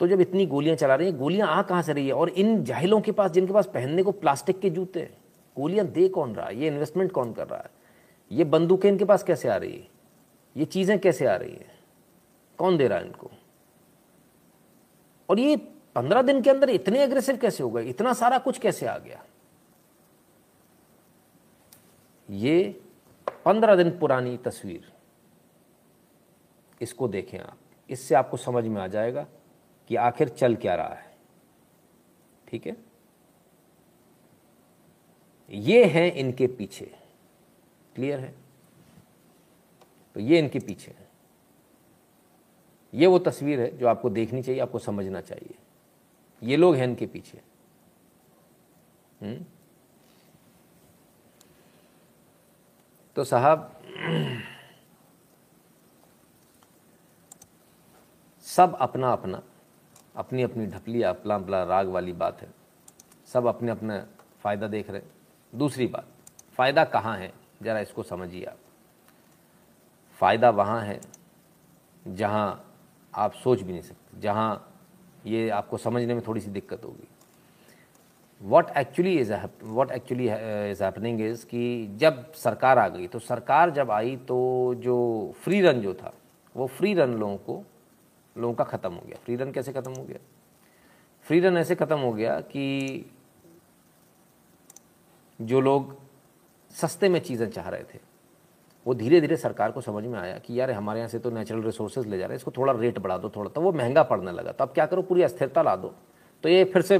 [0.00, 2.12] तो जब इतनी गोलियाँ चला रही हैं, गोलियाँ आ कहाँ से रही है?
[2.12, 5.16] और इन जाहिलों के पास, जिनके पास पहनने को प्लास्टिक के जूते हैं,
[5.56, 6.60] गोलियाँ दे कौन रहा है?
[6.60, 7.70] ये इन्वेस्टमेंट कौन कर रहा है?
[8.32, 9.88] ये बंदूकें इनके पास कैसे आ रही है?
[10.56, 11.72] ये चीज़ें कैसे आ रही हैं?
[12.58, 13.30] कौन दे रहा है इनको?
[15.28, 15.56] और ये
[15.94, 17.84] पंद्रह दिन के अंदर इतने एग्रेसिव कैसे हो गए?
[17.84, 19.22] इतना सारा कुछ कैसे आ गया?
[22.34, 22.82] ये
[23.44, 24.92] पंद्रह दिन पुरानी तस्वीर।
[26.80, 27.58] इसको देखें आप।
[27.90, 29.26] इससे आपको समझ में आ जाएगा
[29.88, 31.16] कि आखिर चल क्या रहा है।
[32.48, 32.76] ठीक है?
[35.50, 36.98] ये हैं इनके पीछे।
[37.94, 38.34] क्लियर है?
[40.14, 41.08] तो ये इनके पीछे है।
[42.94, 45.54] ये वो तस्वीर है जो आपको देखनी चाहिए, आपको समझना चाहिए।
[46.42, 47.40] ये लोग हैं इनके पीछे।
[49.22, 49.44] हम्म?
[53.16, 53.70] तो साहब,
[58.46, 59.42] सब अपना अपना,
[60.16, 62.48] अपनी अपनी ढपली, अपना अपना राग वाली बात है।
[63.26, 63.98] सब अपने अपने
[64.42, 65.10] फ़ायदा देख रहे हैं।
[65.52, 66.06] दूसरी बात,
[66.56, 67.32] फ़ायदा कहाँ है?
[67.62, 68.58] ज़रा इसको समझिए आप।
[70.20, 71.00] फ़ायदा वहाँ है
[72.06, 72.64] जहाँ
[73.14, 74.70] आप सोच भी नहीं सकते, जहाँ
[75.26, 77.08] ये आपको समझने में थोड़ी सी दिक्कत होगी।
[78.40, 79.32] What actually is
[79.64, 80.24] what actually
[80.70, 84.96] is happening is कि जब सरकार आ गई तो सरकार जब आई तो जो
[85.44, 86.12] फ्री रन जो था,
[86.54, 87.62] वो फ्री रन लोगों को,
[88.36, 90.18] लोगों का ख़त्म हो गया। फ्री रन कैसे ख़त्म हो गया?
[91.26, 93.10] फ्री रन ऐसे ख़त्म हो गया कि
[95.38, 95.96] जो लोग
[96.70, 97.98] सस्ते में चीज़ें चाह रहे थे,
[98.86, 101.62] वो धीरे धीरे सरकार को समझ में आया कि यार हमारे यहाँ से तो नेचुरल
[101.62, 104.32] रिसोर्सेज ले जा रहे हैं, इसको थोड़ा रेट बढ़ा दो, थोड़ा तो वो महँगा पड़ने
[104.32, 105.94] लगा। तो अब क्या करो, पूरी अस्थिरता ला दो।
[106.44, 106.98] तो ये फिर से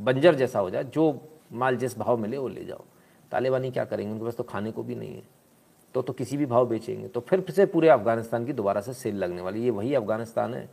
[0.00, 2.84] बंजर जैसा हो जाए, जो माल जिस भाव मिले वो ले जाओ।
[3.30, 4.12] तालिबानी क्या करेंगे?
[4.12, 5.22] उनके पास तो खाने को भी नहीं है।
[5.94, 9.16] तो तो किसी भी भाव बेचेंगे। तो फिर से पूरे अफ़गानिस्तान की दोबारा से सेल
[9.16, 10.70] लगने वाली। ये वही अफ़गानिस्तान है,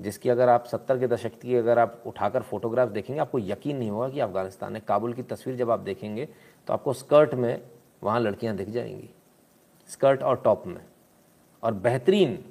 [0.00, 3.90] जिसकी अगर आप सत्तर के दशक की अगर आप उठाकर फोटोग्राफ देखेंगे, आपको यकीन नहीं
[3.90, 6.28] होगा कि अफ़गानिस्तान है। काबुल की तस्वीर जब आप देखेंगे
[6.66, 7.62] तो आपको स्कर्ट में
[8.02, 9.10] वहाँ लड़कियाँ दिख जाएँगी।
[9.88, 10.84] स्कर्ट और टॉप में।
[11.62, 12.44] और बेहतरीन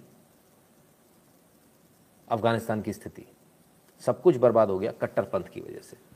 [2.27, 3.25] अफ़गानिस्तान की स्थिति।
[3.99, 6.06] सब कुछ बर्बाद हो गया कट्टरपंथ की वजह से।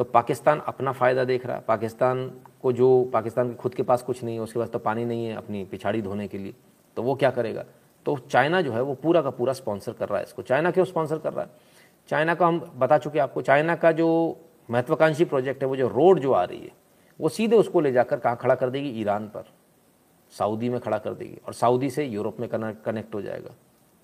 [0.00, 2.30] तो पाकिस्तान अपना फ़ायदा देख रहा है। पाकिस्तान
[2.62, 5.26] को जो, पाकिस्तान के खुद के पास कुछ नहीं है, उसके पास तो पानी नहीं
[5.26, 6.54] है अपनी पिछाड़ी धोने के लिए।
[6.96, 7.64] तो वो क्या करेगा?
[8.06, 10.84] तो चाइना जो है, वो पूरा का पूरा स्पॉन्सर कर रहा है इसको। चाइना क्यों
[10.84, 11.50] स्पॉन्सर कर रहा है?
[12.08, 14.08] चाइना का हम बता चुके आपको, चाइना का जो
[14.70, 16.72] महत्वाकांक्षी प्रोजेक्ट है, वो जो रोड जो आ रही है,
[17.20, 18.88] वो सीधे उसको ले जाकर कहाँ खड़ा कर देगी?
[19.00, 19.52] ईरान पर।
[20.32, 23.54] सऊदी में खड़ा कर देगी और सऊदी से यूरोप में कनेक्ट हो जाएगा।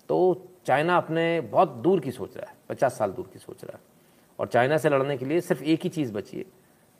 [0.09, 3.77] तो चाइना अपने बहुत दूर की सोच रहा है, पचास साल दूर की सोच रहा
[3.77, 3.96] है।
[4.39, 6.45] और चाइना से लड़ने के लिए सिर्फ़ एक ही चीज़ बची है।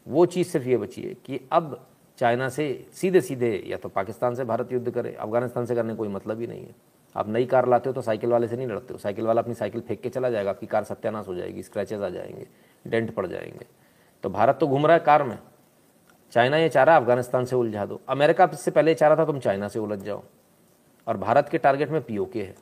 [0.07, 1.87] वो चीज़ सिर्फ़ ये बची है कि अब
[2.17, 6.07] चाइना से सीधे सीधे या तो पाकिस्तान से भारत युद्ध करे, अफ़गानिस्तान से करने कोई
[6.07, 6.75] मतलब ही नहीं है।
[7.15, 9.53] आप नई कार लाते हो तो साइकिल वाले से नहीं लड़ते हो। साइकिल वाला अपनी
[9.53, 12.47] साइकिल फेंक के चला जाएगा, आपकी कार सत्यानाश हो जाएगी स्क्रैचेज आ जाएँगे
[12.87, 13.65] डेंट पड़ जाएँगे।
[14.23, 15.39] तो भारत तो घूम रहा है कार में।
[16.31, 19.39] चाइना ये चाह रहा अफ़गानिस्तान से उलझा दो। अमेरिका से पहले चाह रहा था, तुम
[19.39, 20.23] चाइना से उलझ जाओ।
[21.07, 22.55] और भारत के टारगेट में पीओके है।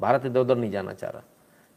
[0.00, 1.22] भारत इधर उधर नहीं जाना चाह रहा।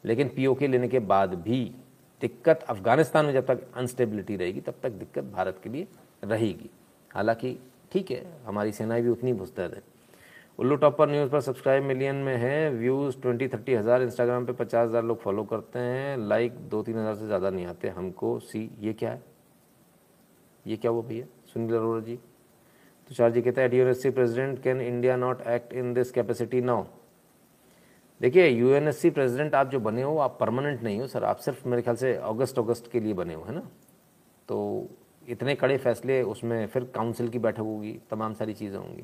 [0.05, 1.75] लेकिन पीओके लेने के बाद भी
[2.21, 5.87] दिक्कत अफ़गानिस्तान में जब तक अनस्टेबिलिटी रहेगी, तब तक दिक्कत भारत के लिए
[6.23, 6.69] रहेगी।
[7.11, 7.57] हालाँकि
[7.91, 9.81] ठीक है, हमारी सेनाएँ भी उतनी भुस्तैद है।
[10.59, 14.87] उल्लू टॉपर न्यूज़ पर सब्सक्राइब मिलियन में है व्यूज़ ट्वेंटी थर्टी हज़ार इंस्टाग्राम पे पचास
[14.89, 18.69] हज़ार लोग फॉलो करते हैं लाइक दो तीन हज़ार से ज़्यादा नहीं आते हमको। सी,
[18.79, 19.21] ये क्या है?
[20.65, 21.25] ये क्या वो भैया?
[21.53, 22.15] सुनील अरोड़ा जी।
[23.09, 26.83] तुषार जी कहते हैं university president can India not act in this capacity now
[28.21, 31.81] देखिए यूएनएससी प्रेसिडेंट आप जो बने हो, आप परमानेंट नहीं हो सर आप सिर्फ़ मेरे
[31.81, 33.61] ख्याल से अगस्त अगस्त के लिए बने हो, है ना?
[34.49, 34.87] तो
[35.27, 39.03] इतने कड़े फैसले उसमें फिर काउंसिल की बैठक होगी, तमाम सारी चीज़ें होंगी।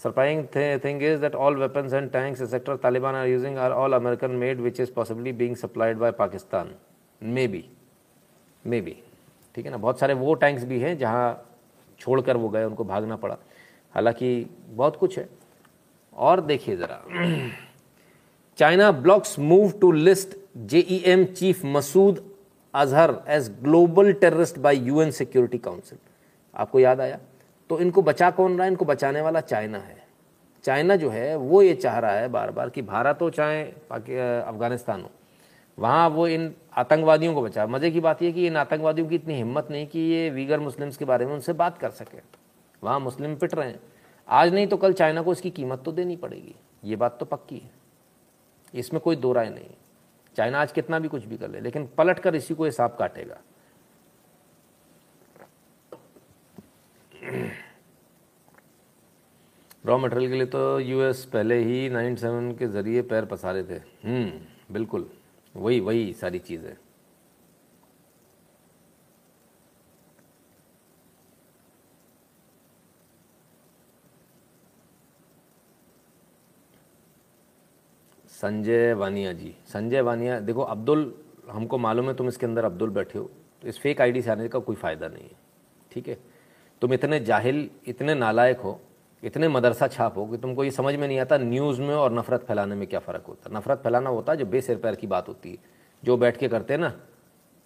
[0.00, 0.44] Surprising
[0.84, 4.60] thing is that all weapons and tanks etcetera Taliban are using are all American made
[4.60, 6.74] which is possibly being supplied by Pakistan
[7.48, 7.64] maybe
[8.80, 8.96] maybe
[9.54, 9.76] ठीक है ना?
[9.76, 11.46] बहुत सारे वो टैंक्स भी हैं जहाँ
[11.98, 13.36] छोड़कर वो गए, उनको भागना पड़ा।
[13.94, 15.28] हालाँकि बहुत कुछ है।
[16.16, 17.02] और देखिए ज़रा।
[18.58, 20.34] China blocks move to list
[20.66, 22.22] JEM chief Masood
[22.74, 25.96] Azhar as global terrorist by UN Security Council.
[26.54, 27.18] आपको याद आया?
[27.70, 28.70] तो इनको बचा कौन रहा है?
[28.70, 29.96] इनको बचाने वाला चाइना है।
[30.64, 35.02] चाइना जो है, वो ये चाह रहा है बार बार कि भारत हो चाहे अफ़गानिस्तान
[35.02, 35.10] हो।
[35.78, 39.34] वहाँ वो इन आतंकवादियों को बचा। मज़े की बात यह कि इन आतंकवादियों की इतनी
[39.34, 42.18] हिम्मत नहीं कि ये वीगर मुस्लिम्स के बारे में उनसे बात कर सके।
[42.84, 43.80] वहाँ मुस्लिम पिट रहे हैं।
[44.28, 46.54] आज नहीं तो कल चाइना को इसकी कीमत तो देनी पड़ेगी।
[46.84, 47.79] ये बात तो पक्की है।
[48.74, 49.70] इसमें कोई दो राय नहीं।
[50.36, 53.40] चाइना आज कितना भी कुछ भी कर ले, लेकिन पलट कर इसी को हिसाब काटेगा।
[59.86, 63.80] रॉ मटेरियल के लिए तो यूएस पहले ही नाइन सेवन के ज़रिए पैर पसारे थे।
[64.04, 65.10] हम्म बिल्कुल।
[65.54, 66.74] वही वही सारी चीज़ें।
[78.42, 81.12] संजय वानिया जी। संजय वानिया, देखो अब्दुल,
[81.50, 83.30] हमको मालूम है तुम इसके अंदर अब्दुल बैठे हो।
[83.62, 85.36] तो इस फेक आईडी से आने का कोई फ़ायदा नहीं है,
[85.92, 86.16] ठीक है?
[86.82, 88.80] तुम इतने जाहिल, इतने नालायक हो,
[89.22, 92.44] इतने मदरसा छाप हो कि तुमको ये समझ में नहीं आता न्यूज़ में और नफरत
[92.44, 95.28] फैलाने में क्या फ़र्क होता। है नफरत फैलाना होता है जो बेसिर पैर की बात
[95.28, 95.58] होती है।
[96.02, 96.92] जो बैठ के करते हैं ना,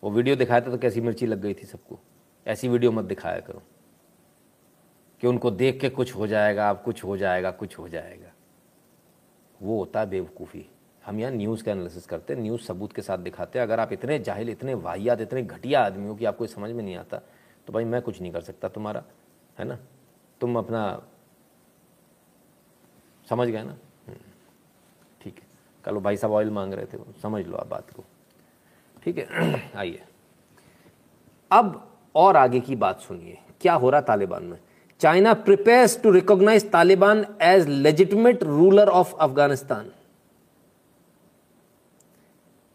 [0.02, 2.00] वो वीडियो दिखाए थे तो कैसी मिर्ची लग गई थी सबको।
[2.46, 3.62] ऐसी वीडियो मत दिखाया करो
[5.22, 8.33] कि उनको देख के कुछ हो जाएगा, अब कुछ हो जाएगा, कुछ हो जाएगा।
[9.64, 10.66] वो होता है बेवकूफ़ी।
[11.02, 13.92] हम यहाँ न्यूज़ का एनालिसिस करते हैं न्यूज़ सबूत के साथ दिखाते हैं। अगर आप
[13.92, 17.20] इतने जाहिल इतने वाहियात इतने घटिया आदमी हो कि आपको समझ में नहीं आता
[17.66, 19.02] तो भाई मैं कुछ नहीं कर सकता तुम्हारा
[19.58, 19.78] है ना?
[20.40, 21.02] तुम अपना
[23.26, 23.76] समझ गए ना?
[24.06, 24.16] हम्म,
[25.20, 25.46] ठीक है।
[25.84, 28.04] कल भाई साहब ऑयल मांग रहे थे समझ लो आप बात को।
[29.02, 30.02] ठीक है आइए।
[31.50, 31.80] अब
[32.14, 34.58] और आगे की बात सुनिए। क्या हो रहा तालिबान में?
[35.04, 39.90] China prepares to recognise Taliban as legitimate ruler of Afghanistan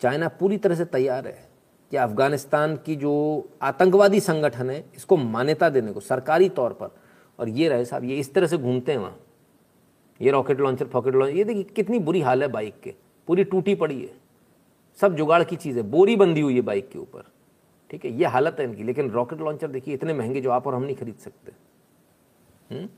[0.02, 1.50] China पूरी तरह से तैयार है
[1.92, 3.14] कि अफ़गानिस्तान की जो
[3.62, 6.90] आतंकवादी संगठन है, इसको मान्यता देने को, सरकारी तौर पर।
[7.40, 9.20] और ये रहे साहब, ये इस तरह से घूमते हैं वहाँ।
[10.22, 12.94] ये रॉकेट लॉन्चर फॉकेट लॉन्चर ये देखिए कितनी बुरी हाल है बाइक के।
[13.28, 14.14] पूरी टूटी पड़ी है।
[15.02, 17.24] सब जुगाड़ की चीज़ है, बोरी बंदी हुई है बाइक के ऊपर।
[17.90, 20.76] ठीक है, ये हालत है इनकी। लेकिन रॉकेट लॉन्चर देखिए, इतने महँगे जो आप और
[20.76, 21.69] हम नहीं खरीद सकते।
[22.72, 22.90] हम्म?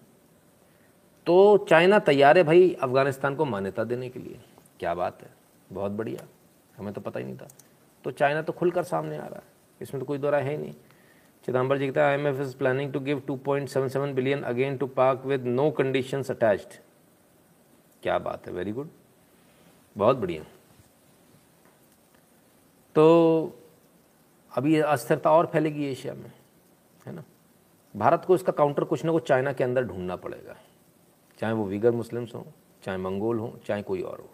[1.26, 4.40] तो चाइना तैयार है भाई अफ़गानिस्तान को मान्यता देने के लिए।
[4.80, 5.30] क्या बात है?
[5.72, 6.28] बहुत बढ़िया।
[6.78, 7.48] हमें तो पता ही नहीं था।
[8.04, 9.44] तो चाइना तो खुलकर सामने आ रहा है।
[9.82, 10.74] इसमें तो कोई दौरा है ही नहीं।
[11.46, 14.88] चिदम्बर जी कहता है I M F is planning to give 2.77 billion again to
[14.88, 16.74] Pak with no conditions attached
[18.04, 18.54] क्या बात है?
[18.54, 18.90] वेरी गुड
[19.98, 20.44] बहुत बढ़िया।
[22.96, 23.60] तो
[24.58, 26.32] अभी अस्थिरता और फैलेगी एशिया में,
[27.06, 27.24] है ना?
[27.96, 30.56] भारत को इसका काउंटर कुछ ना कुछ चाइना के अंदर ढूंढना पड़ेगा।
[31.40, 32.44] चाहे वो वीगर मुस्लिम्स हों,
[32.84, 34.30] चाहे मंगोल हों, चाहे कोई और हो।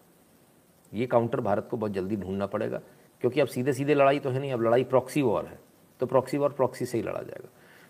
[0.92, 2.82] ये काउंटर भारत को बहुत जल्दी ढूंढना पड़ेगा,
[3.22, 5.60] क्योंकि अब सीधे सीधे लड़ाई तो है नहीं, अब लड़ाई प्रॉक्सी वॉर है।
[6.00, 7.50] तो प्रॉक्सी वॉर प्रॉक्सी से ही लड़ा जाएगा।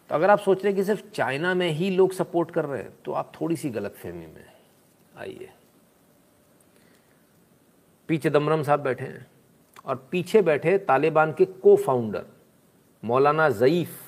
[0.10, 2.82] तो अगर आप सोच रहे हैं कि सिर्फ़ चाइना में ही लोग सपोर्ट कर रहे
[2.82, 4.46] हैं तो आप थोड़ी सी गलत फहमी में
[5.16, 5.50] आइए।
[8.10, 9.26] पी चिदम्बरम साहब बैठे हैं,
[9.86, 12.26] और पीछे बैठे तालिबान के को फाउंडर
[13.04, 14.00] मौलाना ज़ईफ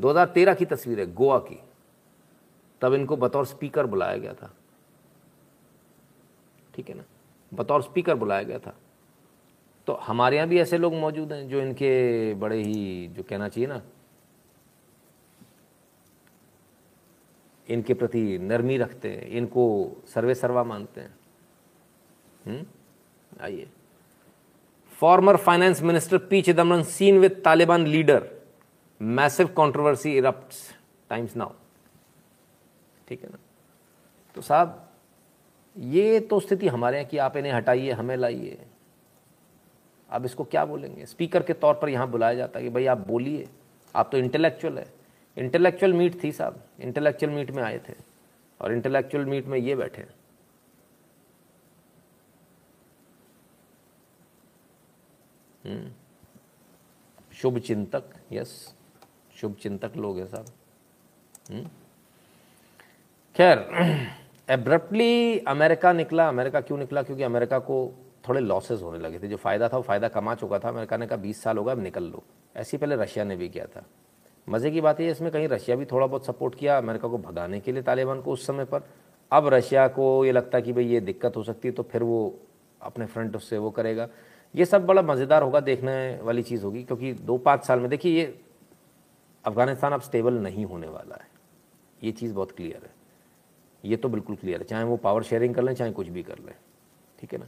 [0.00, 1.62] 2013 की तस्वीर है, गोवा की।
[2.80, 4.54] तब इनको बतौर स्पीकर बुलाया गया था।
[6.74, 7.04] ठीक है ना?
[7.54, 8.76] बतौर स्पीकर बुलाया गया था।
[9.86, 13.68] तो हमारे यहाँ भी ऐसे लोग मौजूद हैं जो इनके बड़े ही जो कहना चाहिए
[13.68, 13.82] ना,
[17.68, 21.18] इनके प्रति नरमी रखते हैं, इनको सर्वे सर्वा मानते हैं।
[22.46, 22.66] हम्म?
[23.40, 23.68] आइए।
[25.00, 28.37] Former finance minister P Chidambaram seen with Taliban leader.
[29.00, 30.54] Massive controversy erupt
[31.10, 31.52] Times Now
[33.08, 33.38] ठीक है ना?
[34.34, 34.90] तो साहब,
[35.76, 38.66] ये तो स्थिति हमारे यहाँ कि आप इन्हें हटाइए, हमें लाइए।
[40.10, 41.06] आप इसको क्या बोलेंगे?
[41.06, 43.48] स्पीकर के तौर पर यहाँ बुलाया जाता है कि भाई आप बोलिए।
[43.96, 44.92] आप तो इंटेलेक्चुअल है।
[45.36, 47.94] इंटेलेक्चुअल मीट थी साहब। इंटेलेक्चुअल मीट में आए थे
[48.60, 50.14] और इंटेलेक्चुअल मीट में ये बैठे हैं।
[55.64, 55.92] हम्म।
[57.34, 58.74] शुभ चिंतक यस
[59.40, 60.46] शुभ चिंतक लोग हैं साहब
[61.50, 61.68] हम्म।
[63.36, 63.58] खैर
[64.48, 67.02] एब्रप्टली अमेरिका निकला। अमेरिका क्यों निकला?
[67.02, 67.76] क्योंकि अमेरिका को
[68.28, 71.06] थोड़े लॉसेस होने लगे थे। जो फ़ायदा था, वो फ़ायदा कमा चुका था। अमेरिका ने
[71.06, 72.22] कहा, बीस साल होगा अब निकल लो।
[72.56, 73.84] ऐसे पहले रशिया ने भी किया था।
[74.48, 77.60] मज़े की बात है इसमें कहीं रशिया भी थोड़ा बहुत सपोर्ट किया, अमेरिका को भगाने
[77.60, 78.82] के लिए तालिबान को उस समय पर।
[79.32, 82.38] अब रशिया को ये लगता कि भाई ये दिक्कत हो सकती है तो फिर वो
[82.80, 84.08] अपने फ्रंट उससे वो करेगा।
[84.54, 88.20] ये सब बड़ा मज़ेदार होगा, देखने वाली चीज़ होगी, क्योंकि दो पाँच साल में, देखिए
[88.20, 88.40] ये
[89.48, 91.28] अफ़गानिस्तान अब स्टेबल नहीं होने वाला है।
[92.00, 92.90] ये चीज़ बहुत क्लियर है।
[93.84, 96.38] ये तो बिल्कुल क्लियर है। चाहे वो पावर शेयरिंग कर लें, चाहे कुछ भी कर
[96.38, 96.54] लें।
[97.18, 97.46] ठीक है ना?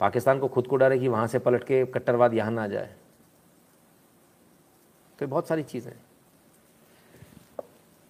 [0.00, 2.94] पाकिस्तान को खुद को डर है कि वहाँ से पलट के कट्टरवाद यहाँ ना जाए।
[5.18, 5.92] तो बहुत सारी चीज़ें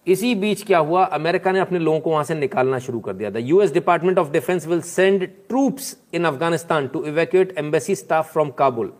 [0.06, 1.04] इसी बीच क्या हुआ?
[1.04, 4.30] अमेरिका ने अपने लोगों को वहाँ से निकालना शुरू कर दिया था। US department of
[4.32, 8.92] defence will send troops in Afghanistan to evacuate embassy staff from Kabul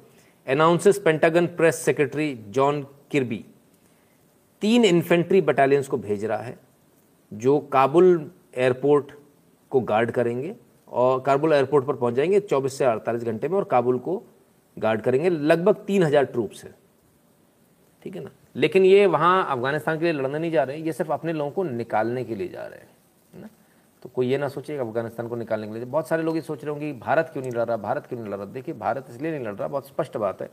[0.46, 3.44] announces Pentagon press secretary John Kirby
[4.62, 6.59] तीन इन्फेंट्री बटालियंस को भेज रहा है,
[7.32, 9.12] जो काबुल एयरपोर्ट
[9.72, 10.55] को गार्ड करेंगे
[10.89, 14.22] और काबुल एयरपोर्ट पर पहुँच जाएँगे 24 से 48 घंटे में और काबुल को
[14.76, 16.74] गार्ड करेंगे। लगभग तीन हज़ार ट्रूप्स है।
[18.05, 18.30] ठीक है ना?
[18.56, 21.62] लेकिन ये वहाँ अफ़गानिस्तान के लिए लड़ने नहीं जा रहे ये सिर्फ़ अपने लोगों को
[21.64, 23.48] निकालने के लिए जा रहे हैं ना?
[24.02, 26.64] तो कोई ये ना सोचे अफ़गानिस्तान को निकालने के लिए। बहुत सारे लोग ये सोच
[26.64, 27.76] रहे होंगे भारत क्यों नहीं लड़ रहा?
[27.76, 28.47] भारत क्यों नहीं लड़ रहा?
[28.47, 30.51] देखिए, भारत इसलिए नहीं लड़ रहा, बहुत स्पष्ट बात है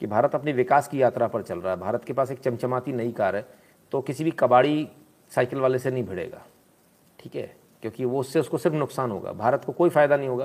[0.00, 2.92] कि भारत अपने विकास की यात्रा पर चल रहा है। भारत के पास एक चमचमाती
[2.92, 3.46] नई कार है
[3.92, 4.88] तो किसी भी कबाड़ी
[5.32, 6.42] साइकिल वाले से नहीं भिड़ेगा।
[7.18, 7.54] ठीक है?
[7.82, 10.44] क्योंकि वो उससे, उसको सिर्फ़ नुकसान होगा। भारत को कोई फ़ायदा नहीं होगा,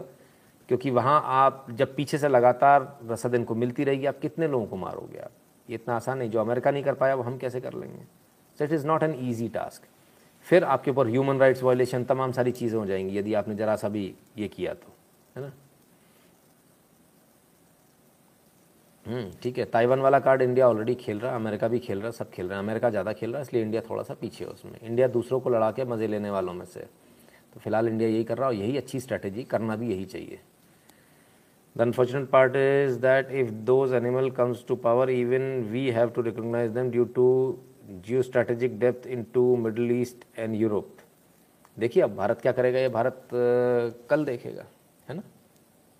[0.70, 4.76] क्योंकि वहाँ आप जब पीछे से लगातार रसद इनको मिलती रहेगी, आप कितने लोगों को
[4.76, 5.32] मारोगे आप?
[5.70, 8.04] ये इतना आसान नहीं। जो अमेरिका नहीं कर पाया, वो हम कैसे कर लेंगे?
[8.60, 9.88] So it is not an easy task
[10.46, 13.90] फिर आपके ऊपर ह्यूमन राइट्स वायलेशन तमाम सारी चीज़ें हो जाएँगी, यदि आपने ज़रा सा
[13.90, 14.94] भी ये किया तो।
[15.36, 15.54] है ना हम्म
[19.42, 22.12] ठीक है। ताइवान वाला कार्ड इंडिया ऑलरेडी खेल रहा है अमेरिका भी खेल रहा है
[22.14, 24.50] सब खेल रहे हैं। अमेरिका ज़्यादा खेल रहा है, इसलिए इंडिया थोड़ा सा पीछे है
[24.52, 26.80] उसमें। इंडिया दूसरों को लड़ा के मज़े लेने वालों में से।
[27.54, 30.40] तो फ़िलहाल इंडिया यही कर रहा है और यही अच्छी स्ट्रैटेजी करना भी यही चाहिए।
[31.76, 36.22] The unfortunate part is that if those animal comes to power even we have to
[36.22, 37.28] recognise them due to
[38.06, 40.98] geo strategic depth in to middle east and Europe
[41.78, 42.80] देखिए अब भारत क्या करेगा?
[42.80, 43.28] ये भारत
[44.10, 44.66] कल देखेगा,
[45.08, 45.22] है ना?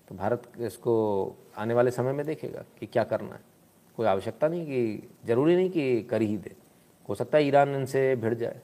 [0.08, 3.40] तो भारत इसको आने वाले समय में देखेगा कि क्या करना है।
[3.96, 6.52] कोई आवश्यकता नहीं कि, ज़रूरी नहीं कि कर ही दे।
[7.08, 8.60] हो सकता है ईरान इनसे भिड़ जाए।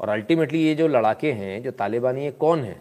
[0.00, 2.80] और अल्टीमेटली ये जो लड़ाके हैं, जो तालिबानी ये कौन है?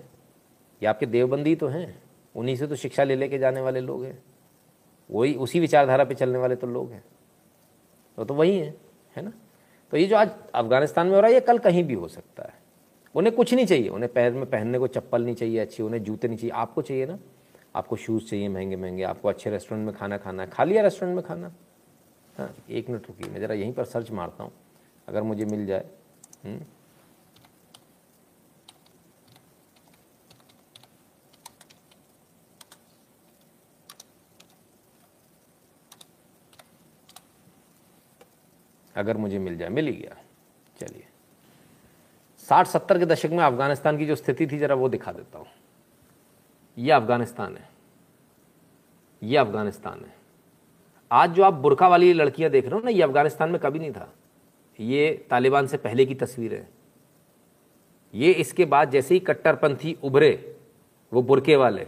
[0.82, 2.04] ये आपके देवबंदी तो हैं।
[2.36, 4.24] उन्हीं से तो शिक्षा ले लेके जाने वाले लोग हैं।
[5.12, 7.04] वही, उसी विचारधारा पे चलने वाले तो लोग हैं।
[8.20, 8.78] वो तो वही हैं,
[9.16, 9.34] है ना?
[9.92, 12.44] तो ये जो आज अफ़गानिस्तान में हो रहा है, ये कल कहीं भी हो सकता
[12.44, 12.54] है।
[13.16, 16.28] उन्हें कुछ नहीं चाहिए। उन्हें पैर में पहनने को चप्पल नहीं चाहिए, अच्छी, उन्हें जूते
[16.28, 17.20] नहीं चाहिए। आपको चाहिए ना?
[17.76, 21.16] आपको शूज़ चाहिए महँगे महँगे, आपको अच्छे रेस्टोरेंट में खाना खाना है खा लिया रेस्टोरेंट
[21.16, 21.52] में खाना
[22.36, 24.52] हाँ एक मिनट रुकिए, मैं ज़रा यहीं पर सर्च मारता हूँ,
[25.08, 25.86] अगर मुझे मिल जाए?
[26.46, 26.60] हम्म।
[38.96, 40.16] अगर मुझे मिल जाए, मिल ही गया
[40.80, 41.08] चलिए
[42.48, 45.48] साठ सत्तर के दशक में अफ़गानिस्तान की जो स्थिति थी, ज़रा वो दिखा देता हूँ
[46.78, 47.70] ये अफ़गानिस्तान है।
[49.24, 50.16] ये अफ़गानिस्तान है।
[51.12, 53.92] आज जो आप बुरका वाली लड़कियाँ देख रहे हो ना, ये अफ़गानिस्तान में कभी नहीं
[53.92, 54.14] था।
[54.80, 56.70] ये तालिबान से पहले की तस्वीर है।
[58.14, 60.56] ये इसके बाद जैसे ही कट्टरपंथी उभरे,
[61.14, 61.88] वो बुरके वाले,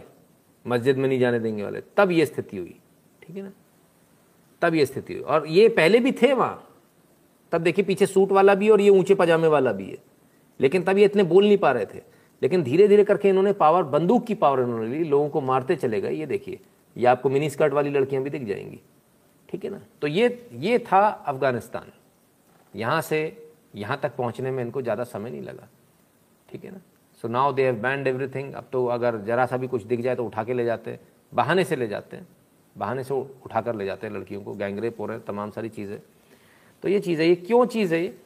[0.66, 2.80] मस्जिद में नहीं जाने देंगे वाले, तब ये स्थिति हुई।
[3.22, 3.52] ठीक है ना?
[4.62, 6.76] तब ये स्थिति हुई। और ये पहले भी थे वहाँ।
[7.52, 9.98] तब देखिए पीछे सूट वाला भी और ये ऊँचे पजामे वाला भी है।
[10.60, 12.00] लेकिन तब ये इतने बोल नहीं पा रहे थे।
[12.42, 16.00] लेकिन धीरे धीरे करके इन्होंने पावर, बंदूक की पावर इन्होंने ली, लोगों को मारते चले
[16.00, 16.58] गए। ये देखिए,
[16.96, 18.80] ये आपको मिनी स्कर्ट वाली लड़कियाँ भी दिख जाएँगी।
[19.48, 19.80] ठीक है ना?
[20.02, 21.92] तो ये ये था अफ़गानिस्तान।
[22.74, 25.68] यहाँ से, यहाँ तक पहुँचने में इनको ज़्यादा समय नहीं लगा।
[26.48, 26.80] ठीक है ना?
[27.22, 30.16] So now they have banned everything अब तो अगर ज़रा सा भी कुछ दिख जाए
[30.16, 31.00] तो उठा के ले जाते हैं।
[31.32, 32.26] बहाने से ले जाते हैं।
[32.76, 35.68] बहाने से उठा कर ले जाते हैं लड़कियों को। गैंगरेप हो रहे हैं, तमाम सारी
[35.68, 35.98] चीज़ें।
[36.82, 37.94] तो ये चीज़ है ये क्यों चीज़?
[37.94, 38.16] है ये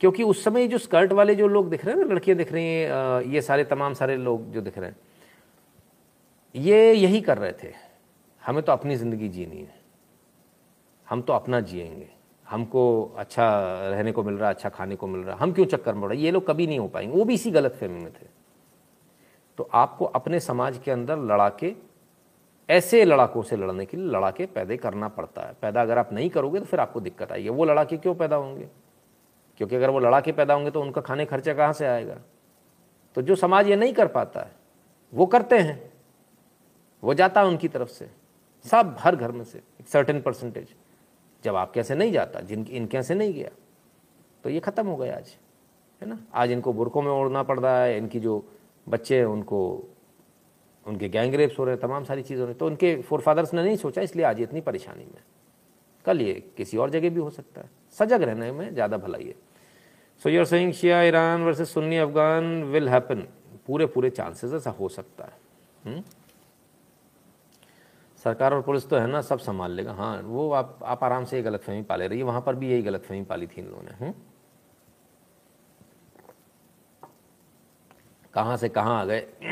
[0.00, 2.64] क्योंकि उस समय जो स्कर्ट वाले जो लोग दिख रहे हैं ना, लड़कियाँ दिख रही
[2.64, 4.96] हैं ये सारे, तमाम सारे लोग जो दिख रहे हैं,
[6.54, 7.72] ये यही कर रहे थे।
[8.42, 9.74] हमें तो अपनी ज़िंदगी जीनी है।
[11.06, 12.08] हम तो अपना जिएँगे।
[12.46, 13.48] हमको अच्छा
[13.90, 16.30] रहने को मिल रहा अच्छा खाने को मिल रहा। हम क्यों चक्कर में रहा ये
[16.30, 18.26] लोग कभी नहीं हो पाएँगे। वो भी इसी गलत फहमी में थे।
[19.58, 21.74] तो आपको अपने समाज के अंदर लड़ा के
[22.68, 26.30] ऐसे लड़ाकों से लड़ने के लिए लड़ाके पैदा करना पड़ता है। पैदा अगर आप नहीं
[26.30, 28.68] करोगे तो फिर आपको दिक्कत आएगी। वो लड़ाके क्यों पैदा होंगे?
[29.60, 32.18] क्योंकि अगर वो लड़ाके पैदा होंगे तो उनका खाने खर्चा कहाँ से आएगा?
[33.16, 34.50] तो जो समाज ये नहीं कर पाता है,
[35.12, 35.82] वो करते हैं।
[37.02, 38.10] वो जाता है उनकी तरफ़ से,
[38.64, 40.74] सब हर घर में से, एक सर्टेन परसेंटेज
[41.44, 43.50] जब आपके ऐसे नहीं जाता, जिन, इनके ऐसे नहीं गया
[44.44, 45.36] तो ये ख़त्म हो गया आज,
[46.02, 46.18] है ना?
[46.34, 48.42] आज इनको बुरकों में ओढ़ना पड़ रहा है, इनकी जो
[48.86, 49.88] बच्चे हैं, उनको,
[50.86, 53.54] उनके गैंग रेप्स हो रहे हैं, तमाम सारी चीज़ हो रही तो उनके फोर फादर्स
[53.54, 55.22] ने नहीं सोचा, इसलिए आज इतनी परेशानी में
[56.04, 59.34] कल ये किसी और जगह भी हो सकता है। सजग रहने में ज़्यादा भलाई है।
[60.22, 63.26] So you're saying Shia Iran versus Sunni Afghan will happen
[63.66, 65.32] पूरे पूरे चांसेस ऐसा हो सकता है
[65.86, 65.92] हुँ?
[65.92, 66.02] हम्म?
[68.24, 71.36] सरकार और पुलिस तो है ना, सब संभाल लेगा हाँ वो आप आप आराम से
[71.36, 73.66] ये गलत फहमी पाले रही है वहाँ पर भी यही गलत फहमी पाली थी इन
[73.68, 74.12] लोगों ने हम्म?
[78.34, 79.20] कहाँ से कहाँ आ गए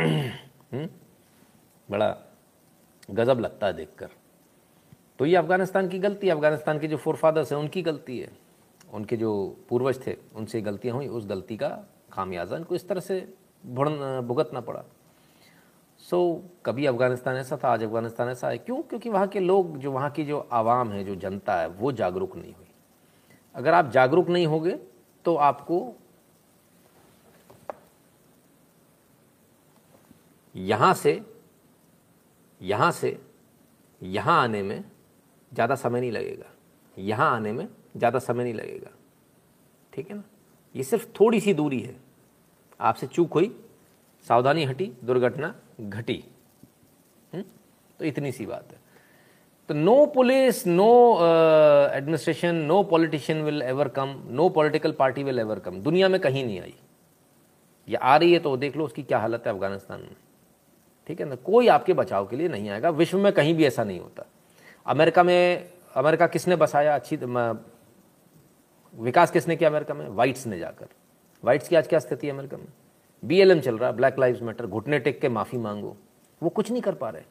[0.73, 0.89] हम्म?
[1.89, 2.17] बड़ा
[3.11, 4.09] गज़ब लगता है देखकर
[5.19, 8.33] तो ये अफ़गानिस्तान की गलती है अफ़गानिस्तान के जो फोर फादर्स हैं, उनकी गलती है
[8.95, 9.31] उनके जो
[9.69, 11.69] पूर्वज थे उनसे गलतियाँ हुई उस गलती का
[12.13, 13.21] खामियाजा। इनको इस तरह से
[13.65, 14.85] भुगतना पड़ा।
[16.01, 18.81] सो so, कभी अफ़गानिस्तान ऐसा था आज अफ़गानिस्तान ऐसा है। क्यों?
[18.83, 22.37] क्योंकि वहाँ के लोग जो वहाँ की जो आवाम है जो जनता है वो जागरूक
[22.37, 22.67] नहीं हुई।
[23.55, 24.79] अगर आप जागरूक नहीं होगे
[25.25, 25.95] तो आपको
[30.55, 31.21] यहाँ से
[32.61, 33.19] यहाँ से
[34.01, 34.85] यहाँ आने में
[35.53, 36.51] ज़्यादा समय नहीं लगेगा।
[36.97, 38.91] यहाँ आने में ज़्यादा समय नहीं लगेगा।
[39.93, 40.23] ठीक है ना?
[40.75, 41.95] ये सिर्फ़ थोड़ी सी दूरी है।
[42.81, 43.55] आपसे चूक हुई,
[44.27, 46.23] सावधानी हटी, दुर्घटना घटी।
[47.33, 47.43] हम्म?
[48.01, 48.83] तो इतनी सी बात है।
[49.69, 51.19] तो no police no
[51.95, 56.45] administration no politician will ever come no political party will ever come दुनिया में कहीं
[56.45, 56.75] नहीं आई।
[57.89, 60.17] ये आ रही है तो देख लो उसकी क्या हालत है अफ़गानिस्तान में।
[61.09, 61.35] ठीक है ना?
[61.37, 64.27] कोई आपके बचाव के लिए नहीं आएगा। विश्व में कहीं भी ऐसा नहीं होता।
[64.87, 66.95] अमेरिका में, अमेरिका किसने बसाया?
[66.95, 67.17] अच्छी
[68.99, 70.09] विकास किसने किया अमेरिका में?
[70.09, 70.87] वाइट्स ने जाकर।
[71.45, 72.67] वाइट्स की आज क्या स्थिति है अमेरिका में?
[73.25, 75.97] बीएलएम चल रहा है ब्लैक लाइव्स मैटर घुटने टेक के माफ़ी मांगो।
[76.43, 77.23] वो कुछ नहीं कर पा रहे।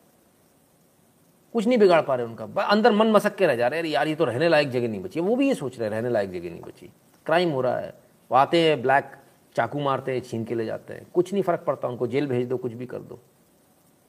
[1.53, 4.07] कुछ नहीं बिगाड़ पा रहे उनका। अंदर मन मसक के रह जा रहे हैं यार,
[4.07, 6.51] ये तो रहने लायक जगह नहीं बची। वो भी ये सोच रहे रहने लायक जगह
[6.51, 6.91] नहीं बची।
[7.25, 7.93] क्राइम हो रहा है।
[8.31, 9.11] वो आते हैं ब्लैक
[9.55, 12.47] चाकू मारते हैं, छीन के ले जाते हैं। कुछ नहीं फ़र्क पड़ता उनको। जेल भेज
[12.47, 13.19] दो, कुछ भी कर दो।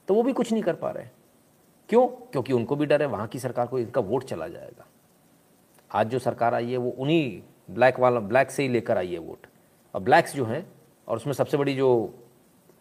[0.08, 1.06] तो वो भी कुछ नहीं कर पा रहे।
[1.88, 2.06] क्यों?
[2.06, 4.86] क्योंकि उनको भी डर है, वहाँ की सरकार को इनका वोट चला जाएगा।
[5.94, 9.18] आज जो सरकार आई है, वो उन्हीं ब्लैक वाला ब्लैक से ही लेकर आई है
[9.18, 9.46] वोट।
[9.94, 10.72] और ब्लैक्स जो हैं,
[11.08, 12.14] और उसमें सबसे बड़ी जो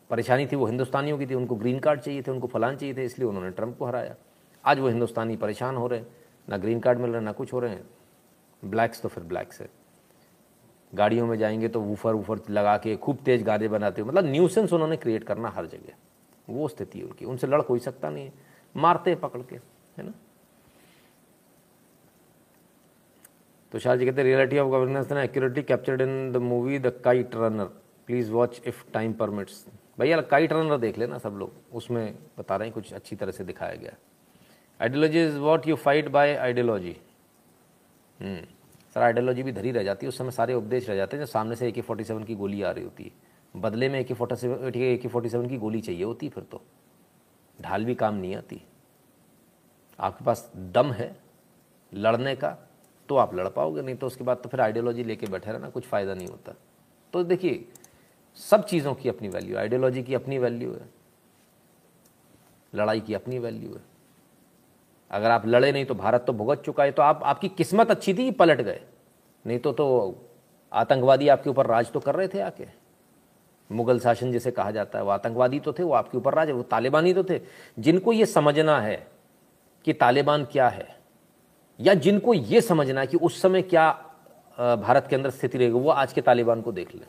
[0.09, 3.05] परेशानी थी, वो हिंदुस्तानियों की थी। उनको ग्रीन कार्ड चाहिए थे, उनको फलान चाहिए थे,
[3.05, 4.15] इसलिए उन्होंने ट्रंप को हराया।
[4.65, 6.07] आज वो हिंदुस्तानी परेशान हो रहे हैं।
[6.49, 7.89] ना ग्रीन कार्ड मिल रहा है, ना कुछ हो रहे हैं।
[8.65, 9.69] ब्लैक्स तो फिर ब्लैक्स है।
[10.95, 14.73] गाड़ियों में जाएँगे तो वूफर वूफर लगा के खूब तेज गाने बनाते हो। मतलब न्यूसेंस
[14.73, 15.93] उन्होंने क्रिएट करना हर जगह।
[16.49, 18.33] वो स्थिति है उनकी। उनसे लड़ कोई सकता नहीं है।
[18.77, 19.55] मारते पकड़ के,
[19.97, 20.13] है ना?
[23.73, 26.89] तो शाह जी कहते हैं रियलिटी ऑफ़ गवर्नेंस ने accurately captured in the movie the
[27.05, 27.65] kite runner
[28.07, 29.65] please watch if time permits
[29.99, 33.43] भैया काइट रनर देख लेना सब लोग। उसमें बता रहे हैं, कुछ अच्छी तरह से
[33.43, 33.95] दिखाया गया
[34.79, 36.95] ideology is what you fight by ideology
[38.19, 41.31] sir ideology भी धरी रह जाती है। उस समय सारे उपदेश रह जाते हैं, जब
[41.31, 44.03] सामने से ए के फोर्टी सेवन की गोली आ रही होती है। बदले में ए
[44.03, 46.61] के फोर्टी सेवन ए के फोर्टी सेवन की गोली चाहिए होती फिर तो।
[47.59, 48.61] ढाल भी काम नहीं आती।
[49.99, 51.15] आपके पास दम है,
[51.93, 52.57] लड़ने का
[53.13, 55.83] तो आप लड़ पाओगे, नहीं तो उसके बाद तो फिर आइडियोलॉजी लेके बैठे रहना, कुछ
[55.85, 56.53] फ़ायदा नहीं होता।
[57.13, 57.65] तो देखिए,
[58.37, 60.87] सब चीज़ों की अपनी वैल्यू आइडियोलॉजी की अपनी वैल्यू है,
[62.73, 63.81] लड़ाई की अपनी वैल्यू है।
[65.11, 68.13] अगर आप लड़े नहीं तो भारत तो भुगत चुका है तो आप, आपकी किस्मत अच्छी
[68.13, 68.81] थी, पलट गए।
[69.45, 69.85] नहीं तो तो
[70.71, 72.67] आतंकवादी आपके ऊपर राज तो कर रहे थे आके।
[73.69, 76.63] मुगल शासन जिसे कहा जाता है, वो आतंकवादी तो थे, वो आपके ऊपर राज वो
[76.65, 77.39] तालिबानी तो थे।
[77.79, 79.07] जिनको ये समझना है
[79.85, 81.02] कि तालिबान क्या है
[81.83, 83.91] या जिनको ये समझना कि उस समय क्या
[84.57, 87.05] भारत के अंदर स्थिति रहेगी वो आज के तालिबान को देख लें।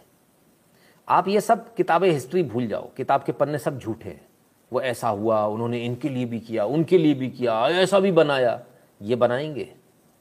[1.08, 4.26] आप ये सब किताबें हिस्ट्री भूल जाओ, किताब के पन्ने सब झूठे हैं।
[4.72, 8.60] वो ऐसा हुआ, उन्होंने इनके लिए भी किया, उनके लिए भी किया, ऐसा भी बनाया।
[9.02, 9.72] ये बनाएँगे?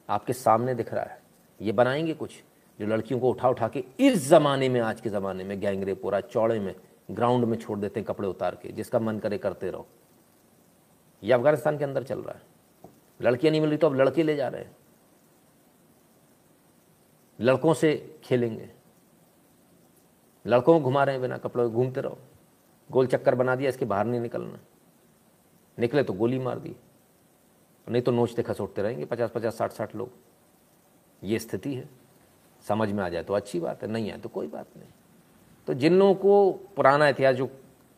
[0.09, 1.21] आपके सामने दिख रहा है।
[1.61, 2.31] ये बनाएँगे कुछ?
[2.80, 6.15] जो लड़कियों को उठा उठा के इस ज़माने में, आज के ज़माने में, गैंगरेप रहा
[6.15, 6.75] है, चौड़े में,
[7.11, 9.88] ग्राउंड में छोड़ देते हैं कपड़े उतार के, जिसका मन करे करते रहो।
[11.23, 12.52] ये अफ़गानिस्तान के अंदर चल रहा है।
[13.24, 14.76] लड़कियाँ नहीं मिल रही तो अब लड़के ले जा रहे हैं।
[17.40, 18.70] लड़कों से खेलेंगे।
[20.45, 22.18] लड़कों को घुमा रहे हैं बिना कपड़ों घूमते रहो।
[22.90, 24.60] गोल चक्कर बना दिया, इसके बाहर नहीं निकलना।
[25.78, 26.76] निकले तो गोली मार दी।
[27.88, 30.12] नहीं तो नोचते खसोटते रहेंगे पचास पचास साठ साठ लोग।
[31.24, 31.90] ये स्थिति है।
[32.66, 34.90] समझ में आ जाए तो अच्छी बात है, नहीं आए तो कोई बात नहीं।
[35.68, 37.50] तो जिन लोगों को पुराना इतिहास, जो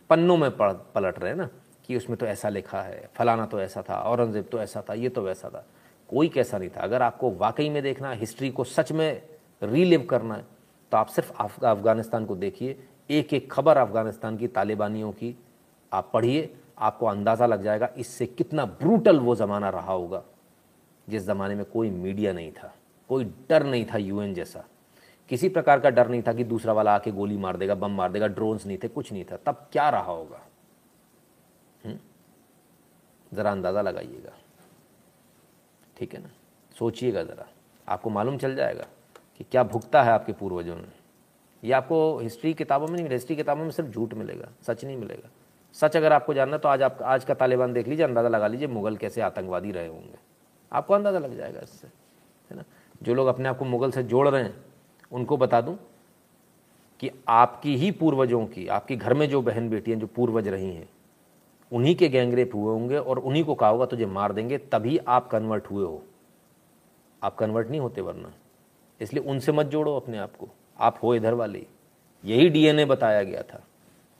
[0.10, 1.50] पन्नों में पलट रहे हैं ना
[1.88, 5.10] कि उसमें तो ऐसा लिखा है, फलाना तो ऐसा था, औरंगज़ेब तो ऐसा था, ये
[5.10, 5.66] तो वैसा था।
[6.10, 9.22] कोई कैसा नहीं था। अगर आपको वाकई में देखना है हिस्ट्री को सच में
[9.62, 10.45] रीलिव करना है
[10.91, 11.32] तो आप सिर्फ़
[11.64, 12.78] अफ़गानिस्तान को देखिए।
[13.10, 15.36] एक एक खबर अफ़गानिस्तान की तालिबानियों की
[15.91, 20.24] आप पढ़िए, आपको अंदाज़ा लग जाएगा इससे कितना ब्रूटल वो ज़माना रहा होगा,
[21.07, 22.74] जिस ज़माने में कोई मीडिया नहीं था,
[23.10, 24.64] कोई डर नहीं था यूएन जैसा।
[25.30, 28.12] किसी प्रकार का डर नहीं था कि दूसरा वाला आके गोली मार देगा, बम मार
[28.12, 30.41] देगा ड्रोन्स नहीं थे, कुछ नहीं था। तब क्या रहा होगा?
[33.32, 34.32] ज़रा अंदाज़ा लगाइएगा।
[35.98, 36.30] ठीक है ना?
[36.72, 37.48] सोचिएगा ज़रा।
[37.88, 38.86] आपको मालूम चल जाएगा
[39.38, 40.94] कि क्या भुगता है आपके पूर्वजों ने।
[41.64, 44.98] ये आपको हिस्ट्री किताबों में नहीं मिलेगा हिस्ट्री किताबों में सिर्फ़ झूठ मिलेगा, सच नहीं
[44.98, 45.30] मिलेगा।
[45.76, 48.68] सच अगर आपको जानना तो आज आप, आज का तालिबान देख लीजिए, अंदाज़ा लगा लीजिए
[48.68, 50.18] मुगल कैसे आतंकवादी रहे होंगे।
[50.72, 51.88] आपको अंदाज़ा लग जाएगा इससे,
[52.52, 52.64] है ना?
[53.04, 54.56] जो लोग अपने आप को मुगल से जोड़ रहे हैं,
[55.12, 55.78] उनको बता दूँ
[57.00, 60.88] कि आपकी ही पूर्वजों की, आपके घर में जो बहन बेटियाँ जो पूर्वज रही हैं
[61.76, 65.28] उन्हीं के गैंगरेप हुए होंगे और उन्हीं को कहा होगा, तुझे मार देंगे, तभी आप
[65.28, 66.04] कन्वर्ट हुए हो।
[67.24, 68.34] आप कन्वर्ट नहीं होते वरना।
[69.02, 70.50] इसलिए उनसे मत जोड़ो अपने आप को।
[70.80, 71.66] आप हो इधर वाले।
[72.26, 73.64] यही डीएनए बताया गया था।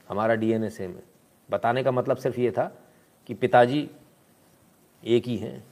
[0.10, 1.04] हमारा डीएनए सेम है।
[1.52, 2.78] बताने का मतलब सिर्फ़ ये था
[3.28, 3.90] कि पिताजी
[5.06, 5.64] एक ही हैं।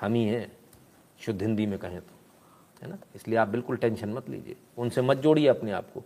[0.00, 0.52] हम ही हैं,
[1.20, 2.14] शुद्ध हिंदी में कहें तो।
[2.82, 2.98] है ना?
[3.16, 6.02] इसलिए आप बिल्कुल टेंशन मत लीजिए। उनसे मत जोड़िए अपने आप को।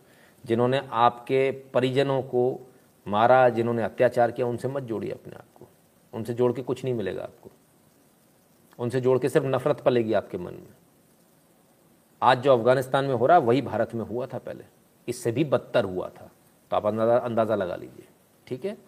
[0.46, 2.72] जिन्होंने आपके परिजनों को
[3.08, 5.68] मारा, जिन्होंने अत्याचार किया, उनसे मत जोड़िए अपने आप को।
[6.12, 7.50] उनसे जोड़ के कुछ नहीं मिलेगा आपको।
[8.78, 10.74] उनसे जोड़ के सिर्फ़ नफरत पलेगी आपके मन में।
[12.22, 14.64] आज जो अफ़गानिस्तान में हो रहा, वही भारत में हुआ था पहले।
[15.08, 16.30] इससे भी बदतर हुआ था।
[16.70, 18.06] तो आप अंदाज़ा अंदाज़ा लगा लीजिए।
[18.46, 18.78] ठीक है?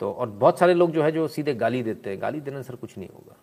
[0.00, 2.76] तो और बहुत सारे लोग जो है, जो सीधे गाली देते हैं। गाली देने सर
[2.76, 3.36] कुछ नहीं होगा।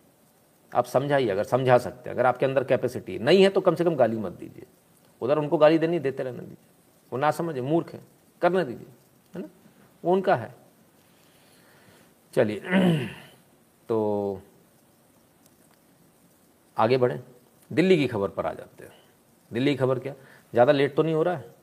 [0.76, 3.84] आप समझाइए, अगर समझा सकते हैं। अगर आपके अंदर कैपेसिटी नहीं है तो कम से
[3.84, 4.66] कम गाली मत दीजिए।
[5.22, 6.58] उधर उनको गाली देनी, देते रहने दीजिए।
[7.14, 8.02] वो ना समझे, मूर्ख है।
[8.42, 8.88] करने दीजिए।
[10.04, 10.56] उनका है।
[12.34, 12.60] चलिए
[13.90, 14.42] तो
[16.78, 17.20] आगे बढ़ें।
[17.72, 18.92] दिल्ली की खबर पर आ जाते हैं।
[19.52, 20.14] दिल्ली की खबर क्या?
[20.52, 21.54] ज़्यादा लेट तो नहीं हो रहा है?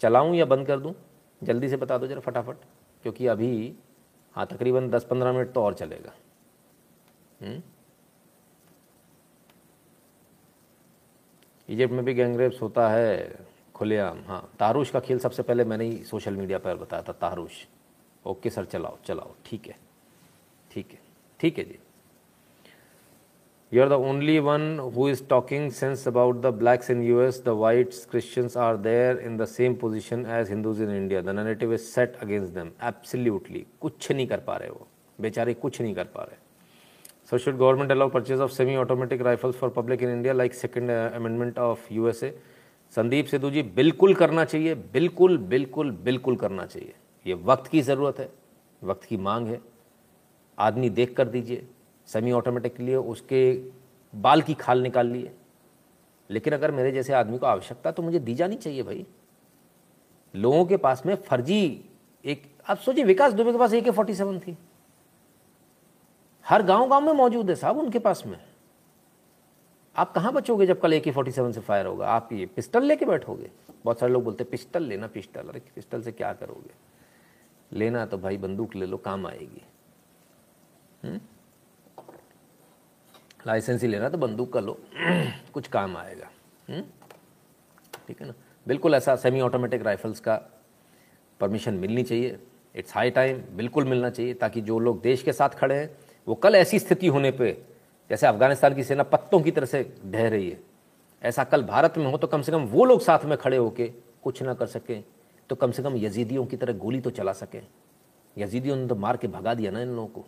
[0.00, 0.94] चलाऊं या बंद कर दूँ?
[1.42, 2.56] जल्दी से बता दो जरा फटाफट,
[3.02, 3.74] क्योंकि अभी
[4.34, 6.12] हाँ तकरीबन 10-15 मिनट तो और चलेगा।
[7.42, 7.62] हम्म?
[11.68, 13.49] इजिप्ट में भी गैंगरेप्स होता है।
[13.80, 17.52] खुलेआम हाँ। तारुश का खेल सबसे पहले मैंने ही सोशल मीडिया पर बताया था तारुश
[18.24, 19.76] ओके सर चलाओ चलाओ ठीक है।
[20.70, 20.98] ठीक है
[21.40, 21.78] ठीक है जी।
[23.72, 27.48] You are the only one who is talking sense about the blacks in US the
[27.62, 31.88] whites Christians are there in the same position as Hindus in India the native is
[31.94, 34.86] set against them absolutely कुछ नहीं कर पा रहे वो।
[35.20, 36.48] बेचारे कुछ नहीं कर पा रहे।
[37.30, 41.10] So should government allow purchase of semi-automatic rifles for public in India like second uh,
[41.18, 42.30] amendment of USA?
[42.92, 46.94] Sandeep Sidhu ji, बिल्कुल करना चाहिए, बिल्कुल बिल्कुल बिल्कुल करना चाहिए।
[47.26, 48.28] ये वक्त की ज़रूरत है,
[48.82, 49.60] वक्त की मांग है।
[50.58, 51.66] आदमी देख कर दीजिए
[52.08, 53.52] सेमी ऑटोमेटिक लिए, उसके
[54.14, 55.32] बाल की खाल निकाल लिए।
[56.30, 59.06] लेकिन अगर मेरे जैसे आदमी को आवश्यकता तो मुझे दी जानी चाहिए भाई।
[60.34, 61.84] लोगों के पास में फर्जी
[62.24, 64.56] एक, आप सोचिए, विकास दुबे के पास ए के फोर्टी सेवन थी।
[66.46, 68.38] हर गाँव गाँव में मौजूद है साहब उनके पास में।
[69.96, 72.08] आप कहाँ बचोगे जब कल ए के फोर्टी सेवन से फायर होगा?
[72.08, 73.50] आप ये पिस्टल लेके बैठोगे?
[73.84, 76.70] बहुत सारे लोग बोलते हैं पिस्टल लेना पिस्टल अरे पिस्टल से क्या करोगे?
[77.72, 79.62] लेना तो भाई बंदूक ले लो, काम आएगी।
[81.04, 81.20] हम्म?
[83.46, 84.78] लाइसेंस ही लेना तो बंदूक का लो।
[85.54, 86.30] कुछ काम आएगा।
[86.68, 86.82] हम्म?
[88.08, 88.34] ठीक है ना?
[88.68, 90.36] बिल्कुल ऐसा सेमी ऑटोमेटिक राइफल्स का
[91.40, 92.38] परमिशन मिलनी चाहिए।
[92.76, 95.98] इट्स हाई टाइम बिल्कुल मिलना चाहिए, ताकि जो लोग देश के साथ खड़े हैं,
[96.28, 97.69] वो कल ऐसी स्थिति होने पे
[98.10, 100.60] जैसे अफ़गानिस्तान की सेना पत्तों की तरह से ढह रही है।
[101.22, 103.86] ऐसा कल भारत में हो तो कम से कम वो लोग साथ में खड़े होके
[104.22, 105.02] कुछ ना कर सकें
[105.50, 107.62] तो कम से कम यजीदियों की तरह गोली तो चला सकें।
[108.36, 110.24] यजीदियों ने तो मार के भगा दिया ना इन लोगों को।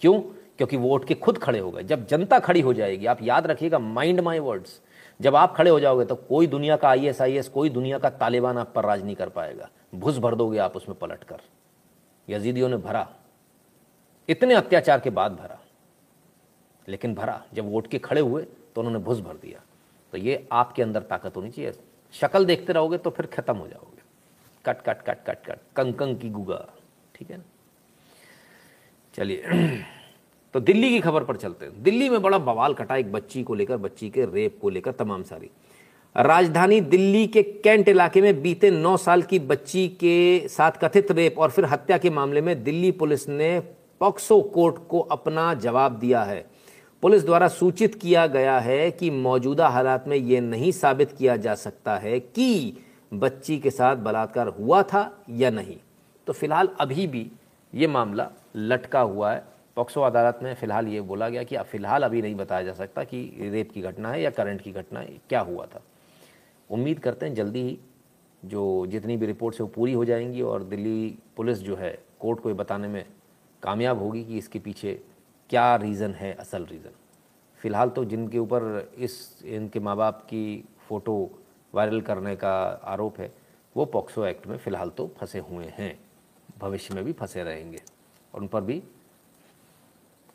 [0.00, 0.20] क्यों?
[0.58, 3.46] क्योंकि वो उठ के खुद खड़े हो गए। जब जनता खड़ी हो जाएगी, आप याद
[3.46, 4.80] रखिएगा माइंड माई वर्ड्स
[5.20, 8.58] जब आप खड़े हो जाओगे तो कोई दुनिया का आई एस कोई दुनिया का तालिबान
[8.58, 11.40] आप पर राज नहीं कर पाएगा। भुस भर दोगे आप उसमें पलट कर
[12.28, 13.08] यजीदियों ने भरा।
[14.28, 15.58] इतने अत्याचार के बाद भरा।
[16.88, 19.60] लेकिन भरा। जब वोट के खड़े हुए तो उन्होंने भुस भर दिया।
[20.12, 21.72] तो ये आपके अंदर ताकत होनी चाहिए।
[22.12, 24.02] शक्ल देखते रहोगे तो फिर खत्म हो जाओगे।
[24.66, 25.58] Cut cut cut cut cut.
[25.76, 26.68] कंकंग की गुगा।
[27.14, 27.44] ठीक है ना?
[29.14, 29.44] चलिए।
[30.52, 33.54] तो दिल्ली की खबर पर चलते हैं। दिल्ली में बड़ा बवाल कटा एक बच्ची को
[33.54, 35.50] लेकर, बच्ची के रेप को लेकर तमाम सारी।
[36.16, 41.38] राजधानी दिल्ली के कैंट इलाके में बीते नौ साल की बच्ची के साथ कथित रेप
[41.38, 43.60] और फिर हत्या के मामले में दिल्ली पुलिस ने
[44.00, 46.53] पॉक्सो कोर्ट को अपना जवाब दिया है।
[47.04, 51.54] पुलिस द्वारा सूचित किया गया है कि मौजूदा हालात में यह नहीं साबित किया जा
[51.54, 52.78] सकता है कि
[53.14, 55.76] बच्ची के साथ बलात्कार हुआ था या नहीं।
[56.26, 57.30] तो फ़िलहाल अभी भी
[57.72, 59.44] ये मामला लटका हुआ है।
[59.76, 63.22] पॉक्सो अदालत में फ़िलहाल ये बोला गया कि फ़िलहाल अभी नहीं बताया जा सकता कि
[63.42, 65.82] रेप की घटना है या करंट की घटना है, क्या हुआ था।
[66.70, 67.78] उम्मीद करते हैं जल्दी ही
[68.44, 72.40] जो जितनी भी रिपोर्ट्स है वो पूरी हो जाएँगी और दिल्ली पुलिस जो है कोर्ट
[72.40, 73.04] को ये बताने में
[73.62, 75.00] कामयाब होगी कि इसके पीछे
[75.54, 76.90] क्या रीज़न है, असल रीज़न
[77.56, 81.42] फ़िलहाल तो जिनके ऊपर इस, इनके माँ बाप की फ़ोटो
[81.74, 83.34] वायरल करने का आरोप है,
[83.76, 86.00] वो पॉक्सो एक्ट में फ़िलहाल तो फंसे हुए हैं।
[86.58, 87.82] भविष्य में भी फंसे रहेंगे।
[88.34, 88.82] और उन पर भी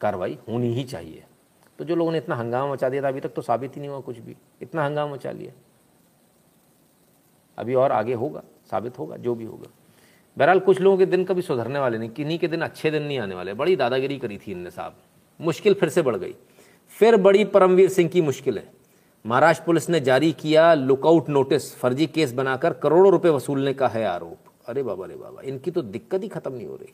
[0.01, 1.23] कार्रवाई होनी ही चाहिए।
[1.79, 3.89] तो जो लोगों ने इतना हंगामा मचा दिया था, अभी तक तो साबित ही नहीं
[3.89, 5.51] हुआ कुछ भी। इतना हंगामा मचा लिया।
[7.57, 9.69] अभी और आगे होगा, साबित होगा, जो भी होगा।
[10.37, 13.19] बहरहाल कुछ लोगों के दिन कभी सुधरने वाले नहीं, किन्हीं के दिन अच्छे दिन नहीं
[13.19, 14.95] आने वाले। बड़ी दादागिरी करी थी इनने साहब।
[15.39, 16.35] मुश्किल फिर से बढ़ गई।
[16.91, 18.71] फिर बड़ी परमवीर सिंह की मुश्किल है।
[19.25, 24.05] महाराष्ट्र पुलिस ने जारी किया लुकआउट नोटिस फर्जी केस बनाकर करोड़ों रुपए वसूलने का है
[24.05, 26.93] आरोप। अरे बाबा अरे बाबा, इनकी तो दिक्कत ही खत्म नहीं हो रही।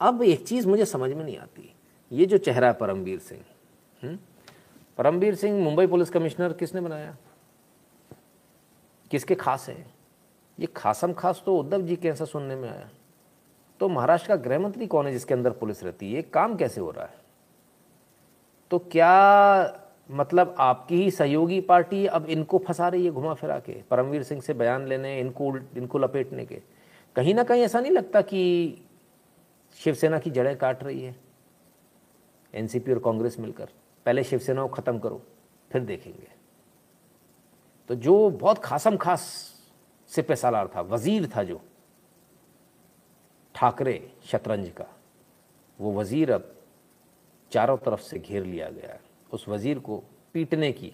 [0.00, 1.72] अब एक चीज़ मुझे समझ में नहीं आती,
[2.12, 3.42] ये जो चेहरा है परमवीर सिंह
[4.02, 4.18] हम्म?
[4.98, 7.16] परमवीर सिंह मुंबई पुलिस कमिश्नर किसने बनाया?
[9.10, 9.84] किसके खास है?
[10.58, 12.88] ये खासम खास तो उद्धव जी के ऐसा सुनने में आया।
[13.80, 16.22] तो महाराष्ट्र का गृह मंत्री कौन है जिसके अंदर पुलिस रहती है?
[16.22, 17.14] काम कैसे हो रहा है?
[18.70, 19.76] तो क्या
[20.10, 23.72] मतलब आपकी ही सहयोगी पार्टी अब इनको फंसा रही है घुमा फिरा के?
[23.90, 26.62] परमवीर सिंह से बयान लेने, इनको इनको लपेटने के?
[27.16, 28.82] कहीं ना कहीं ऐसा नहीं लगता कि
[29.78, 31.14] शिवसेना की जड़ें काट रही है?
[32.54, 33.68] एनसीपी और कांग्रेस मिलकर
[34.06, 35.22] पहले शिवसेना को ख़त्म करो,
[35.70, 36.28] फिर देखेंगे।
[37.88, 39.22] तो जो बहुत खासम खास
[40.10, 41.60] सालार था, वज़ीर था जो
[43.60, 44.86] ठाकरे शतरंज का।
[45.78, 46.52] वो वज़ीर अब
[47.52, 49.00] चारों तरफ़ से घेर लिया गया है।
[49.30, 50.02] उस वज़ीर को
[50.34, 50.92] पीटने की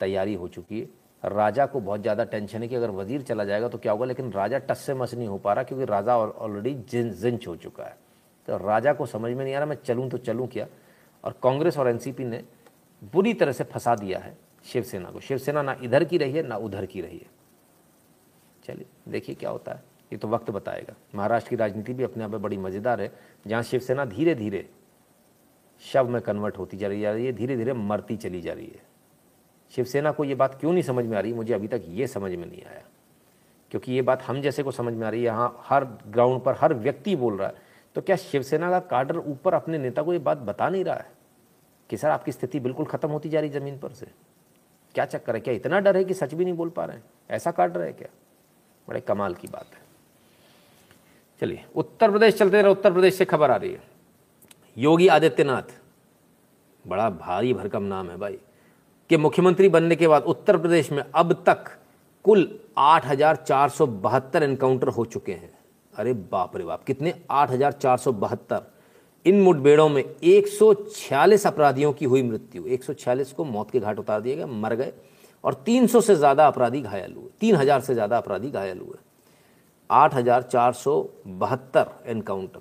[0.00, 0.88] तैयारी हो चुकी है।
[1.22, 4.32] राजा को बहुत ज़्यादा टेंशन है कि अगर वज़ीर चला जाएगा तो क्या होगा, लेकिन
[4.32, 7.84] राजा टस से मस नहीं हो पा रहा क्योंकि राजा ऑलरेडी जिन जिंच हो चुका
[7.84, 7.96] है।
[8.48, 10.66] तो राजा को समझ में नहीं आ रहा, मैं चलूँ तो चलूँ क्या?
[11.24, 12.42] और कांग्रेस और एनसीपी ने
[13.12, 16.56] बुरी तरह से फंसा दिया है शिवसेना को। शिवसेना ना इधर की रही है, ना
[16.56, 17.30] उधर की रही है।
[18.64, 22.30] चलिए, देखिए क्या होता है। ये तो वक्त बताएगा। महाराष्ट्र की राजनीति भी अपने आप
[22.30, 23.12] में बड़ी मज़ेदार है,
[23.46, 24.68] जहाँ शिवसेना धीरे धीरे
[25.82, 28.82] शव में कन्वर्ट होती जा रही है धीरे धीरे मरती चली जा रही है।
[29.70, 31.32] शिवसेना को ये बात क्यों नहीं समझ में आ रही?
[31.32, 32.82] मुझे अभी तक ये समझ में नहीं आया।
[33.70, 36.56] क्योंकि ये बात हम जैसे को समझ में आ रही है, यहाँ हर ग्राउंड पर
[36.60, 37.54] हर व्यक्ति बोल रहा है।
[37.94, 41.10] तो क्या शिवसेना का काडर ऊपर अपने नेता को ये बात बता नहीं रहा है?
[41.90, 44.06] कि सर, आपकी स्थिति बिल्कुल ख़त्म होती जा रही ज़मीन पर से।
[44.94, 45.40] क्या चक्कर है?
[45.40, 47.04] क्या इतना डर है कि सच भी नहीं बोल पा रहे हैं?
[47.30, 48.08] ऐसा काडर है क्या?
[48.88, 49.89] बड़े कमाल की बात है।
[51.40, 53.82] चलिए, उत्तर प्रदेश चलते रहे उत्तर प्रदेश से खबर आ रही है।
[54.76, 55.72] योगी आदित्यनाथ,
[56.84, 58.36] बड़ा भारी भरकम नाम है भाई,
[59.10, 61.70] कि मुख्यमंत्री बनने के बाद उत्तर प्रदेश में अब तक
[62.24, 62.48] कुल
[62.78, 65.52] आठ हज़ार चार सौ बहत्तर एनकाउंटर हो चुके हैं।
[65.94, 67.14] अरे बाप रे बाप, कितने?
[67.30, 68.62] आठ हज़ार चार सौ बहत्तर।
[69.26, 74.36] इन मुठभेड़ों में 146 अपराधियों की हुई मृत्यु। 146 को मौत के घाट उतार दिए
[74.36, 74.92] गए मर गए,
[75.44, 78.98] और 300 से ज़्यादा अपराधी घायल हुए 3000 से ज़्यादा अपराधी घायल हुए।
[79.90, 82.60] आठ हज़ार चार सौ बहत्तर एनकाउंटर।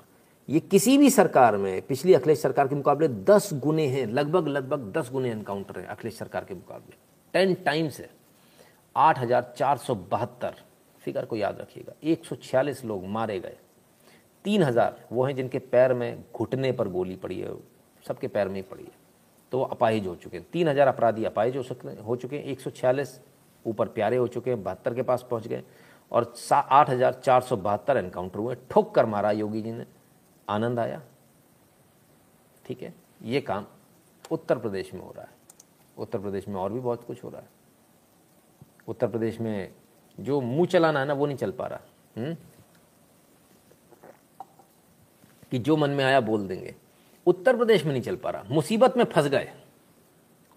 [0.50, 4.92] ये किसी भी सरकार में, पिछली अखिलेश सरकार के मुकाबले दस गुने हैं, लगभग लगभग
[4.94, 6.96] दस गुने एनकाउंटर है अखिलेश सरकार के मुकाबले।
[7.34, 8.10] टेन टाइम्स है।
[8.96, 10.54] आठ हज़ार चार सौ बहत्तर,
[11.02, 13.58] फिगर को याद रखिएगा, एक सौ छियालीस लोग मारे गए।
[14.46, 17.54] तीन हज़ार वो हैं जिनके पैर में घुटने पर गोली पड़ी है,
[18.06, 18.98] सबके पैर में ही पड़ी है
[19.52, 22.44] तो वो अपाहिज हो चुके हैं। तीन हज़ार अपराधी अपाहिज हो सकते हो चुके हैं।
[22.44, 23.20] एक सौ छियालीस
[23.66, 25.64] ऊपर प्यारे हो चुके हैं, बहत्तर के पास पहुँच गए।
[26.12, 29.86] और आठ हज़ार चार सौ बहत्तर एनकाउंटर हुए। ठोक कर मारा योगी जी ने।
[30.48, 31.02] आनंद आया।
[32.66, 33.66] ठीक है, ये काम
[34.32, 35.38] उत्तर प्रदेश में हो रहा है।
[35.98, 37.48] उत्तर प्रदेश में और भी बहुत कुछ हो रहा है।
[38.88, 39.72] उत्तर प्रदेश में
[40.20, 41.80] जो मुँह चलाना है ना, वो नहीं चल पा रहा।
[42.18, 42.36] हुँ?
[45.52, 46.76] कि जो मन में आया बोल देंगे।
[47.28, 49.52] उत्तर प्रदेश में नहीं चल पा रहा। मुसीबत में फंस गए।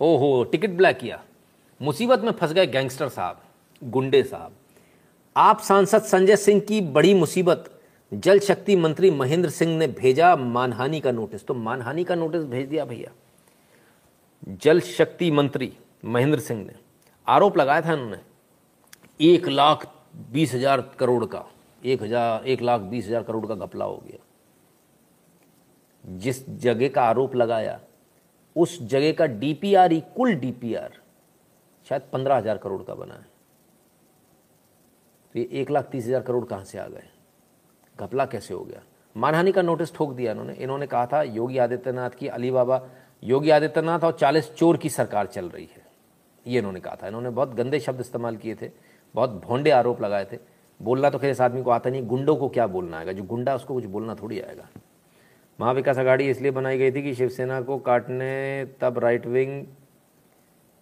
[0.00, 1.22] ओहो, टिकट ब्लैक किया।
[1.80, 3.40] मुसीबत में फंस गए गैंगस्टर साहब,
[3.82, 4.56] गुंडे साहब।
[5.36, 7.64] आप सांसद संजय सिंह की बड़ी मुसीबत,
[8.12, 12.68] जल शक्ति मंत्री महेंद्र सिंह ने भेजा मानहानि का नोटिस। तो मानहानि का नोटिस भेज
[12.68, 13.12] दिया भैया।
[14.56, 15.72] जल शक्ति मंत्री
[16.04, 16.74] महेंद्र सिंह ने
[17.26, 18.18] आरोप लगाया था उन्होंने
[19.20, 19.86] एक लाख
[20.32, 21.44] बीस हज़ार करोड़ का,
[21.82, 24.18] एक हज़ार, एक लाख बीस हज़ार करोड़ का घपला हो गया।
[26.18, 27.80] जिस जगह का आरोप लगाया,
[28.56, 31.00] उस जगह का डीपीआर ही कुल डीपीआर
[31.86, 33.30] शायद पंद्रह हज़ार करोड़ का बना है।
[35.34, 37.04] तो ये एक लाख तीस हज़ार करोड़ कहाँ से आ गए?
[37.98, 38.82] घपला कैसे हो गया?
[39.16, 42.80] मानहानि का नोटिस ठोक दिया इन्होंने। इन्होंने कहा था, योगी आदित्यनाथ की अली बाबा
[43.22, 45.84] योगी आदित्यनाथ और चालीस चोर की सरकार चल रही है।
[46.46, 48.70] ये इन्होंने कहा था। इन्होंने बहुत गंदे शब्द इस्तेमाल किए थे,
[49.14, 50.38] बहुत भोंडे आरोप लगाए थे।
[50.80, 53.12] बोलना तो खैर इस आदमी को आता नहीं, गुंडों को क्या बोलना आएगा?
[53.12, 54.68] जो गुंडा उसको कुछ बोलना थोड़ी आएगा।
[55.58, 59.64] महाविकास अघाड़ी इसलिए बनाई गई थी कि शिवसेना को काटने, तब राइट विंग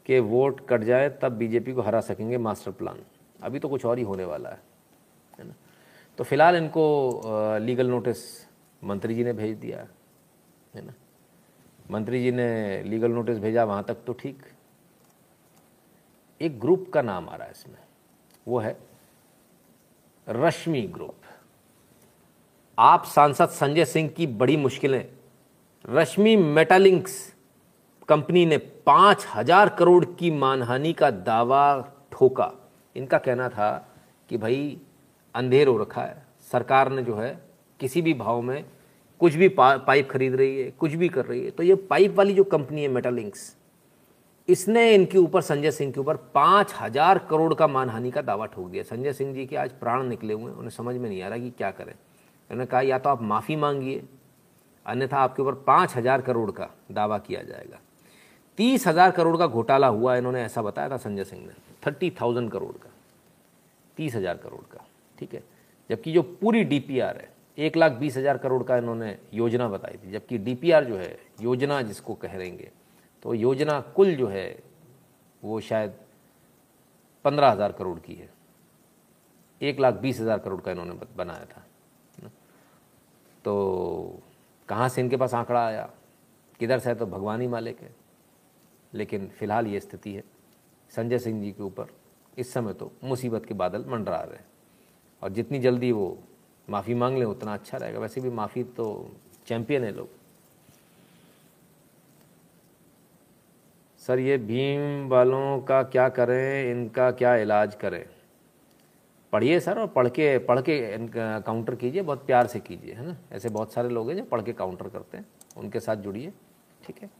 [0.07, 2.99] के वोट कट जाए, तब बीजेपी को हरा सकेंगे मास्टर प्लान
[3.43, 4.61] अभी तो कुछ और ही होने वाला है
[5.39, 5.55] है ना?
[6.19, 8.19] तो फ़िलहाल इनको लीगल नोटिस
[8.83, 9.87] मंत्री जी ने भेज दिया,
[10.75, 10.93] है ना?
[11.91, 14.43] मंत्री जी ने लीगल नोटिस भेजा, वहाँ तक तो ठीक।
[16.41, 17.79] एक ग्रुप का नाम आ रहा है इसमें,
[18.47, 18.77] वो है
[20.27, 21.17] रश्मि ग्रुप
[22.79, 25.05] आप सांसद संजय सिंह की बड़ी मुश्किलें,
[25.85, 27.17] रश्मि मेटालिंक्स
[28.09, 31.65] कंपनी ने पाँच हज़ार करोड़ की मानहानि का दावा
[32.13, 32.53] ठोका।
[32.97, 33.71] इनका कहना था
[34.31, 34.77] कि भाई
[35.35, 36.23] अंधेर हो रखा है।
[36.53, 37.39] सरकार ने जो है
[37.81, 38.65] किसी भी भाव में
[39.21, 42.15] कुछ भी पा, पाइप खरीद रही है कुछ भी कर रही है तो ये पाइप
[42.15, 43.55] वाली जो कंपनी है मेटालिंक्स
[44.49, 48.69] इसने इनके ऊपर संजय सिंह के ऊपर पाँच हज़ार करोड़ का मानहानि का दावा ठोक
[48.71, 51.29] दिया। संजय सिंह जी के आज प्राण निकले हुए हैं उन्हें समझ में नहीं आ
[51.29, 54.03] रहा कि क्या करें। उन्होंने कहा या तो आप माफ़ी मांगिए
[54.87, 57.79] अन्यथा आपके ऊपर पाँच हज़ार करोड़ का दावा किया जाएगा।
[58.61, 62.51] तीस हज़ार करोड़ का घोटाला हुआ, इन्होंने ऐसा बताया था संजय सिंह ने। थर्टी थाउज़ेंड
[62.51, 62.91] करोड़ का।
[63.97, 64.85] तीस हज़ार करोड़ का,
[65.19, 65.43] ठीक है?
[65.91, 67.29] जबकि जो पूरी डीपीआर है,
[67.59, 71.81] एक लाख बीस हज़ार करोड़ का इन्होंने योजना बताई थी। जबकि डीपीआर जो है, योजना
[71.83, 72.71] जिसको कह रहेंगे
[73.23, 74.59] तो योजना कुल जो है,
[75.43, 75.95] वो शायद
[77.25, 78.29] पंद्रह हज़ार करोड़ की है।
[79.61, 81.65] एक लाख बीस हज़ार करोड़ का इन्होंने बनाया था।
[83.45, 84.21] तो
[84.69, 85.89] कहाँ से इनके पास आंकड़ा आया?
[86.61, 87.95] किधर से है तो भगवान ही मालिक है।
[88.93, 90.23] लेकिन फ़िलहाल ये स्थिति है।
[90.93, 91.93] संजय सिंह जी के ऊपर
[92.39, 94.45] इस समय तो मुसीबत के बादल मंडरा रहे हैं।
[95.23, 96.19] और जितनी जल्दी वो
[96.69, 99.11] माफ़ी मांग लें, उतना अच्छा रहेगा। वैसे भी माफ़ी तो
[99.47, 100.09] चैंपियन है लोग।
[104.01, 106.71] सर, ये भीम वालों का क्या करें?
[106.71, 108.05] इनका क्या इलाज करें?
[109.33, 110.79] पढ़िए सर और पढ़ के पढ़ के
[111.41, 113.17] काउंटर कीजिए, बहुत प्यार से कीजिए, है ना?
[113.33, 115.27] ऐसे बहुत सारे लोग हैं जो पढ़ के काउंटर करते हैं।
[115.57, 116.33] उनके साथ जुड़िए,
[116.85, 117.11] ठीक है?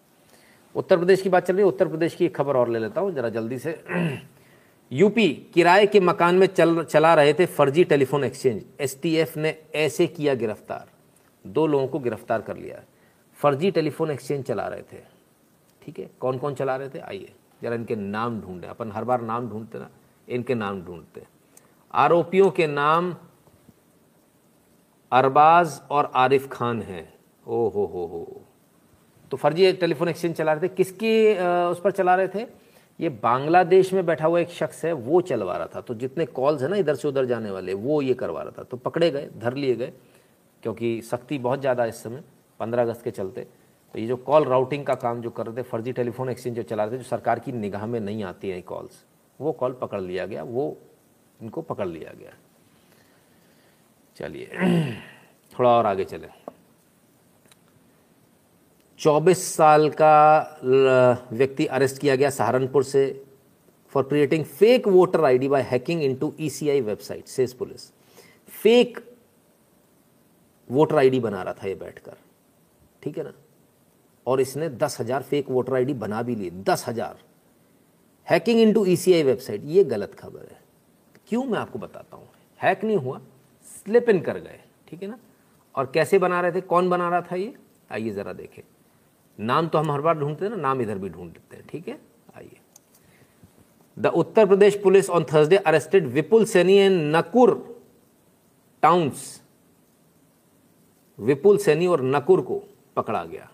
[0.75, 3.01] उत्तर प्रदेश की बात चल रही है, उत्तर प्रदेश की एक खबर और ले लेता
[3.01, 3.85] हूँ, जरा जल्दी से।
[4.93, 10.07] यूपी किराए के मकान में चल, चला रहे थे फर्जी टेलीफोन एक्सचेंज। एसटीएफ ने ऐसे
[10.07, 10.89] किया गिरफ़्तार।
[11.45, 12.83] दो लोगों को गिरफ़्तार कर लिया।
[13.39, 15.03] फर्जी टेलीफोन एक्सचेंज चला रहे थे।
[15.83, 16.99] ठीक है कौन कौन चला रहे थे?
[16.99, 17.33] आइए,
[17.63, 19.89] जरा इनके नाम ढूंढे। अपन हर बार नाम ढूंढते ना,
[20.29, 21.23] इनके नाम ढूंढते।
[21.95, 23.15] आरोपियों के नाम
[25.13, 27.13] अरबाज और आरिफ खान हैं।
[27.47, 28.45] ओ हो हो हो।
[29.31, 31.33] तो फर्जी टेलीफोन एक्सचेंज चला रहे थे। किसकी
[31.71, 32.47] उस पर चला रहे थे?
[33.01, 36.63] ये बांग्लादेश में बैठा हुआ एक शख्स है, वो चलवा रहा था। तो जितने कॉल्स
[36.63, 39.29] है ना इधर से उधर जाने वाले, वो ये करवा रहा था। तो पकड़े गए,
[39.39, 39.93] धर लिए गए,
[40.63, 42.23] क्योंकि सख्ती बहुत ज़्यादा इस समय,
[42.61, 43.47] पंद्रह अगस्त के चलते।
[43.95, 46.63] तो ये जो कॉल राउटिंग का काम जो कर रहे थे, फर्जी टेलीफोन एक्सचेंज जो
[46.63, 49.05] चला रहे थे, जो सरकार की निगाह में नहीं आती है कॉल्स,
[49.41, 50.77] वो कॉल पकड़ लिया गया, वो
[51.41, 52.33] इनको पकड़ लिया गया।
[54.17, 54.47] चलिए,
[55.59, 56.29] थोड़ा और आगे चले।
[59.01, 60.61] 24 साल का
[61.33, 63.05] व्यक्ति अरेस्ट किया गया सहारनपुर से
[63.95, 67.91] for creating fake voter ID by hacking into ECI website says police
[68.53, 68.99] fake
[70.71, 72.17] voter ID बना रहा था ये बैठकर।
[73.03, 73.33] ठीक है ना?
[74.27, 77.17] और इसने दस हज़ार फेक वोटर आईडी बना भी लिए, दस हज़ार।
[78.27, 80.59] हैकिंग इनटू ईसीआई वेबसाइट ये गलत खबर है।
[81.29, 82.29] क्यों मैं आपको बताता हूँ?
[82.61, 83.21] हैक नहीं हुआ
[83.69, 85.19] स्लिप इन कर गए, ठीक है ना?
[85.75, 86.61] और कैसे बना रहे थे?
[86.63, 87.55] कौन बना रहा था ये?
[87.91, 88.63] आइए ज़रा देखें।
[89.41, 91.89] नाम तो हम हर बार ढूंढते हैं ना, नाम इधर भी ढूंढ लेते हैं, ठीक
[91.89, 91.99] है?
[92.37, 92.57] आइए।
[93.97, 97.55] The Uttar Pradesh police on Thursday arrested Vipul Saini and Nakur
[98.83, 99.41] towns
[101.19, 102.63] Vipul Saini और नकुर को
[102.97, 103.49] पकड़ा गया।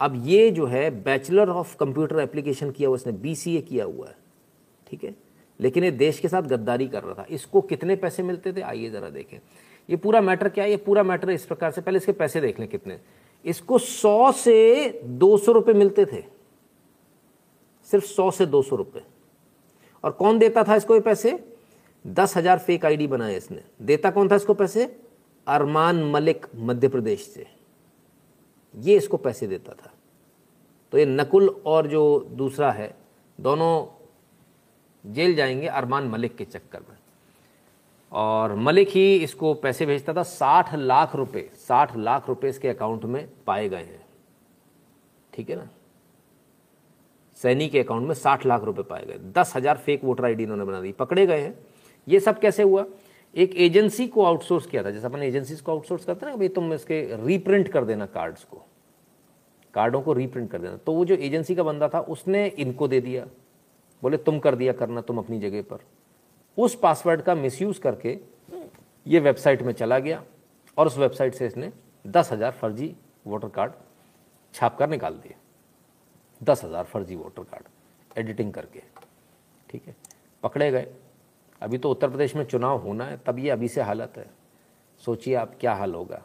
[0.00, 4.16] अब ये जो है बैचलर ऑफ़ कंप्यूटर एप्लीकेशन किया हुआ, उसने बीसीए किया हुआ है,
[4.86, 5.14] ठीक है?
[5.60, 8.60] लेकिन ये देश के साथ गद्दारी कर रहा था। इसको कितने पैसे मिलते थे?
[8.60, 9.38] आइए ज़रा देखें।
[9.88, 10.70] ये पूरा मैटर क्या है?
[10.70, 12.98] ये पूरा मैटर इस प्रकार से, पहले इसके पैसे देख लें कितने।
[13.44, 16.22] इसको सौ से दो सौ मिलते थे।
[17.88, 18.84] सिर्फ़ सौ से दो सौ
[20.04, 21.38] और कौन देता था इसको ये पैसे?
[22.06, 24.84] दस हज़ार फेक आईडी बनाए इसने। देता कौन था इसको पैसे?
[25.46, 27.46] अरमान मलिक मध्य प्रदेश से।
[28.74, 29.92] ये इसको पैसे देता था।
[30.92, 32.94] तो ये नकुल और जो दूसरा है,
[33.40, 33.86] दोनों
[35.04, 36.96] जेल जाएँगे अरमान मलिक के चक्कर में।
[38.12, 43.04] और मलिक ही इसको पैसे भेजता था साठ लाख रुपए, साठ लाख रुपए इसके अकाउंट
[43.04, 44.04] में पाए गए हैं।
[45.32, 45.68] ठीक है ना?
[47.36, 50.64] सैनी के अकाउंट में साठ लाख रुपए पाए गए। दस हज़ार फेक वोटर आईडी इन्होंने
[50.64, 51.54] बना दी, पकड़े गए हैं।
[52.06, 52.84] ये सब कैसे हुआ?
[53.34, 56.72] एक एजेंसी को आउटसोर्स किया था। जैसे अपन एजेंसी को आउटसोर्स करते ना भाई तुम
[56.74, 58.64] इसके रीप्रिंट कर देना कार्ड्स को।
[59.74, 63.00] कार्डों को रीप्रिंट कर देना। तो वो जो एजेंसी का बंदा था, उसने इनको दे
[63.00, 63.26] दिया।
[64.02, 65.78] बोले, तुम कर दिया करना, तुम अपनी जगह पर।
[66.58, 68.18] उस पासवर्ड का मिसयूज करके
[69.06, 70.22] ये वेबसाइट में चला गया
[70.78, 71.72] और उस वेबसाइट से इसने
[72.04, 72.94] दस हज़ार फर्जी
[73.26, 73.72] वोटर कार्ड
[74.54, 75.34] छाप कर निकाल दिए।
[76.40, 78.82] दस हज़ार फर्जी वोटर कार्ड एडिटिंग करके।
[79.70, 79.94] ठीक है?
[80.42, 80.86] पकड़े गए।
[81.62, 84.26] अभी तो उत्तर प्रदेश में चुनाव होना है, तब ये अभी से हालत है।
[85.02, 86.22] सोचिए आप क्या हाल होगा।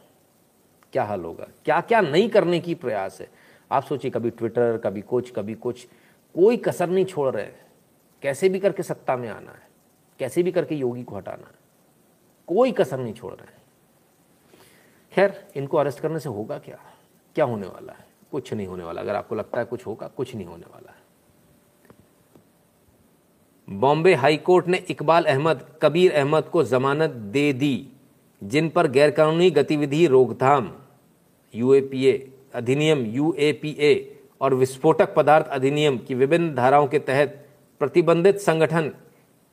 [0.93, 1.47] क्या हाल होगा?
[1.65, 3.27] क्या क्या नहीं करने की प्रयास है।
[3.71, 5.85] आप सोचिए, कभी ट्विटर कभी कुछ कभी कुछ।
[6.35, 7.45] कोई कसर नहीं छोड़ रहे
[8.23, 9.64] कैसे भी करके सत्ता में आना है।
[10.19, 11.53] कैसे भी करके योगी को हटाना है।
[12.47, 13.55] कोई कसर नहीं छोड़ रहे
[15.13, 16.79] खैर, इनको अरेस्ट करने से होगा क्या?
[17.35, 18.05] क्या होने वाला है?
[18.31, 21.05] कुछ नहीं होने वाला। अगर आपको लगता है कुछ होगा, कुछ नहीं होने वाला है।
[23.69, 27.89] बॉम्बे हाईकोर्ट ने इकबाल अहमद, कबीर अहमद को जमानत दे दी,
[28.43, 30.73] जिन पर गैरकानूनी गतिविधि रोकथाम,
[31.55, 38.95] यूएपीए अधिनियम, यूएपीए और विस्फोटक पदार्थ अधिनियम की विभिन्न धाराओं के तहत प्रतिबंधित संगठन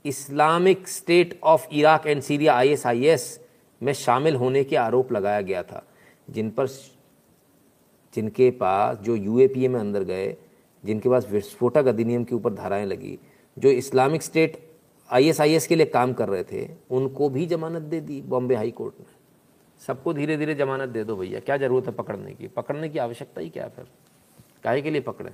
[0.05, 3.41] Islamic State of Iraq and Syria ISIS
[3.83, 5.87] में शामिल होने के आरोप लगाया गया था,
[6.31, 6.67] जिन पर
[8.15, 10.37] जिनके पास, जो यूएपीए में अंदर गए,
[10.85, 13.19] जिनके पास विस्फोटक अधिनियम के ऊपर धाराएँ लगी,
[13.59, 14.73] जो इस्लामिक स्टेट
[15.11, 18.95] आईएसआईएस के लिए काम कर रहे थे, उनको भी जमानत दे दी बॉम्बे हाई कोर्ट
[19.01, 19.07] ने।
[19.87, 22.49] सबको धीरे धीरे जमानत दे दो भैया, क्या ज़रूरत है पकड़ने की?
[22.49, 23.85] पकड़ने की आवश्यकता ही क्या फिर?
[24.65, 25.33] काहे के लिए पकड़ें?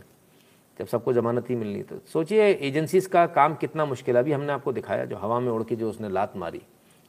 [0.79, 4.53] जब सबको जमानत ही मिलनी तो सोचिए एजेंसीज का काम कितना मुश्किल है। अभी हमने
[4.53, 6.61] आपको दिखाया जो हवा में उड़ के जो उसने लात मारी,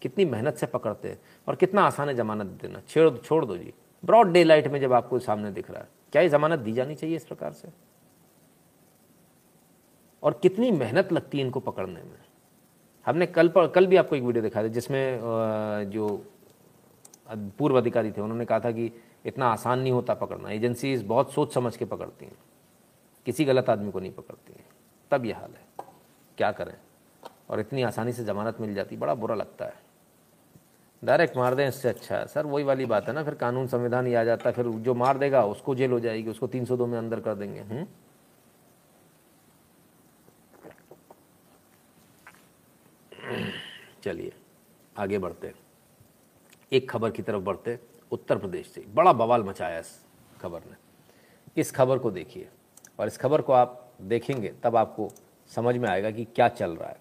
[0.02, 3.74] कितनी मेहनत से पकड़ते हैं और कितना आसान है जमानत देना। छेड़ छोड़ दो जी।
[4.04, 6.96] ब्रॉड डे लाइट में जब आपको सामने दिख रहा है, क्या ये जमानत दी जानी
[6.96, 7.68] चाहिए इस प्रकार से?
[10.24, 12.18] और कितनी मेहनत लगती है इनको पकड़ने में?
[13.06, 15.20] हमने कल पर, कल भी आपको एक वीडियो दिखाया था जिसमें
[15.92, 16.26] जो
[17.58, 18.92] पूर्व अधिकारी थे, उन्होंने कहा था कि
[19.26, 22.36] इतना आसान नहीं होता पकड़ना। एजेंसीज बहुत सोच समझ के पकड़ती हैं।
[23.26, 24.66] किसी गलत आदमी को नहीं पकड़ती। है
[25.12, 25.86] तब यह हाल है।
[26.38, 26.78] क्या करें?
[27.50, 29.74] और इतनी आसानी से ज़मानत मिल जाती, बड़ा बुरा लगता है।
[31.04, 34.08] डायरेक्ट मार दें, इससे अच्छा है। सर, वही वाली बात है ना, फिर कानून संविधान
[34.08, 36.86] ही आ जाता, फिर जो मार देगा, उसको जेल हो जाएगी, उसको तीन सौ दो
[36.86, 37.88] में अंदर कर देंगे। हुँ?
[44.04, 44.34] चलिए,
[44.98, 45.54] आगे बढ़ते।
[46.74, 47.80] एक खबर की तरफ़ बढ़ते,
[48.12, 50.06] उत्तर प्रदेश से। बड़ा बवाल मचाया इस
[50.42, 50.76] खबर ने।
[51.58, 52.50] इस खबर को देखिए।
[53.00, 55.10] और इस खबर को आप देखेंगे, तब आपको
[55.56, 56.98] समझ में आएगा कि क्या चल रहा है।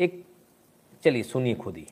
[0.00, 0.24] एक,
[1.04, 1.86] चलिए सुनिए खुद ही।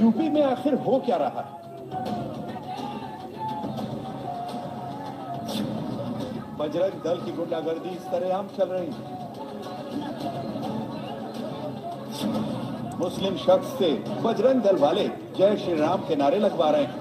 [0.00, 1.40] यूपी में आखिर हो क्या रहा?
[1.40, 1.64] है
[6.58, 9.23] बजरंग दल की गुंडागर्दी, इस तरह आम चल रही है।
[13.04, 13.88] मुस्लिम शख्स से
[14.22, 15.02] बजरंग दल वाले
[15.38, 16.94] जय श्री राम के नारे लगवा रहे हैं।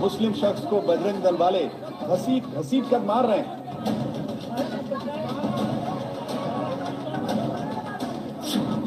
[0.00, 1.62] मुस्लिम शख्स को बजरंग दल वाले
[2.08, 3.48] घसीट घसीट कर मार रहे हैं।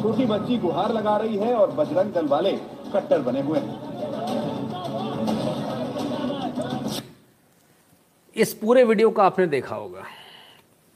[0.02, 2.52] छोटी बच्ची गुहार लगा रही है और बजरंग दल वाले
[2.94, 3.76] कट्टर बने हुए हैं।
[8.36, 10.04] इस पूरे वीडियो को आपने देखा होगा।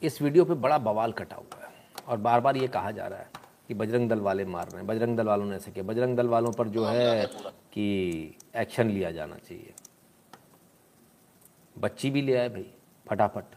[0.03, 1.71] इस वीडियो पे बड़ा बवाल कटा हुआ है
[2.07, 3.29] और बार बार ये कहा जा रहा है
[3.67, 6.27] कि बजरंग दल वाले मार रहे हैं। बजरंग दल वालों ने ऐसे किया। बजरंग दल
[6.27, 7.25] वालों पर जो है
[7.73, 9.73] कि एक्शन लिया जाना चाहिए।
[11.75, 12.65] बच्ची भी ले आए भाई
[13.05, 13.55] फटाफट।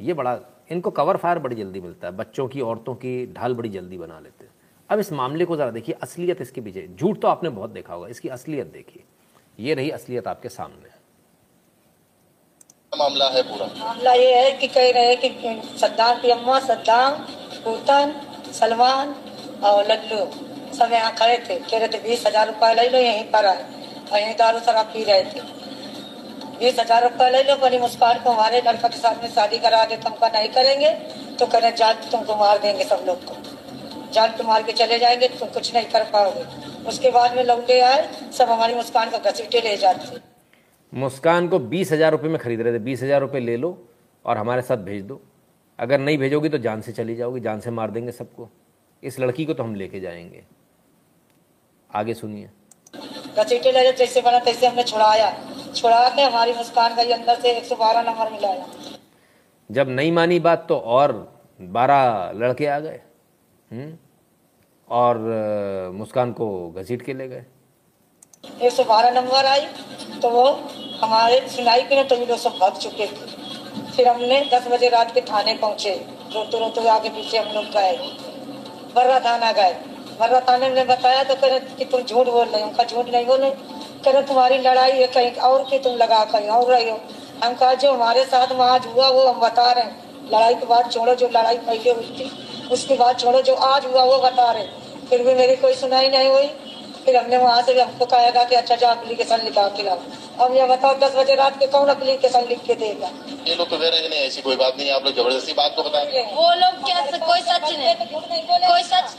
[0.00, 0.38] ये बड़ा
[0.70, 4.20] इनको कवर फायर बड़ी जल्दी मिलता है। बच्चों की औरतों की ढाल बड़ी जल्दी बना
[4.20, 4.52] लेते हैं।
[4.90, 8.08] अब इस मामले को ज़रा देखिए असलियत इसके पीछे। झूठ तो आपने बहुत देखा होगा
[8.08, 9.04] इसकी असलियत देखिए।
[9.60, 10.93] ये रही असलियत आपके सामने।
[12.94, 17.12] मामला है पूरा। मामला ये है कि कह रहे हैं कि सद्दाम की अम्मा सद्दाम
[17.64, 18.14] पूतन
[18.54, 19.14] सलमान
[19.64, 20.26] और लल्लू
[20.74, 23.64] सब यहाँ खड़े थे। कह रहे थे, बीस हज़ार रुपया ले लो, यहीं पर आए
[24.12, 25.40] और यहीं दारू शराब पी रहे थे।
[26.58, 29.84] बीस हज़ार रुपया ले लो बड़ी मुस्कान को हमारे लड़का के साथ में शादी करा
[29.84, 30.90] दे तुमका नहीं करेंगे।
[31.38, 33.34] तो कह रहे जाल तुमको मार देंगे सब लोग को।
[34.12, 36.44] जाल पे मार के चले जाएँगे, तुम कुछ नहीं कर पाओगे।
[36.88, 38.08] उसके बाद में लौटे आए,
[38.38, 40.33] सब हमारी मुस्कान को घसीटे ले जाते।
[40.94, 43.76] मुस्कान को बीस हज़ार रुपये में खरीद रहे थे। बीस हज़ार रुपये ले लो
[44.24, 45.20] और हमारे साथ भेज दो।
[45.78, 48.48] अगर नहीं भेजोगी तो जान से चली जाओगी जान से मार देंगे सबको।
[49.02, 50.44] इस लड़की को तो हम लेके जाएँगे।
[51.90, 52.50] आगे सुनिए।
[53.36, 55.30] घसीटे ले जाते जैसे बना तैसे हमने छुड़ाया।
[55.74, 58.66] छुड़ा के हमारी मुस्कान गई अंदर से एक सौ बारह नंबर मिलाया
[59.70, 61.12] जब नहीं मानी बात तो और
[61.60, 63.00] बारह लड़के आ गए
[63.70, 63.92] हम्म?
[64.88, 65.18] और
[65.94, 67.44] मुस्कान को घसीट के ले गए।
[68.62, 69.66] एक सौ बारह नंबर आई
[70.22, 70.44] तो वो
[71.00, 73.32] हमारे सुनाई के तो ये लोग सब भाग चुके थे।
[73.92, 75.94] फिर हमने दस बजे रात के थाने पहुँचे
[76.34, 77.96] रोते रोते आगे पीछे हम लोग गए।
[78.94, 79.72] बर्रा थाना गए।
[80.20, 83.26] बर्रा थाने में बताया तो कह कि तुम झूठ बोल रहे हो उनका झूठ नहीं
[83.26, 86.98] बोले। कह रहे, तुम्हारी लड़ाई है कहीं और की, तुम लगा कहीं और रही हो।
[87.44, 90.90] हम कहा, जो हमारे साथ वहाँ हुआ, वो हम बता रहे हैं। लड़ाई के बाद
[90.92, 92.30] छोड़ो, जो लड़ाई पहले हुई थी,
[92.72, 94.66] उसके बाद छोड़ो, जो आज हुआ, वो बता रहे
[95.08, 96.50] फिर भी मेरी कोई सुनाई नहीं हुई।
[97.04, 99.98] फिर हमने वहाँ से भी हमको कहा था कि अच्छा जाओ एप्लीकेशन लिखा के लाओ
[100.44, 103.10] अब ये बताओ दस बजे रात के कौन एप्लीकेशन लिख के देगा?
[103.48, 105.82] ये लोग तो कह रहे हैं ऐसी कोई बात नहीं आप लोग ज़बरदस्ती बात को
[105.82, 109.16] बताएँगे वो लोग क्या कोई सच नहीं। कोई सच।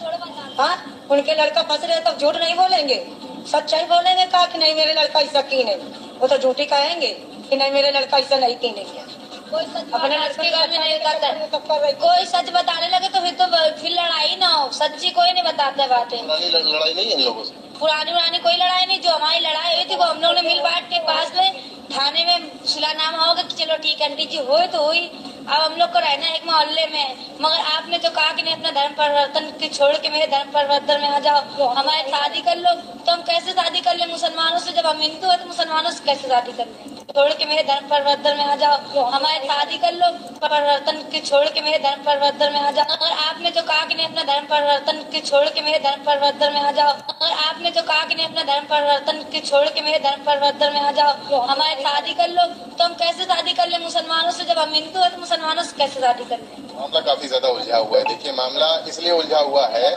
[0.59, 0.75] हाँ?
[1.11, 3.05] उनके लड़का फंस रहे तब झूठ नहीं बोलेंगे?
[3.51, 5.75] सच्चाई बोलेंगे कहा कि नहीं मेरे लड़का ऐसा की नहीं।
[6.19, 7.07] वो तो झूठी कहेंगे
[7.49, 9.03] कि नहीं मेरे लड़का ऐसा नहीं की नहीं
[9.51, 13.33] कोई सच अपने आज के घर में नहीं रहे कोई सच बताने लगे तो फिर
[13.41, 13.45] तो
[13.81, 17.63] फिर लड़ाई ना हो। सच्ची कोई नहीं बताता बातें। लड़ाई नहीं है इन लोगों से।
[17.79, 20.59] पुरानी पुरानी कोई लड़ाई नहीं जो हमारी लड़ाई हुई थी वो हम लोगों ने मिल
[20.61, 24.67] बांट के पास में थाने में सुलानामा होगा कि चलो ठीक है आंटी जी हुई
[24.67, 25.05] तो हुई।
[25.45, 28.55] अब हम लोग को रहना है एक मोहल्ले में। मगर आपने जो कहा कि नहीं
[28.55, 32.57] अपना धर्म परिवर्तन की छोड़ के मेरे धर्म परिवर्तन में आ जाओ। हमारे शादी कर
[32.57, 34.71] लो। तो हम कैसे शादी कर ले मुसलमानों से?
[34.71, 36.93] जब हम हिंदू है तो मुसलमानों से कैसे शादी कर ले?
[37.15, 41.45] छोड़ के मेरे धर्म परिवर्तन में आ जाओ। हमारे शादी कर लो। परिवर्तन के छोड़
[41.47, 44.45] के मेरे धर्म परिवर्तन में आ जाओ। और आपने जो कहा कि नहीं अपना धर्म
[44.47, 46.93] परिवर्तन के छोड़ के मेरे धर्म परिवर्तन में आ जाओ।
[47.25, 50.73] और आपने जो कहा कि नहीं, अपना धर्म परिवर्तन की छोड़ के मेरे धर्म परिवर्तन
[50.73, 53.77] में आ जाओ। हमारे शादी कर लो तो हम कैसे शादी कर ले?
[53.79, 56.63] मुसलमानों से जब हम हिंदू है तो मुसलमानों से कैसे शादी कर ले?
[56.75, 59.95] मामला काफ़ी ज़्यादा उलझा हुआ है। देखिए, मामला इसलिए उलझा हुआ है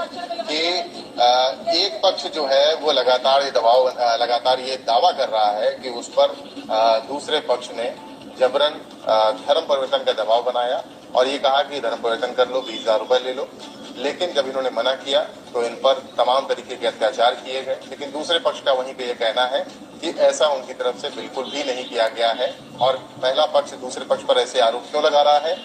[0.51, 0.59] कि
[1.79, 3.89] एक पक्ष जो है, वो लगातार ये दबाव
[4.23, 6.37] लगातार ये दावा कर रहा है कि उस पर
[7.09, 7.95] दूसरे पक्ष ने
[8.39, 8.79] जबरन
[9.39, 10.83] धर्म परिवर्तन का दबाव बनाया
[11.15, 13.49] और ये कहा कि धर्म परिवर्तन कर लो, बीस हज़ार रुपए ले लो।
[13.99, 18.11] लेकिन जब इन्होंने मना किया तो इन पर तमाम तरीके के अत्याचार किए गए। लेकिन
[18.13, 19.65] दूसरे पक्ष का वहीं पे ये कहना है
[20.01, 22.49] कि ऐसा उनकी तरफ़ से बिल्कुल भी नहीं किया गया है
[22.81, 25.57] और पहला पक्ष दूसरे पक्ष पर ऐसे आरोप क्यों लगा रहा है?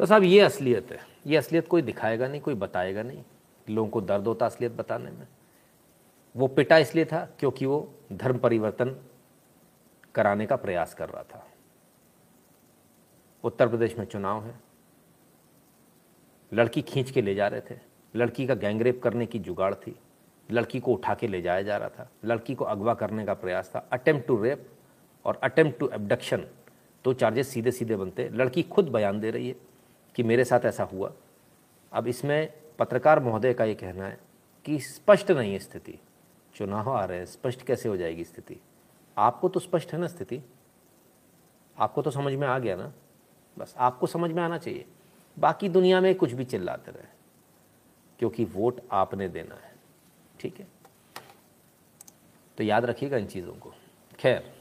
[0.00, 3.22] तो साहब, ये असलियत है। ये असलियत कोई दिखाएगा नहीं, कोई बताएगा नहीं।
[3.66, 5.26] लोगों को दर्द होता असलियत बताने में।
[6.34, 8.96] वो पिटा इसलिए था क्योंकि वो धर्म परिवर्तन
[10.14, 11.46] कराने का प्रयास कर रहा था।
[13.44, 14.60] उत्तर प्रदेश में चुनाव है।
[16.52, 17.80] लड़की खींच के ले जा रहे थे।
[18.16, 19.98] लड़की का गैंगरेप करने की जुगाड़ थी।
[20.50, 23.72] लड़की को उठा के ले जाया जा रहा था। लड़की को अगवा करने का प्रयास
[23.74, 24.68] था। अटेम्प्ट टू रेप
[25.24, 26.46] और अटेम्प्ट टू एबडक्शन
[27.04, 29.56] दो चार्जेस सीधे सीधे बनते। लड़की खुद बयान दे रही है
[30.14, 31.12] कि मेरे साथ ऐसा हुआ।
[31.92, 34.18] अब इसमें पत्रकार महोदय का ये कहना है
[34.64, 35.98] कि स्पष्ट नहीं है स्थिति।
[36.54, 38.60] चुनाव आ रहे हैं। स्पष्ट कैसे हो जाएगी स्थिति?
[39.18, 40.40] आपको तो स्पष्ट है ना स्थिति?
[41.78, 42.92] आपको तो समझ में आ गया ना?
[43.58, 44.84] बस आपको समझ में आना चाहिए।
[45.38, 47.06] बाकी दुनिया में कुछ भी चिल्लाते रहे,
[48.18, 49.74] क्योंकि वोट आपने देना है।
[50.40, 50.66] ठीक है?
[52.58, 53.72] तो याद रखिएगा इन चीज़ों को।
[54.18, 54.52] खैर,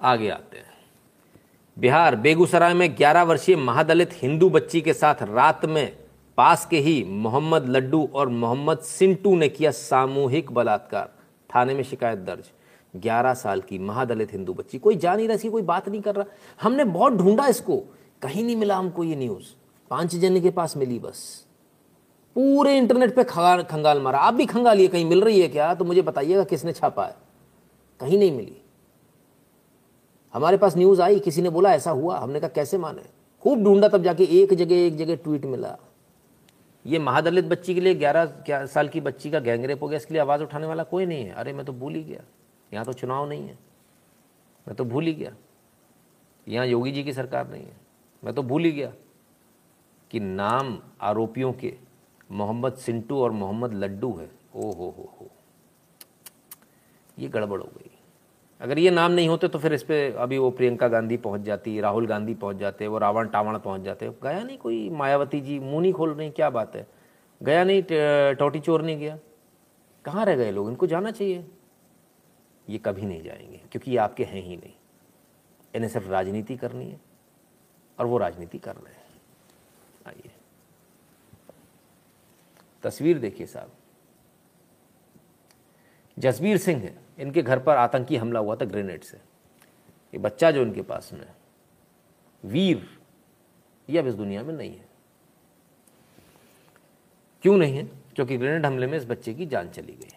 [0.00, 0.78] आगे आते हैं।
[1.76, 5.96] बिहार बेगूसराय में 11 वर्षीय महादलित हिंदू बच्ची के साथ रात में
[6.38, 11.19] पास के ही मोहम्मद लड्डू और मोहम्मद सिंटू ने किया सामूहिक बलात्कार।
[11.54, 12.44] थाने में शिकायत दर्ज।
[12.96, 16.14] 11 साल की महादलित हिंदू बच्ची। कोई जा नहीं रहा, इसकी कोई बात नहीं कर
[16.14, 16.26] रहा।
[16.62, 17.76] हमने बहुत ढूंढा इसको।
[18.22, 19.44] कहीं नहीं मिला हमको ये न्यूज़
[19.90, 21.46] पाँच जन के पास मिली बस।
[22.34, 25.74] पूरे इंटरनेट पे खंगाल खंगाल मारा। आप भी खंगालिए, कहीं मिल रही है क्या?
[25.74, 27.16] तो मुझे बताइएगा किसने छापा है।
[28.00, 28.62] कहीं नहीं मिली।
[30.34, 33.02] हमारे पास न्यूज़ आई, किसी ने बोला, ऐसा हुआ। हमने कहा, कैसे माने?
[33.42, 35.78] खूब ढूंढा तब जाके, एक जगह एक जगह ट्वीट मिला।
[36.86, 40.20] ये महादलित बच्ची के लिए ग्यारह साल की बच्ची का गैंगरेप हो गया, इसके लिए
[40.20, 42.22] आवाज़ उठाने वाला कोई नहीं है। अरे, मैं तो भूल ही गया।
[42.72, 43.58] यहाँ तो चुनाव नहीं है।
[44.68, 45.34] मैं तो भूल ही गया।
[46.48, 47.76] यहाँ योगी जी की सरकार नहीं है।
[48.24, 48.92] मैं तो भूल ही गया
[50.10, 51.76] कि नाम आरोपियों के
[52.30, 55.30] मोहम्मद सिंटू और मोहम्मद लड्डू है। ओ हो हो हो।
[57.18, 57.89] ये गड़बड़ हो गई।
[58.60, 61.80] अगर ये नाम नहीं होते तो फिर इस पर अभी वो प्रियंका गांधी पहुँच जाती,
[61.80, 65.80] राहुल गांधी पहुँच जाते, वो रावण टावण पहुँच जाते। गया नहीं कोई मायावती जी, मुँह
[65.82, 66.86] नहीं खोल रही क्या बात है?
[67.40, 67.82] गया नहीं
[68.34, 69.18] टोटी चोर नहीं गया?
[70.04, 70.68] कहाँ रह गए लोग?
[70.68, 71.44] इनको जाना चाहिए।
[72.68, 74.72] ये कभी नहीं जाएँगे, क्योंकि ये आपके हैं ही नहीं।
[75.74, 77.00] इन्हें सिर्फ़ राजनीति करनी है,
[77.98, 79.00] और वो राजनीति कर रहे हैं।
[80.06, 80.30] आइए।
[82.82, 83.70] तस्वीर देखिए साहब।
[86.18, 90.62] जसबीर सिंह है। इनके घर पर आतंकी हमला हुआ था ग्रेनेड से। ये बच्चा जो
[90.62, 91.26] इनके पास में
[92.44, 92.86] वीर,
[93.88, 94.88] ये अब इस दुनिया में नहीं है।
[97.42, 97.84] क्यों नहीं है?
[98.14, 100.16] क्योंकि ग्रेनेड हमले में इस बच्चे की जान चली गई?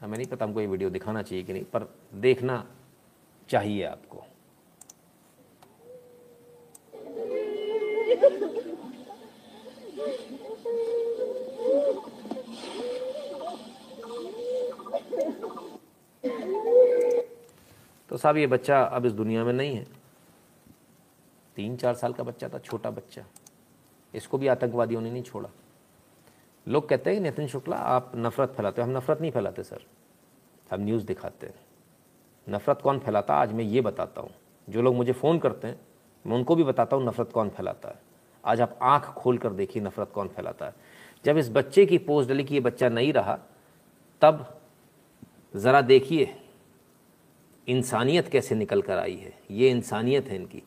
[0.00, 2.64] हमें नहीं पता हमको ये वीडियो दिखाना चाहिए कि नहीं, पर देखना
[3.48, 4.24] चाहिए आपको।
[18.08, 19.86] तो साहब, ये बच्चा अब इस दुनिया में नहीं है।
[21.56, 23.24] तीन चार साल का बच्चा था, छोटा बच्चा।
[24.14, 25.50] इसको भी आतंकवादियों ने नहीं छोड़ा।
[26.68, 29.84] लोग कहते हैं नितिन शुक्ला, आप नफ़रत फैलाते हो। हम नफ़रत नहीं फैलाते, सर।
[30.70, 31.54] हम न्यूज़ दिखाते हैं।
[32.48, 33.34] नफ़रत कौन फैलाता?
[33.34, 34.30] आज मैं ये बताता हूँ।
[34.70, 35.80] जो लोग मुझे फ़ोन करते हैं,
[36.26, 37.98] मैं उनको भी बताता हूँ नफ़रत कौन फैलाता है।
[38.44, 40.74] आज आप आँख खोल कर देखिए नफ़रत कौन फैलाता है।
[41.24, 43.38] जब इस बच्चे की पोस्ट डली कि ये बच्चा नहीं रहा,
[44.20, 44.60] तब
[45.56, 46.47] ज़रा देखिए
[47.68, 49.32] इंसानियत कैसे निकल कर आई है?
[49.50, 50.62] ये इंसानियत है इनकी।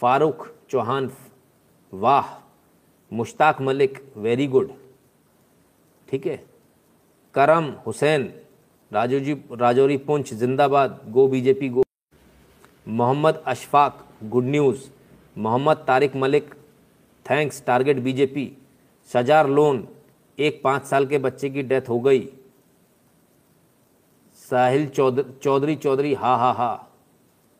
[0.00, 1.10] फ़ारूक चौहान,
[1.92, 2.26] वाह,
[3.12, 4.72] मुश्ताक मलिक वेरी गुड
[6.08, 6.36] ठीक है?
[7.34, 8.32] करम, हुसैन,
[8.92, 11.82] राजोजी, राजौरी पुंछ, जिंदाबाद go BJP go
[12.88, 14.88] Mohammad Ashfaq good news
[15.36, 16.54] Mohammad Tariq Malik
[17.26, 18.50] thanks target BJP
[19.10, 19.86] Sajar Lone,
[20.38, 22.28] एक पाँच साल के बच्चे की डेथ हो गई।
[24.50, 26.88] साहिल चौधरी चौधरी चौधरी, हा हा हा।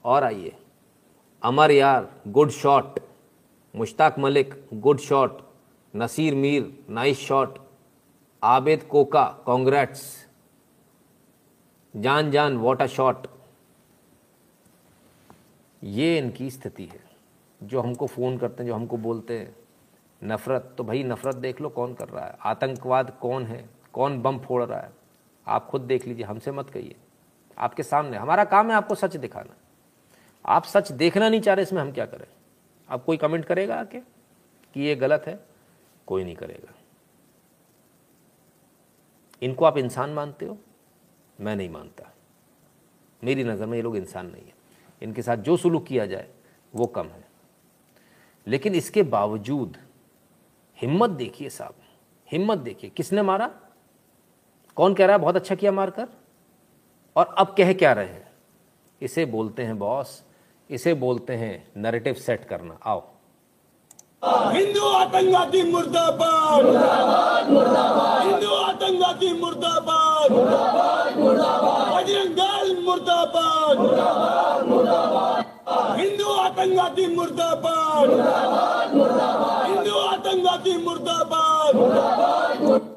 [0.05, 0.57] और आइए।
[1.43, 3.01] अमर यार, good shot.
[3.77, 5.41] Mushtaq Malik, good shot.
[5.97, 7.59] Naseer Mir, nice shot.
[8.45, 10.27] Abid Koka congrats
[11.97, 13.27] जान जान वॉट अ शॉट
[15.85, 17.05] ये इनकी स्थिति है।
[17.63, 19.57] जो हमको फ़ोन करते हैं, जो हमको बोलते हैं,
[20.25, 23.71] नफ़रत। तो भाई, नफ़रत देख लो कौन कर रहा है। आतंकवाद कौन है?
[23.93, 25.04] कौन बम फोड़ रहा है?
[25.47, 26.97] आप खुद देख लीजिए, हमसे मत कहिए।
[27.59, 29.55] आपके सामने, हमारा काम है आपको सच दिखाना।
[30.47, 32.27] आप सच देखना नहीं चाह रहे, इसमें हम क्या करें?
[32.89, 34.01] अब कोई कमेंट करेगा आके
[34.75, 35.41] कि ये गलत है?
[36.07, 36.75] कोई नहीं करेगा।
[39.43, 40.59] इनको आप इंसान मानते हो?
[41.41, 42.15] मैं नहीं मानता।
[43.25, 44.55] मेरी नज़र में ये लोग इंसान नहीं है।
[45.03, 46.31] इनके साथ जो सुलूक किया जाए,
[46.75, 47.25] वो कम है।
[48.47, 49.77] लेकिन इसके बावजूद,
[50.83, 51.75] हिम्मत देखिए साहब,
[52.33, 53.61] हिम्मत देखिए। किसने मारा?
[54.77, 56.07] कौन कह रहा है, बहुत अच्छा किया मारकर।
[57.17, 58.33] और अब कह क्या रहे हैं?
[59.03, 60.23] इसे बोलते हैं, बॉस,
[60.71, 63.03] इसे बोलते हैं नरेटिव सेट करना। आओ।
[64.27, 66.67] हिंदू आतंकवादी मुर्दाबाद।
[68.27, 70.33] हिंदू आतंकवादी मुर्दाबाद।
[71.95, 73.79] बजरंग दल मुर्दाबाद।
[76.01, 78.11] हिंदू आतंकवादी मुर्दाबाद।
[79.71, 82.94] हिंदू आतंकवादी मुर्दाबाद।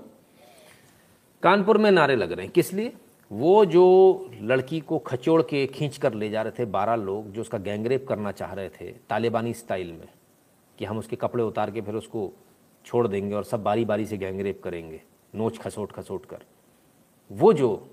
[1.44, 2.94] कानपुर में नारे लग रहे हैं। किस लिए?
[3.32, 7.42] वो जो लड़की को खचोड़ के खींच कर ले जा रहे थे बारह लोग, जो
[7.42, 10.08] उसका गैंगरेप करना चाह रहे थे, तालिबानी स्टाइल में,
[10.80, 12.32] कि हम उसके कपड़े उतार के फिर उसको
[12.86, 15.02] छोड़ देंगे और सब बारी बारी से गैंगरेप करेंगे,
[15.36, 16.38] नोच खसोट खसोट कर।
[17.32, 17.88] वो जो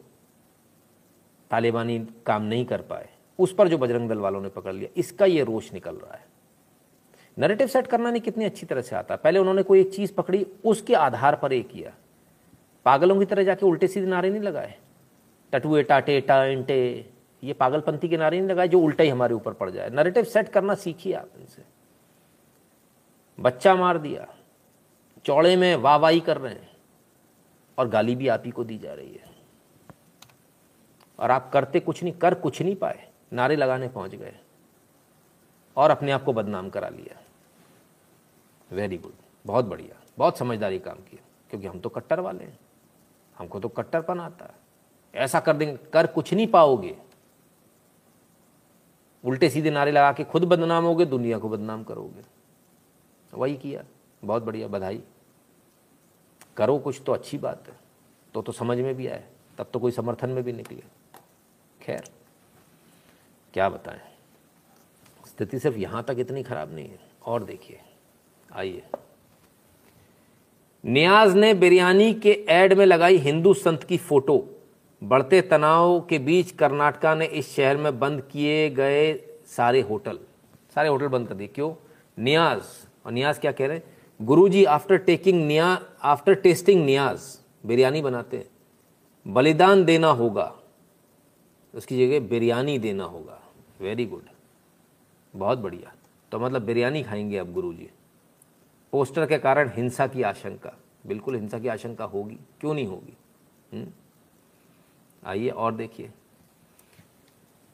[1.51, 3.09] तालिबानी काम नहीं कर पाए,
[3.39, 6.27] उस पर जो बजरंग दल वालों ने पकड़ लिया, इसका ये रोष निकल रहा है।
[7.39, 10.47] नरेटिव सेट करना नहीं कितनी अच्छी तरह से आता। पहले उन्होंने कोई एक चीज़ पकड़ी,
[10.65, 11.93] उसके आधार पर एक किया।
[12.87, 14.75] पागलों की तरह जाके उल्टे सीधे नारे नहीं लगाए?
[15.53, 17.11] टटुए, टाटे टाइंटे
[17.43, 19.91] ये पागलपंथी के नारे नहीं लगाए जो उल्टा ही हमारे ऊपर पड़ जाए?
[19.91, 21.63] नरेटिव सेट करना सीखिए आप इनसे।
[23.39, 24.27] बच्चा मार दिया,
[25.25, 26.71] चौड़े में वाह वाही कर रहे हैं,
[27.79, 29.33] और गाली भी आप ही को दी जा रही है।
[31.19, 34.35] और आप करते कुछ नहीं, कर कुछ नहीं पाए, नारे लगाने पहुँच गए,
[35.77, 37.21] और अपने आप को बदनाम करा लिया।
[38.71, 39.13] वेरी गुड
[39.45, 42.59] बहुत बढ़िया। बहुत समझदारी काम किया, क्योंकि हम तो कट्टर वाले हैं।
[43.39, 44.55] हमको तो कट्टरपन आता है।
[45.15, 46.97] ऐसा कर देंगे, कर कुछ नहीं पाओगे।
[49.25, 52.23] उल्टे सीधे नारे लगा के खुद बदनाम होगे, दुनिया को बदनाम करोगे।
[53.35, 53.85] वही किया।
[54.25, 55.03] बहुत बढ़िया, बधाई।
[56.57, 57.77] करो कुछ तो अच्छी बात है।
[58.35, 59.29] तो तो समझ में भी आए।
[59.59, 60.83] तब तो कोई समर्थन में भी निकले।
[61.83, 62.05] खैर,
[63.53, 64.01] क्या बताएँ?
[65.27, 67.81] स्थिति सिर्फ़ यहाँ तक इतनी खराब नहीं है। और देखिए,
[68.53, 68.87] आइए।
[70.87, 74.51] नियाज ने बिरयानी के एड में लगाई हिंदू संत की फ़ोटो।
[75.05, 79.15] बढ़ते तनाव के बीच कर्नाटका ने इस शहर में बंद किए गए
[79.47, 80.19] सारे होटल।
[80.75, 81.75] सारे होटल बंद कर दिए। क्यों?
[82.19, 82.63] नियाज।
[83.07, 83.85] और नियाज क्या कह रहे हैं?
[84.23, 88.51] गुरुजी आफ्टर टेकिंग निया आफ्टर टेस्टिंग नियाज, बिरयानी बनाते हैं।
[89.27, 90.57] बलिदान देना होगा।
[91.75, 93.41] उसकी जगह बिरयानी देना होगा।
[93.81, 94.23] वेरी गुड
[95.37, 95.93] बहुत बढ़िया।
[96.33, 97.91] तो मतलब बिरयानी खाएँगे अब गुरुजी।
[98.95, 100.73] पोस्टर के कारण हिंसा की आशंका।
[101.07, 103.17] बिल्कुल हिंसा की आशंका होगी। क्यों नहीं होगी?
[103.73, 103.87] हम्म?
[105.27, 106.11] आइए और देखिए।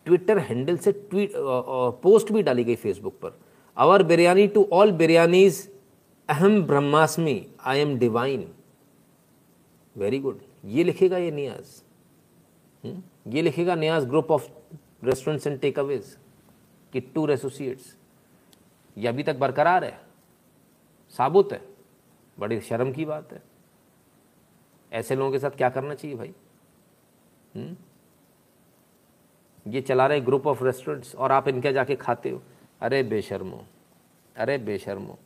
[0.07, 1.33] ट्विटर हैंडल से ट्वीट
[2.03, 3.39] पोस्ट भी डाली गई फेसबुक पर।
[3.77, 5.75] Our biryani to all biryanis,
[6.29, 8.53] अहम ब्रह्मास्मि, I am divine.
[9.97, 10.41] Very good.
[10.65, 11.83] ये लिखेगा ये नियाज।
[12.85, 13.03] हम्म?
[13.33, 14.49] ये लिखेगा Niyaz group of
[15.05, 16.17] restaurants and takeaways
[16.93, 17.97] Kittur associates.
[18.99, 20.10] ये अभी तक बरकरार है।
[21.11, 21.69] साबुत है।
[22.39, 23.43] बड़ी शर्म की बात है।
[24.93, 26.35] ऐसे लोगों के साथ क्या करना चाहिए भाई?
[27.57, 27.77] हुँ?
[29.67, 32.43] ये चला रहे ग्रुप ऑफ़ रेस्टोरेंट्स और आप इनके जाके खाते हो।
[32.81, 33.65] अरे बेशर्मो
[34.37, 35.19] अरे बेशर्मो।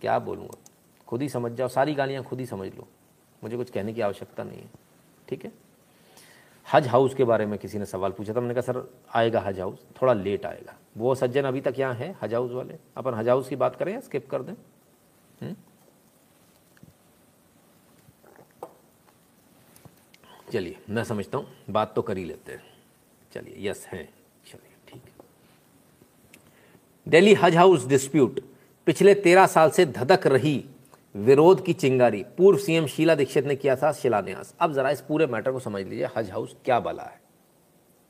[0.00, 0.58] क्या बोलूँगा?
[1.06, 2.88] खुद ही समझ जाओ, सारी गालियाँ खुद ही समझ लो।
[3.44, 4.70] मुझे कुछ कहने की आवश्यकता नहीं है।
[5.28, 5.52] ठीक है?
[6.72, 9.60] हज हाउस के बारे में किसी ने सवाल पूछा था। मैंने कहा, सर, आएगा हज
[9.60, 13.28] हाउस, थोड़ा लेट आएगा। वो सज्जन अभी तक यहाँ है हज हाउस वाले। अपन हज
[13.28, 14.54] हाउस की बात करें या स्किप कर दें?
[15.42, 15.54] हुँ?
[20.52, 22.62] चलिए, मैं समझता हूँ, बात तो कर ही लेते हैं।
[23.32, 24.04] चलिए यस हैं।
[24.46, 25.12] चलिए, ठीक है।
[27.06, 28.40] दिल्ली हज हाउस डिस्प्यूट
[28.86, 30.64] पिछले तेरह साल से धधक रही
[31.14, 35.26] विरोध की चिंगारी। पूर्व सीएम शीला दीक्षित ने किया था शिलान्यास। अब जरा इस पूरे
[35.26, 37.20] मैटर को समझ लीजिए हज हाउस क्या बला है।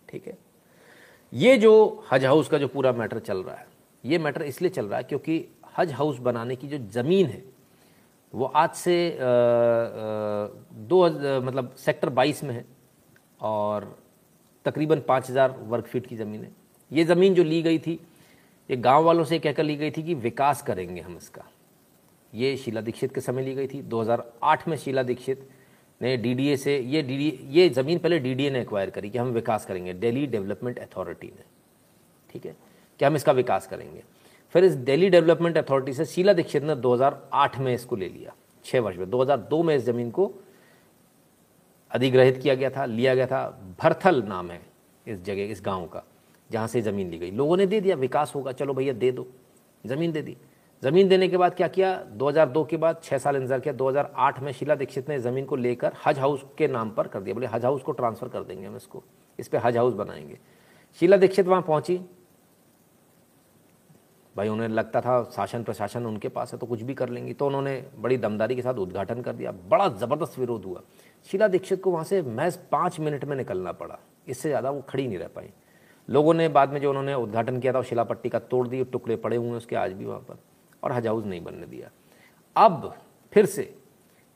[0.09, 0.37] ठीक है?
[1.35, 3.67] ये जो हज हाउस का जो पूरा मैटर चल रहा है
[4.05, 5.45] ये मैटर इसलिए चल रहा है क्योंकि
[5.79, 7.43] हज हाउस बनाने की जो ज़मीन है
[8.35, 9.27] वो आज से आ, आ,
[10.73, 12.65] दो आ, मतलब सेक्टर 22 में है
[13.41, 13.99] और
[14.65, 16.51] तकरीबन 5000 वर्ग फीट की ज़मीन है।
[16.93, 18.01] ये ज़मीन जो ली गई थी
[18.71, 21.45] ये गाँव वालों से कहकर ली गई थी कि विकास करेंगे हम इसका।
[22.35, 25.49] ये शीला दीक्षित के समय ली गई थी 2008 में शीला दीक्षित
[26.05, 29.67] ने डीडीए से ये डी ये ज़मीन पहले डीडीए ने एक्वायर करी कि हम विकास
[29.67, 31.45] करेंगे दिल्ली डेवलपमेंट अथॉरिटी ने।
[32.33, 32.57] ठीक है?
[32.99, 34.03] कि हम इसका विकास करेंगे।
[34.53, 38.81] फिर इस दिल्ली डेवलपमेंट अथॉरिटी से शीला दीक्षित ने 2008 में इसको ले लिया छः
[38.81, 40.33] वर्ष में। 2002 में इस ज़मीन को
[41.91, 44.61] अधिग्रहित किया गया था, लिया गया था। भरथल नाम है
[45.07, 46.05] इस जगह, इस गाँव का,
[46.51, 49.27] जहाँ से ज़मीन ली गई। लोगों ने दे दिया, विकास होगा, चलो भैया दे दो,
[49.87, 50.37] ज़मीन दे दी।
[50.85, 51.95] ज़मीन देने के बाद क्या किया?
[52.13, 55.93] 2002 के बाद छः साल इंतज़ार किया। 2008 में शीला दीक्षित ने ज़मीन को लेकर
[56.07, 58.77] हज हाउस के नाम पर कर दिया। बोले, हज हाउस को ट्रांसफ़र कर देंगे हम
[58.77, 59.03] इसको।
[59.39, 60.39] इस पर हज हाउस बनाएँगे।
[61.01, 61.97] शीला दीक्षित वहाँ पहुँची।
[64.37, 67.47] भाई, उन्हें लगता था शासन प्रशासन उनके पास है तो कुछ भी कर लेंगी। तो
[67.47, 70.83] उन्होंने बड़ी दमदारी के साथ उद्घाटन कर दिया। बड़ा ज़बरदस्त विरोध हुआ।
[71.27, 73.99] शीला दीक्षित को वहाँ से महज पाँच मिनट में निकलना पड़ा।
[74.29, 75.51] इससे ज़्यादा वो खड़ी नहीं रह पाई।
[76.09, 78.85] लोगों ने बाद में जो उन्होंने उद्घाटन किया था, वो शिला पट्टी का तोड़ दिए,
[78.85, 80.39] टुकड़े पड़े हुए हैं उसके आज भी वहाँ पर।
[80.85, 81.91] और हज हाउस नहीं बनने दिया।
[82.57, 82.95] अब
[83.33, 83.75] फिर से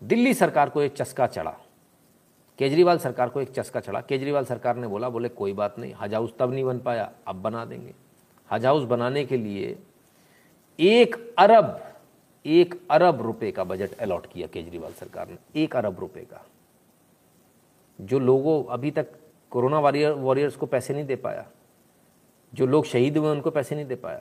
[0.03, 1.57] दिल्ली सरकार को एक चस्का चढ़ा।
[2.59, 6.15] केजरीवाल सरकार को एक चस्का चढ़ा। केजरीवाल सरकार ने बोला, बोले, कोई बात नहीं हज
[6.15, 7.95] हाउस तब नहीं बन पाया, अब बना देंगे।
[8.51, 9.79] हज हाउस बनाने के लिए
[10.79, 11.81] एक अरब
[12.45, 16.45] एक अरब रुपए का बजट अलॉट किया केजरीवाल सरकार ने, एक अरब रुपए का।
[17.99, 19.07] जो लोगों, अभी तक
[19.51, 21.47] कोरोना वॉरियर, वॉरियर्स को पैसे नहीं दे पाया,
[22.55, 24.21] जो लोग शहीद हुए उनको पैसे नहीं दे पाया।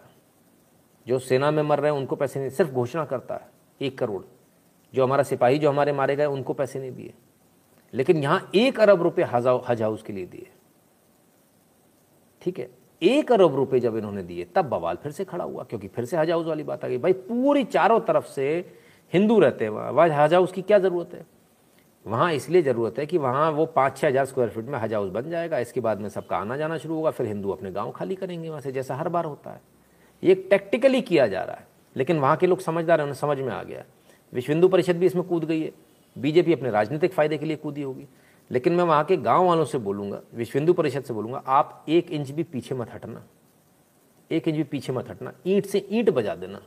[1.08, 3.48] जो सेना में मर रहे हैं, उनको पैसे नहीं, सिर्फ़ घोषणा करता है,
[3.82, 4.22] एक करोड़।
[4.94, 7.14] जो हमारा सिपाही, जो हमारे मारे गए, उनको पैसे नहीं दिए।
[7.94, 9.48] लेकिन यहाँ एक अरब रुपये हज
[9.82, 10.48] हाउस के लिए दिए।
[12.42, 12.70] ठीक है?
[13.02, 16.18] एक अरब रुपए जब इन्होंने दिए, तब बवाल फिर से खड़ा हुआ, क्योंकि फिर से
[16.18, 18.50] हज हाउस वाली बात आ गई। भाई, पूरी चारों तरफ़ से
[19.14, 21.26] हिंदू रहते हैं वहाँ। वहाँ हज हाउस की क्या ज़रूरत है?
[22.06, 25.10] वहाँ इसलिए ज़रूरत है कि वहाँ वो पाँच छः हज़ार स्क्वायर फीट में हज हाउस
[25.12, 28.16] बन जाएगा। इसके बाद में सबका आना जाना शुरू होगा, फिर हिंदू अपने गाँव खाली
[28.16, 29.62] करेंगे वहाँ से, जैसा हर बार होता है।
[30.24, 33.52] ये टैक्टिकली किया जा रहा है। लेकिन वहाँ के लोग समझदार हैं, उन्हें समझ में
[33.54, 33.84] आ गया
[34.34, 35.72] विश्व हिंदू परिषद भी इसमें कूद गई है।
[36.16, 38.08] बीजेपी अपने राजनीतिक फ़ायदे के लिए कूदी होगी।
[38.52, 42.12] लेकिन मैं वहाँ के गाँव वालों से बोलूँगा विश्व हिंदू परिषद से बोलूँगा, आप एक
[42.12, 43.24] इंच भी पीछे मत हटना।
[44.32, 46.62] एक इंच भी पीछे मत हटना। ईंट से ईंट बजा देना।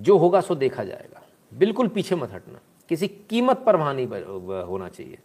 [0.00, 1.22] जो होगा सो देखा जाएगा।
[1.54, 4.06] बिल्कुल पीछे मत हटना। किसी कीमत पर वहाँ नहीं
[4.62, 5.18] होना चाहिए।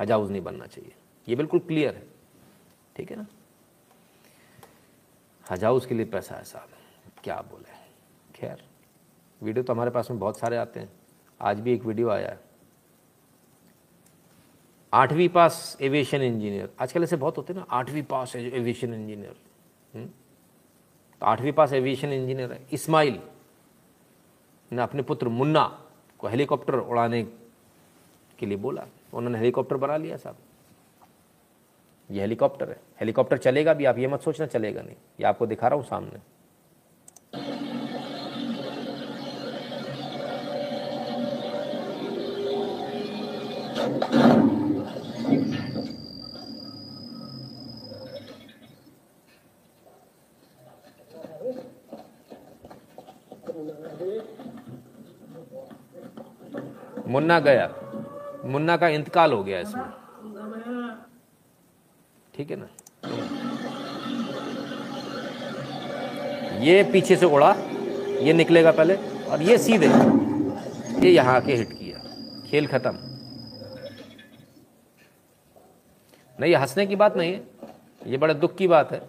[0.00, 0.92] हजाउज नहीं बनना चाहिए।
[1.28, 2.06] ये बिल्कुल क्लियर है।
[2.96, 3.26] ठीक है ना?
[5.50, 6.68] हजाउज उसके लिए पैसा है साहब।
[7.24, 7.72] क्या बोले?
[8.34, 8.62] खैर,
[9.40, 10.88] वीडियो तो हमारे पास में बहुत सारे आते हैं।
[11.40, 12.40] आज भी एक वीडियो आया है।
[14.92, 19.36] आठवीं पास एविएशन इंजीनियर। आजकल ऐसे बहुत होते हैं ना, आठवीं पास एविएशन इंजीनियर।
[21.22, 23.20] तो आठवीं पास एविएशन इंजीनियर है। इस्माइल
[24.70, 25.66] ने अपने पुत्र मुन्ना
[26.18, 27.22] को हेलीकॉप्टर उड़ाने
[28.38, 30.36] के लिए बोला। उन्होंने हेलीकॉप्टर बना लिया साहब।
[32.10, 35.68] ये हेलीकॉप्टर है। हेलीकॉप्टर चलेगा भी, आप ये मत सोचना चलेगा नहीं। ये आपको दिखा
[35.68, 36.34] रहा हूँ सामने।
[57.08, 57.66] मुन्ना गया।
[58.44, 60.03] मुन्ना का इंतकाल हो गया इसमें।
[62.34, 62.68] ठीक है ना?
[66.60, 67.50] ये पीछे से उड़ा,
[68.20, 68.94] ये निकलेगा पहले,
[69.24, 69.86] और ये सीधे,
[71.00, 71.98] ये यहाँ आके हिट किया।
[72.50, 72.98] खेल खत्म।
[76.38, 77.42] नहीं हंसने की बात नहीं है,
[78.02, 79.00] ये बड़े दुख की बात है।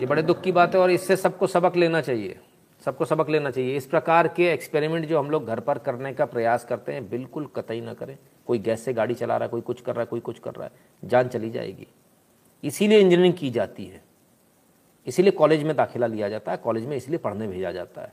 [0.00, 2.38] ये बड़े दुख की बात है, और इससे सबको सबक लेना चाहिए,
[2.82, 6.24] सबको सबक लेना चाहिए। इस प्रकार के एक्सपेरिमेंट जो हम लोग घर पर करने का
[6.26, 8.16] प्रयास करते हैं, बिल्कुल कतई ना करें।
[8.46, 10.54] कोई गैस से गाड़ी चला रहा है, कोई कुछ कर रहा है, कोई कुछ कर
[10.54, 10.72] रहा है,
[11.04, 11.86] जान चली जाएगी।
[12.64, 14.02] इसीलिए इंजीनियरिंग की जाती है।
[15.06, 18.12] इसीलिए कॉलेज में दाखिला लिया जाता है कॉलेज में इसलिए पढ़ने भेजा जाता है।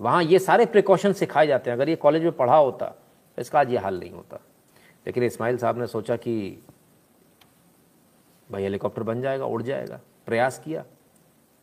[0.00, 3.60] वहाँ ये सारे प्रिकॉशन सिखाए जाते हैं। अगर ये कॉलेज में पढ़ा होता तो इसका
[3.60, 4.40] आज ये हाल नहीं होता।
[5.06, 6.64] लेकिन इस्माइल साहब ने सोचा कि
[8.50, 10.84] भाई हेलीकॉप्टर बन जाएगा, उड़ जाएगा। प्रयास किया।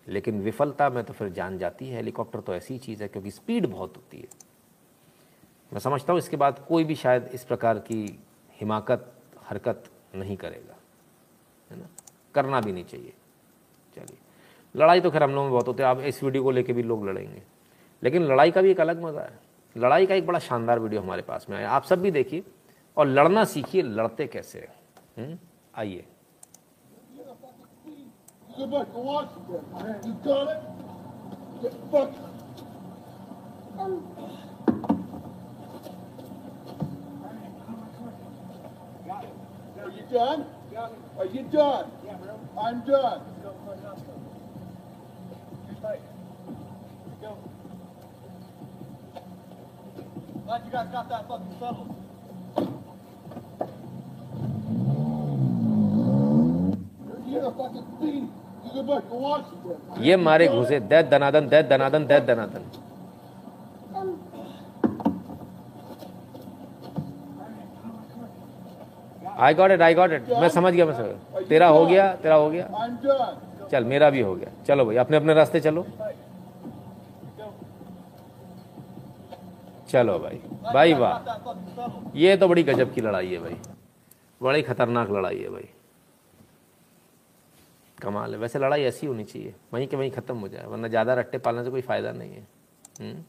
[0.07, 3.65] लेकिन विफलता में तो फिर जान जाती है हेलीकॉप्टर तो ऐसी चीज़ है, क्योंकि स्पीड
[3.65, 4.27] बहुत होती है।
[5.73, 8.03] मैं समझता हूँ इसके बाद कोई भी शायद इस प्रकार की
[8.59, 9.11] हिमाकत
[9.45, 9.83] हरकत
[10.15, 10.75] नहीं करेगा
[11.71, 11.87] है ना
[12.35, 13.13] करना भी नहीं चाहिए
[13.97, 14.17] चलिए
[14.75, 16.83] लड़ाई तो खैर हम लोग में बहुत होते हैं आप इस वीडियो को लेके भी
[16.83, 17.41] लोग लड़ेंगे
[18.03, 19.39] लेकिन लड़ाई का भी एक अलग मज़ा है
[19.75, 22.43] लड़ाई का एक बड़ा शानदार वीडियो हमारे पास में आया आप सब भी देखिए
[22.97, 24.67] और लड़ना सीखिए लड़ते कैसे
[25.17, 25.37] हम्म?
[25.75, 26.05] आइए
[28.55, 29.95] Get back to Washington, man.
[30.03, 30.61] You got it?
[31.63, 31.73] Get.
[33.75, 34.52] Are
[39.95, 40.45] you done?
[41.17, 41.91] Are you done?
[42.59, 43.21] I'm done.
[50.45, 51.89] Glad you guys got that fucking settled.
[59.99, 62.63] ये मारे घुसे दैत दनादन दैत दनादन दैत दनादन
[69.43, 72.13] I got it I got it मैं समझ गया, मैं समझ गया। तेरा हो गया,
[72.15, 72.67] तेरा हो गया।
[73.71, 75.85] चल, मेरा भी हो गया। चलो भाई, अपने अपने रास्ते चलो।
[79.89, 80.39] चलो भाई
[80.73, 83.57] भाई वाह। ये तो बड़ी गजब की लड़ाई है भाई।
[84.41, 85.69] बड़ी खतरनाक लड़ाई है भाई।
[87.97, 91.13] कमाल है। वैसे लड़ाई ऐसी होनी चाहिए। वहीं के वहीं ख़त्म हो जाए, वरना ज़्यादा
[91.13, 92.47] रट्टे पालने से कोई फ़ायदा नहीं है।
[93.01, 93.23] हम्म?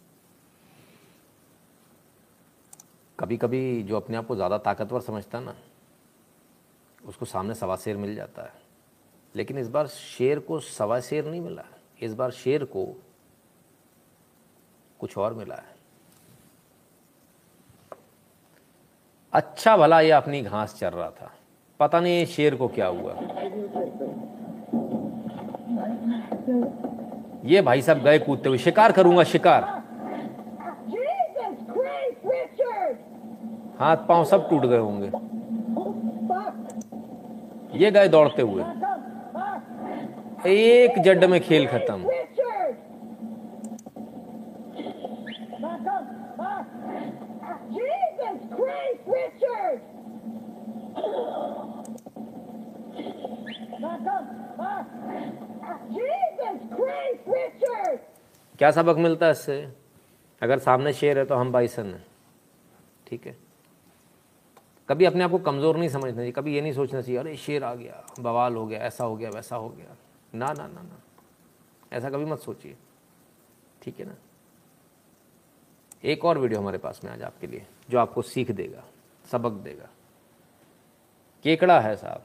[3.19, 5.55] कभी कभी जो अपने आप को ज़्यादा ताकतवर समझता ना
[7.07, 8.53] उसको सामने सवा शेर मिल जाता है।
[9.37, 11.65] लेकिन इस बार शेर को सवा शेर नहीं मिला।
[12.03, 13.01] इस बार शेर को
[14.99, 15.75] कुछ और मिला है।
[19.33, 21.33] अच्छा भला ये अपनी घास चल रहा था।
[21.81, 23.13] पता नहीं शेर को क्या हुआ।
[27.45, 29.63] ये भाई साहब गए कूदते हुए शिकार करूँगा शिकार।
[33.79, 35.24] हाथ पाँव सब टूट गए होंगे।
[37.75, 38.63] ये गए दौड़ते हुए।
[40.47, 42.05] एक जड में खेल खत्म!
[58.59, 59.73] क्या सबक मिलता है इससे?
[60.43, 62.05] अगर सामने शेर है तो हम बाइसन हैं।
[63.07, 63.44] ठीक है?
[64.89, 67.65] कभी अपने आप को कमज़ोर नहीं समझना चाहिए, कभी ये नहीं सोचना चाहिए, अरे, शेर
[67.65, 69.97] आ गया, बवाल हो गया, ऐसा हो गया, वैसा हो गया।
[70.35, 71.01] ना ना ना ना।
[71.93, 72.77] ऐसा कभी मत सोचिए।
[73.83, 74.15] ठीक है ना?
[76.05, 78.85] एक और वीडियो हमारे पास में आज आपके लिए, जो आपको सीख देगा,
[79.33, 79.89] सबक देगा।
[81.43, 82.23] केकड़ा है साहब।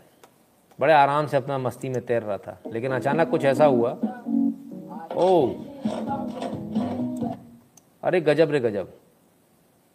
[0.79, 3.91] बड़े आराम से अपना मस्ती में तैर रहा था, लेकिन अचानक कुछ ऐसा हुआ।
[5.15, 5.47] ओ!
[8.03, 8.93] अरे, गजब रे गजब।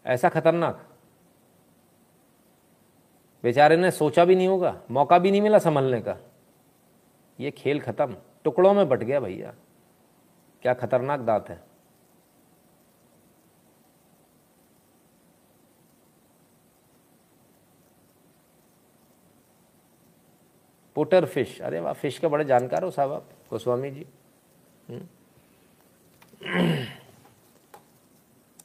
[0.07, 0.94] ऐसा खतरनाक।
[3.45, 6.17] बेचारे ने सोचा भी नहीं होगा, मौका भी नहीं मिला संभलने का।
[7.39, 9.55] ये खेल खत्म, टुकड़ों में बट गया भैया।
[10.63, 11.63] क्या खतरनाक दांत है।
[20.97, 24.07] पोटर फ़िश, अरे वाह, फ़िश के बड़े जानकार हो साहब आप, गोस्वामी जी।
[24.89, 25.07] हम्म।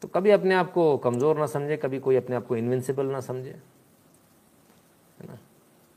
[0.02, 3.20] तो कभी अपने आप को कमज़ोर ना समझे, कभी कोई अपने आप को इनविंसिबल ना
[3.20, 3.79] समझे।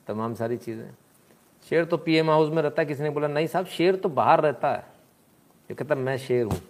[0.07, 0.95] तमाम सारी चीज़ें।
[1.71, 4.41] शेर तो पीएम हाउस में रहता है, किसी ने बोला, नहीं साहब, शेर तो बाहर
[4.41, 4.87] रहता है।
[5.71, 6.61] ये कहता मैं शेर हूँ।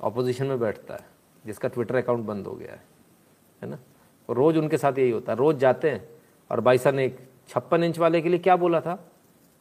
[0.00, 1.04] ऑपोजिशन में बैठता है,
[1.46, 2.82] जिसका ट्विटर अकाउंट बंद हो गया है
[3.62, 3.78] है ना?
[4.28, 6.08] और रोज़ उनके साथ यही होता है, रोज़ जाते हैं।
[6.50, 8.94] और बाईसा ने एक छप्पन इंच वाले के लिए क्या बोला था?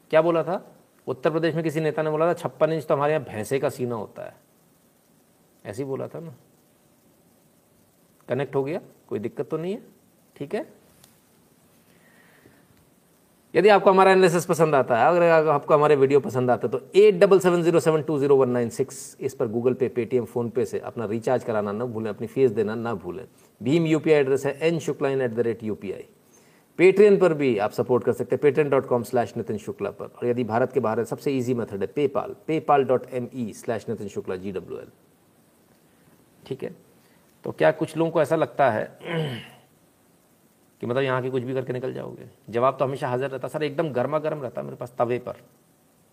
[0.10, 0.76] क्या बोला था?
[1.08, 3.70] उत्तर प्रदेश में किसी नेता ने बोला था, छप्पन इंच तो हमारे यहाँ भैंसे का
[3.70, 4.36] सीना होता है।
[5.66, 6.34] ऐसे ही बोला था ना।
[8.30, 9.82] कनेक्ट हो गया, कोई दिक्कत तो नहीं है,
[10.36, 10.81] ठीक है?
[13.54, 17.00] यदि आपको हमारा एनालिसिस पसंद आता है, अगर आपको हमारे वीडियो पसंद आता है तो
[17.00, 20.26] eight double seven zero seven two zero one nine six इस पर गूगल पे पेटीएम
[20.26, 23.26] फ़ोन पे से अपना रिचार्ज कराना ना भूलें, अपनी फ़ीस देना ना भूलें।
[23.62, 26.06] भीम यूपीआई एड्रेस है N Shukla in at the rate UPI
[26.80, 30.06] Patreon पर भी आप सपोर्ट कर सकते हैं Patreon dot com slash Nitin Shukla पर।
[30.06, 33.52] और यदि भारत के बाहर है सबसे ईजी मेथड है PayPal PayPal dot M E
[33.56, 34.88] slash Nitin Shukla G W L
[36.48, 36.76] ठीक है?
[37.46, 38.86] तो क्या कुछ लोगों को ऐसा लगता है
[40.82, 43.64] कि मतलब यहाँ के कुछ भी करके निकल जाओगे। जवाब तो हमेशा हाजिर रहता, सर,
[43.64, 45.42] एकदम गर्मा गर्म रहता मेरे पास तवे पर।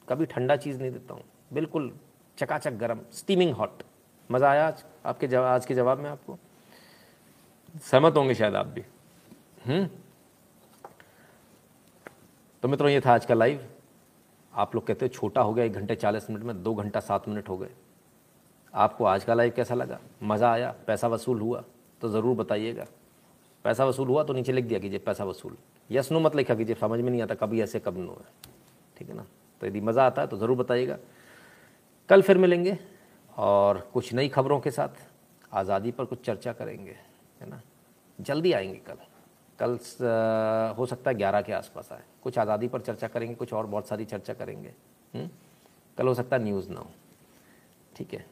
[0.09, 1.23] कभी ठंडा चीज़ नहीं देता हूँ।
[1.53, 1.93] बिल्कुल
[2.39, 3.83] चकाचक गर्म स्टीमिंग हॉट
[4.31, 6.39] मज़ा आया आज, आपके जवाब आज के जवाब में आपको?
[7.83, 8.85] सहमत होंगे शायद आप भी।
[9.67, 9.89] हम्म?
[12.63, 13.67] तो मित्रों, ये था आज का लाइव
[14.53, 17.29] आप लोग कहते हो छोटा हो गया, एक घंटे चालीस मिनट में, दो घंटा सात
[17.29, 17.71] मिनट हो गए।
[18.75, 19.99] आपको आज का लाइव कैसा लगा?
[20.23, 21.65] मज़ा आया, पैसा वसूल हुआ
[22.01, 22.87] तो ज़रूर बताइएगा।
[23.65, 25.57] पैसा वसूल हुआ तो नीचे लिख दिया कीजिए पैसा वसूल।
[25.91, 28.53] यस नो मत लिखा कीजिए, समझ में नहीं आता कभी ऐसे, कब नो है।
[28.97, 29.27] ठीक है ना?
[29.61, 30.99] तो यदि मज़ा आता है तो ज़रूर बताइएगा।
[32.09, 32.79] कल फिर मिलेंगे
[33.37, 35.03] और कुछ नई खबरों के साथ
[35.53, 36.97] आज़ादी पर कुछ चर्चा करेंगे,
[37.41, 37.61] है ना?
[38.19, 38.99] जल्दी आएँगे कल।
[39.59, 39.79] कल
[40.79, 43.89] हो सकता है ग्यारह के आसपास आए। कुछ आज़ादी पर चर्चा करेंगे, कुछ और बहुत
[43.89, 44.73] सारी चर्चा करेंगे।
[45.15, 45.29] हुँ?
[45.99, 46.91] कल हो सकता है न्यूज़ ना हो।
[47.97, 48.25] ठीक है?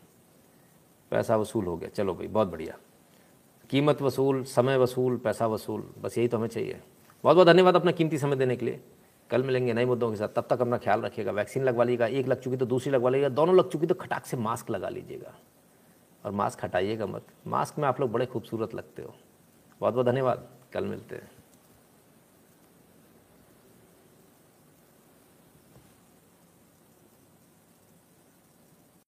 [1.10, 2.76] पैसा वसूल हो गया। चलो भाई, बहुत बढ़िया।
[3.70, 6.80] कीमत वसूल, समय वसूल, पैसा वसूल, बस यही तो हमें चाहिए।
[7.24, 8.80] बहुत बहुत धन्यवाद अपना कीमती समय देने के लिए।
[9.30, 12.28] कल मिलेंगे नए मुद्दों के साथ। तब तक अपना ख्याल रखिएगा। वैक्सीन लगवा लीजिएगा। एक
[12.28, 15.34] लग चुकी तो दूसरी लगवा लीजिएगा। दोनों लग चुकी तो खटाक से मास्क लगा लीजिएगा।
[16.24, 19.14] और मास्क हटाइएगा मत। मास्क में आप लोग बड़े खूबसूरत लगते हो।
[19.80, 21.30] बहुत बहुत धन्यवाद। कल मिलते हैं।